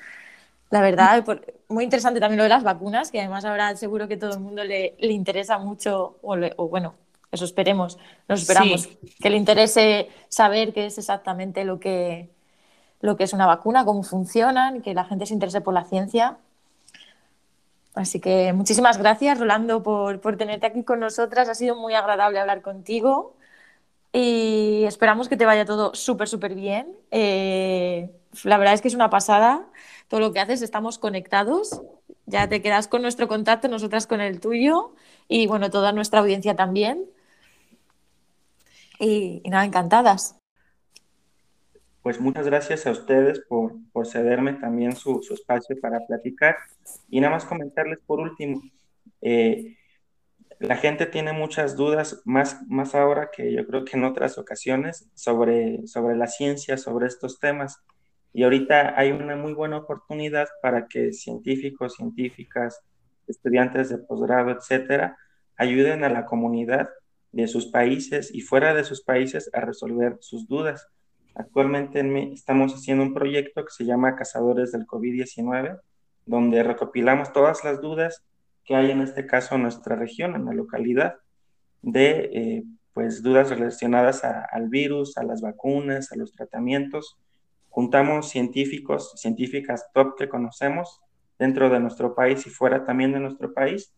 La 0.69 0.81
verdad, 0.81 1.25
muy 1.67 1.83
interesante 1.83 2.19
también 2.19 2.37
lo 2.37 2.43
de 2.43 2.49
las 2.49 2.63
vacunas, 2.63 3.11
que 3.11 3.19
además 3.19 3.43
ahora 3.43 3.75
seguro 3.75 4.07
que 4.07 4.17
todo 4.17 4.33
el 4.33 4.39
mundo 4.39 4.63
le, 4.63 4.95
le 4.97 5.11
interesa 5.11 5.57
mucho, 5.57 6.17
o, 6.21 6.35
o, 6.55 6.69
bueno, 6.69 6.95
eso 7.31 7.45
esperemos, 7.45 7.97
nos 8.27 8.41
esperamos, 8.41 8.87
que 9.19 9.29
le 9.29 9.37
interese 9.37 10.09
saber 10.29 10.73
qué 10.73 10.85
es 10.85 10.97
exactamente 10.97 11.63
lo 11.63 11.79
que, 11.79 12.29
lo 13.01 13.17
que 13.17 13.23
es 13.23 13.33
una 13.33 13.45
vacuna, 13.45 13.85
cómo 13.85 14.03
funcionan, 14.03 14.81
que 14.81 14.93
la 14.93 15.05
gente 15.05 15.25
se 15.25 15.33
interese 15.33 15.61
por 15.61 15.73
la 15.73 15.83
ciencia. 15.83 16.37
Así 17.95 18.19
que 18.19 18.53
muchísimas 18.53 18.97
gracias, 18.97 19.39
Rolando, 19.39 19.83
por, 19.83 20.21
por 20.21 20.37
tenerte 20.37 20.65
aquí 20.65 20.83
con 20.83 20.99
nosotras. 20.99 21.49
Ha 21.49 21.55
sido 21.55 21.75
muy 21.75 21.93
agradable 21.93 22.39
hablar 22.39 22.61
contigo 22.61 23.35
y 24.13 24.83
esperamos 24.85 25.27
que 25.27 25.37
te 25.37 25.45
vaya 25.45 25.65
todo 25.65 25.95
súper, 25.95 26.27
súper 26.29 26.53
bien. 26.53 26.95
Eh, 27.09 28.11
la 28.43 28.57
verdad 28.59 28.75
es 28.75 28.81
que 28.81 28.87
es 28.87 28.93
una 28.93 29.09
pasada 29.09 29.67
todo 30.07 30.19
lo 30.19 30.31
que 30.31 30.39
haces, 30.39 30.61
estamos 30.61 30.99
conectados, 30.99 31.81
ya 32.27 32.47
te 32.47 32.61
quedas 32.61 32.87
con 32.87 33.01
nuestro 33.01 33.27
contacto, 33.27 33.67
nosotras 33.67 34.05
con 34.05 34.21
el 34.21 34.39
tuyo 34.39 34.93
y 35.27 35.47
bueno, 35.47 35.71
toda 35.71 35.91
nuestra 35.91 36.19
audiencia 36.19 36.55
también. 36.55 37.05
Y, 38.99 39.41
nada, 39.49 39.65
encantadas. 39.65 40.39
Pues 42.03 42.19
muchas 42.19 42.45
gracias 42.45 42.85
a 42.85 42.91
ustedes 42.91 43.39
por, 43.39 43.73
por 43.91 44.05
cederme 44.05 44.53
también 44.53 44.95
su, 44.95 45.23
su, 45.23 45.33
espacio 45.33 45.75
para 45.81 46.05
platicar. 46.05 46.57
Y 47.09 47.19
nada 47.19 47.33
más 47.33 47.45
comentarles 47.45 47.97
por 48.05 48.19
último, 48.19 48.61
eh, 49.21 49.77
la 50.59 50.77
gente 50.77 51.05
tiene 51.05 51.33
muchas 51.33 51.75
dudas, 51.75 52.21
más, 52.25 52.61
más 52.67 52.95
ahora 52.95 53.29
que 53.31 53.53
yo 53.53 53.65
creo 53.65 53.85
que 53.85 53.97
en 53.97 54.03
otras 54.03 54.37
ocasiones, 54.37 55.09
sobre, 55.13 55.85
sobre 55.87 56.15
la 56.15 56.27
ciencia, 56.27 56.77
sobre 56.77 57.07
estos 57.07 57.39
temas. 57.39 57.83
Y 58.33 58.43
ahorita 58.43 58.97
hay 58.97 59.11
una 59.11 59.35
muy 59.35 59.53
buena 59.53 59.77
oportunidad 59.77 60.47
para 60.61 60.87
que 60.87 61.13
científicos, 61.13 61.95
científicas, 61.95 62.81
estudiantes 63.27 63.89
de 63.89 63.99
posgrado, 63.99 64.51
etcétera, 64.51 65.17
ayuden 65.55 66.03
a 66.03 66.09
la 66.09 66.25
comunidad 66.25 66.89
de 67.31 67.47
sus 67.47 67.67
países 67.67 68.33
y 68.33 68.41
fuera 68.41 68.73
de 68.73 68.83
sus 68.83 69.03
países 69.03 69.49
a 69.53 69.61
resolver 69.61 70.17
sus 70.21 70.47
dudas. 70.47 70.87
Actualmente 71.35 72.01
estamos 72.31 72.73
haciendo 72.73 73.03
un 73.03 73.13
proyecto 73.13 73.65
que 73.65 73.71
se 73.71 73.85
llama 73.85 74.15
Cazadores 74.15 74.71
del 74.71 74.85
COVID-19, 74.85 75.79
donde 76.25 76.63
recopilamos 76.63 77.33
todas 77.33 77.63
las 77.63 77.81
dudas 77.81 78.23
que 78.65 78.75
hay 78.75 78.91
en 78.91 79.01
este 79.01 79.25
caso 79.25 79.55
en 79.55 79.63
nuestra 79.63 79.95
región, 79.95 80.35
en 80.35 80.45
la 80.45 80.53
localidad, 80.53 81.15
de 81.81 82.29
eh, 82.33 82.63
pues 82.93 83.23
dudas 83.23 83.49
relacionadas 83.49 84.23
al 84.23 84.69
virus, 84.69 85.17
a 85.17 85.23
las 85.23 85.41
vacunas, 85.41 86.11
a 86.11 86.15
los 86.15 86.31
tratamientos, 86.31 87.17
juntamos 87.69 88.29
científicos, 88.29 89.13
científicas 89.15 89.87
top 89.93 90.15
que 90.17 90.29
conocemos 90.29 91.01
dentro 91.39 91.69
de 91.69 91.79
nuestro 91.79 92.13
país 92.13 92.45
y 92.45 92.49
fuera 92.51 92.85
también 92.85 93.11
de 93.13 93.19
nuestro 93.19 93.53
país 93.53 93.93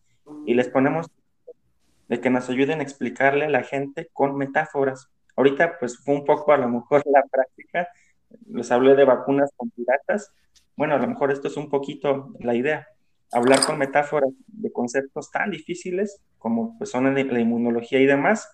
y 0.46 0.54
les 0.54 0.68
ponemos 0.68 1.06
de 2.08 2.20
que 2.20 2.30
nos 2.30 2.48
ayuden 2.48 2.80
a 2.80 2.82
explicarle 2.82 3.44
a 3.44 3.50
la 3.50 3.62
gente 3.62 4.08
con 4.12 4.36
metáforas. 4.36 5.08
Ahorita 5.36 5.78
pues 5.78 5.98
fue 5.98 6.14
un 6.14 6.24
poco 6.24 6.52
a 6.52 6.56
lo 6.56 6.68
mejor 6.68 7.02
la 7.04 7.22
práctica, 7.30 7.88
les 8.48 8.70
hablé 8.70 8.94
de 8.96 9.04
vacunas 9.04 9.50
con 9.56 9.70
piratas, 9.70 10.32
bueno, 10.76 10.94
a 10.94 10.98
lo 10.98 11.06
mejor 11.06 11.30
esto 11.30 11.48
es 11.48 11.56
un 11.56 11.68
poquito 11.68 12.32
la 12.40 12.54
idea, 12.54 12.88
hablar 13.32 13.64
con 13.64 13.78
metáforas 13.78 14.30
de 14.46 14.72
conceptos 14.72 15.30
tan 15.30 15.50
difíciles 15.50 16.20
como 16.38 16.76
pues 16.78 16.90
son 16.90 17.12
la 17.12 17.40
inmunología 17.40 18.00
y 18.00 18.06
demás, 18.06 18.48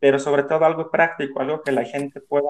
pero 0.00 0.18
sobre 0.18 0.44
todo 0.44 0.64
algo 0.64 0.90
práctico, 0.90 1.40
algo 1.40 1.62
que 1.62 1.72
la 1.72 1.84
gente 1.84 2.20
pueda 2.20 2.48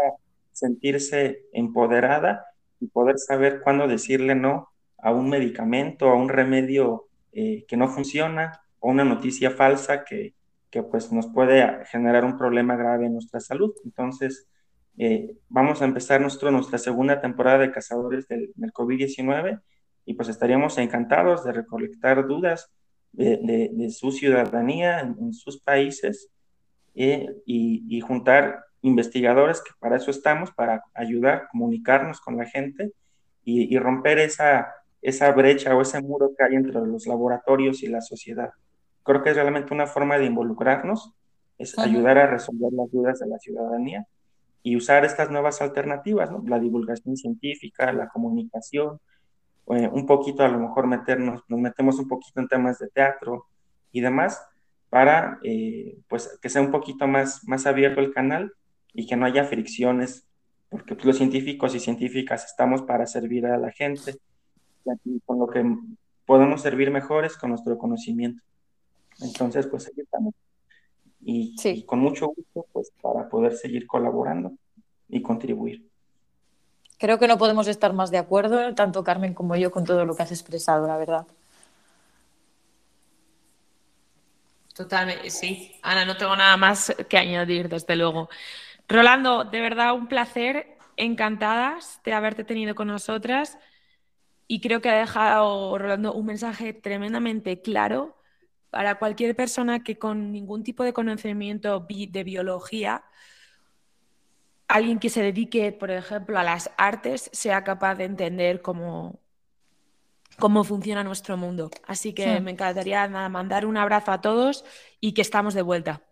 sentirse 0.53 1.45
empoderada 1.53 2.45
y 2.81 2.87
poder 2.89 3.19
saber 3.19 3.61
cuándo 3.61 3.89
decirle 3.89 4.35
no 4.35 4.69
a 4.99 5.13
un 5.13 5.29
medicamento, 5.29 6.09
a 6.09 6.15
un 6.15 6.29
remedio 6.29 7.09
eh, 7.33 7.65
que 7.67 7.77
no 7.77 7.89
funciona 7.89 8.61
o 8.79 8.91
una 8.91 9.05
noticia 9.05 9.51
falsa 9.51 10.05
que, 10.05 10.35
que, 10.71 10.83
pues 10.83 11.13
nos 11.13 11.27
puede 11.27 11.85
generar 11.87 12.25
un 12.25 12.39
problema 12.39 12.77
grave 12.77 13.07
en 13.07 13.15
nuestra 13.15 13.41
salud. 13.41 13.73
Entonces, 13.85 14.49
eh, 14.97 15.37
vamos 15.49 15.83
a 15.83 15.87
empezar 15.87 16.21
nuestro, 16.21 16.51
nuestra 16.51 16.79
segunda 16.79 17.21
temporada 17.21 17.59
de 17.59 17.73
Cazadores 17.73 18.29
del, 18.29 18.53
COVID-19 18.73 19.61
y 20.07 20.15
pues 20.15 20.29
estaríamos 20.29 20.79
encantados 20.79 21.45
de 21.45 21.53
recolectar 21.53 22.27
dudas 22.27 22.71
de, 23.13 23.71
de, 23.73 23.91
su 23.91 24.11
ciudadanía 24.11 25.01
en, 25.01 25.33
sus 25.33 25.61
países 25.61 26.31
eh, 26.95 27.29
y, 27.47 27.85
y, 27.89 28.01
juntar 28.01 28.65
investigadores, 28.83 29.61
que 29.61 29.71
para 29.79 29.97
eso 29.97 30.11
estamos, 30.11 30.51
para 30.51 30.83
ayudar, 30.95 31.49
comunicarnos 31.51 32.21
con 32.21 32.37
la 32.37 32.45
gente 32.45 32.93
y, 33.45 33.77
romper 33.79 34.19
esa, 34.19 34.75
esa 35.03 35.31
brecha 35.33 35.77
o 35.77 35.83
ese 35.83 36.01
muro 36.01 36.33
que 36.37 36.45
hay 36.45 36.55
entre 36.55 36.75
los 36.75 37.07
laboratorios 37.07 37.83
y 37.83 37.89
la 37.89 38.01
sociedad. 38.01 38.51
Creo 39.03 39.23
que 39.23 39.31
es 39.31 39.37
realmente 39.37 39.75
una 39.75 39.87
forma 39.87 40.19
de 40.19 40.25
involucrarnos, 40.27 41.13
es 41.59 41.79
ayudar 41.79 42.19
a 42.19 42.27
resolver 42.27 42.73
las 42.73 42.91
dudas 42.91 43.21
de 43.21 43.29
la 43.29 43.39
ciudadanía 43.39 44.07
y 44.63 44.77
usar 44.77 45.05
estas 45.05 45.31
nuevas 45.31 45.61
alternativas, 45.63 46.31
¿no? 46.31 46.43
la 46.47 46.59
divulgación 46.59 47.17
científica, 47.17 47.93
la 47.93 48.09
comunicación, 48.09 48.99
eh, 49.69 49.89
un 49.93 50.07
poquito 50.07 50.43
a 50.43 50.49
lo 50.49 50.59
mejor 50.59 50.87
meternos, 50.87 51.43
nos 51.49 51.61
metemos 51.61 51.99
un 51.99 52.09
poquito 52.09 52.41
en 52.41 52.49
temas 52.49 52.79
de 52.79 52.89
teatro 52.89 53.47
y 53.93 54.01
demás, 54.01 54.43
para 54.91 55.39
eh, 55.43 55.99
pues 56.09 56.39
que 56.41 56.49
sea 56.49 56.63
un 56.63 56.71
poquito 56.71 57.07
más, 57.07 57.47
más 57.49 57.67
abierto 57.67 58.01
el 58.01 58.13
canal 58.13 58.53
y 58.93 59.07
que 59.07 59.17
no 59.17 59.27
haya 59.27 59.45
fricciones, 59.45 60.27
porque 60.69 60.95
pues, 60.95 61.07
los 61.07 61.17
científicos 61.17 61.75
y 61.75 61.81
científicas 61.81 62.45
estamos 62.45 62.83
para 62.83 63.07
servir 63.07 63.47
a 63.47 63.59
la 63.59 63.71
gente, 63.71 64.17
y 65.05 65.21
con 65.21 65.39
lo 65.39 65.47
que 65.49 65.65
podemos 66.27 66.61
servir 66.61 66.91
mejor 66.91 67.25
es 67.25 67.37
con 67.37 67.51
nuestro 67.51 67.79
conocimiento. 67.79 68.43
Entonces, 69.21 69.67
pues 69.67 69.87
ahí 69.87 69.95
estamos. 70.03 70.35
Y, 71.21 71.55
y, 71.65 71.85
con 71.85 72.01
mucho 72.01 72.27
gusto, 72.29 72.67
pues 72.73 72.93
para 73.01 73.29
poder 73.29 73.55
seguir 73.55 73.87
colaborando 73.87 74.53
y 75.09 75.23
contribuir. 75.23 75.89
Creo 77.05 77.19
que 77.19 77.29
no 77.29 77.37
podemos 77.37 77.69
estar 77.69 77.93
más 77.93 78.11
de 78.11 78.17
acuerdo, 78.17 78.75
tanto 78.75 79.05
Carmen 79.05 79.35
como 79.35 79.57
yo, 79.57 79.71
con 79.71 79.85
todo 79.85 80.07
lo 80.07 80.17
que 80.17 80.23
has 80.23 80.33
expresado, 80.33 80.87
la 80.87 80.97
verdad. 80.97 81.27
Totalmente, 84.75 85.29
sí. 85.29 85.79
Ana, 85.83 86.07
no 86.07 86.17
tengo 86.17 86.35
nada 86.35 86.57
más 86.57 86.97
que 87.07 87.19
añadir, 87.19 87.69
desde 87.69 87.95
luego. 87.95 88.31
Rolando, 88.89 89.45
de 89.45 89.61
verdad 89.61 89.93
un 89.93 90.07
placer, 90.07 90.79
encantadas 90.97 92.01
de 92.07 92.15
haberte 92.15 92.43
tenido 92.43 92.75
con 92.75 92.89
nosotras 92.89 93.59
y 94.49 94.63
creo 94.63 94.81
que 94.81 94.89
ha 94.89 94.97
dejado, 94.97 95.77
Rolando, 95.77 96.15
un 96.15 96.25
mensaje 96.25 96.73
tremendamente 96.73 97.61
claro 97.61 98.17
para 98.71 98.95
cualquier 98.95 99.37
persona 99.37 99.85
que 99.85 99.99
con 99.99 100.33
ningún 100.33 100.63
tipo 100.63 100.85
de 100.85 100.95
conocimiento 100.95 101.87
de 101.87 102.25
biología, 102.25 103.05
alguien 104.75 104.99
que 104.99 105.09
se 105.09 105.23
dedique, 105.23 105.71
por 105.73 105.91
ejemplo, 105.91 106.39
a 106.39 106.43
las 106.43 106.71
artes, 106.77 107.31
sea 107.33 107.63
capaz 107.63 107.95
de 107.95 108.05
entender 108.05 108.61
cómo, 108.61 109.21
cómo 110.39 110.65
funciona 110.65 111.05
nuestro 111.05 111.37
mundo. 111.37 111.71
Así 111.87 112.13
que 112.13 112.41
me 112.41 112.51
encantaría 112.51 113.07
mandar 113.09 113.67
un 113.67 113.77
abrazo 113.77 114.11
a 114.11 114.21
todos 114.21 114.65
y 115.01 115.13
que 115.13 115.23
estamos 115.23 115.55
de 115.55 115.63
vuelta 115.63 116.03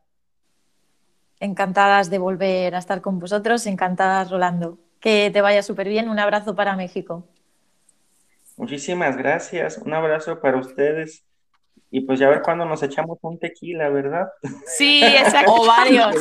encantadas 1.40 2.08
de 2.08 2.18
volver 2.18 2.76
a 2.76 2.78
estar 2.78 3.00
con 3.00 3.18
vosotros, 3.18 3.66
encantadas, 3.66 4.30
Rolando. 4.30 4.78
Que 5.00 5.28
te 5.32 5.40
vaya 5.40 5.64
súper 5.64 5.88
bien. 5.88 6.08
Un 6.08 6.20
abrazo 6.20 6.54
para 6.54 6.76
México. 6.76 7.26
Muchísimas 8.56 9.16
gracias. 9.16 9.78
Un 9.78 9.92
abrazo 9.92 10.40
para 10.40 10.58
ustedes. 10.58 11.24
Y 11.94 12.00
pues 12.00 12.18
ya 12.18 12.30
ver 12.30 12.40
cuándo 12.40 12.64
nos 12.64 12.82
echamos 12.82 13.18
un 13.20 13.38
tequila, 13.38 13.90
¿verdad? 13.90 14.26
Sí, 14.64 15.04
exacto. 15.04 15.52
O 15.52 15.66
varios. 15.66 16.16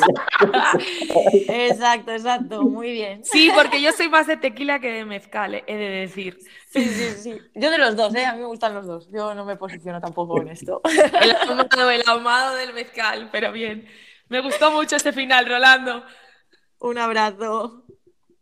exacto, 1.48 2.12
exacto. 2.12 2.64
Muy 2.64 2.92
bien. 2.92 3.24
Sí, 3.24 3.50
porque 3.56 3.82
yo 3.82 3.94
soy 3.94 4.10
más 4.10 4.28
de 4.28 4.36
tequila 4.36 4.82
que 4.82 4.92
de 4.92 5.06
mezcal, 5.06 5.64
he 5.66 5.76
de 5.78 5.88
decir. 5.88 6.38
Sí, 6.68 6.84
sí, 6.84 7.06
sí. 7.18 7.42
Yo 7.56 7.72
de 7.72 7.78
los 7.78 7.96
dos, 7.96 8.14
¿eh? 8.16 8.26
A 8.26 8.34
mí 8.34 8.40
me 8.40 8.48
gustan 8.48 8.74
los 8.74 8.86
dos. 8.86 9.10
Yo 9.14 9.34
no 9.34 9.46
me 9.46 9.56
posiciono 9.56 10.02
tampoco 10.02 10.42
en 10.42 10.50
esto. 10.50 10.82
El 11.22 11.32
ahumado, 11.38 11.90
el 11.90 12.04
ahumado 12.06 12.56
del 12.58 12.74
mezcal, 12.74 13.30
pero 13.32 13.54
bien. 13.54 13.88
Me 14.28 14.42
gustó 14.42 14.74
mucho 14.74 14.98
este 14.98 15.14
final, 15.14 15.46
Rolando. 15.48 16.04
Un 16.80 16.98
abrazo. 16.98 17.86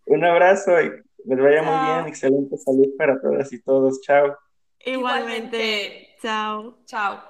Un 0.07 0.25
abrazo 0.25 0.82
y 0.82 0.89
les 1.25 1.39
vaya 1.39 1.61
muy 1.61 1.93
bien. 1.93 2.07
Excelente 2.07 2.57
salud 2.57 2.88
para 2.97 3.21
todas 3.21 3.53
y 3.53 3.61
todos. 3.61 4.01
Chao. 4.01 4.36
Igualmente. 4.84 6.09
Chao. 6.22 6.74
Chao. 6.86 7.24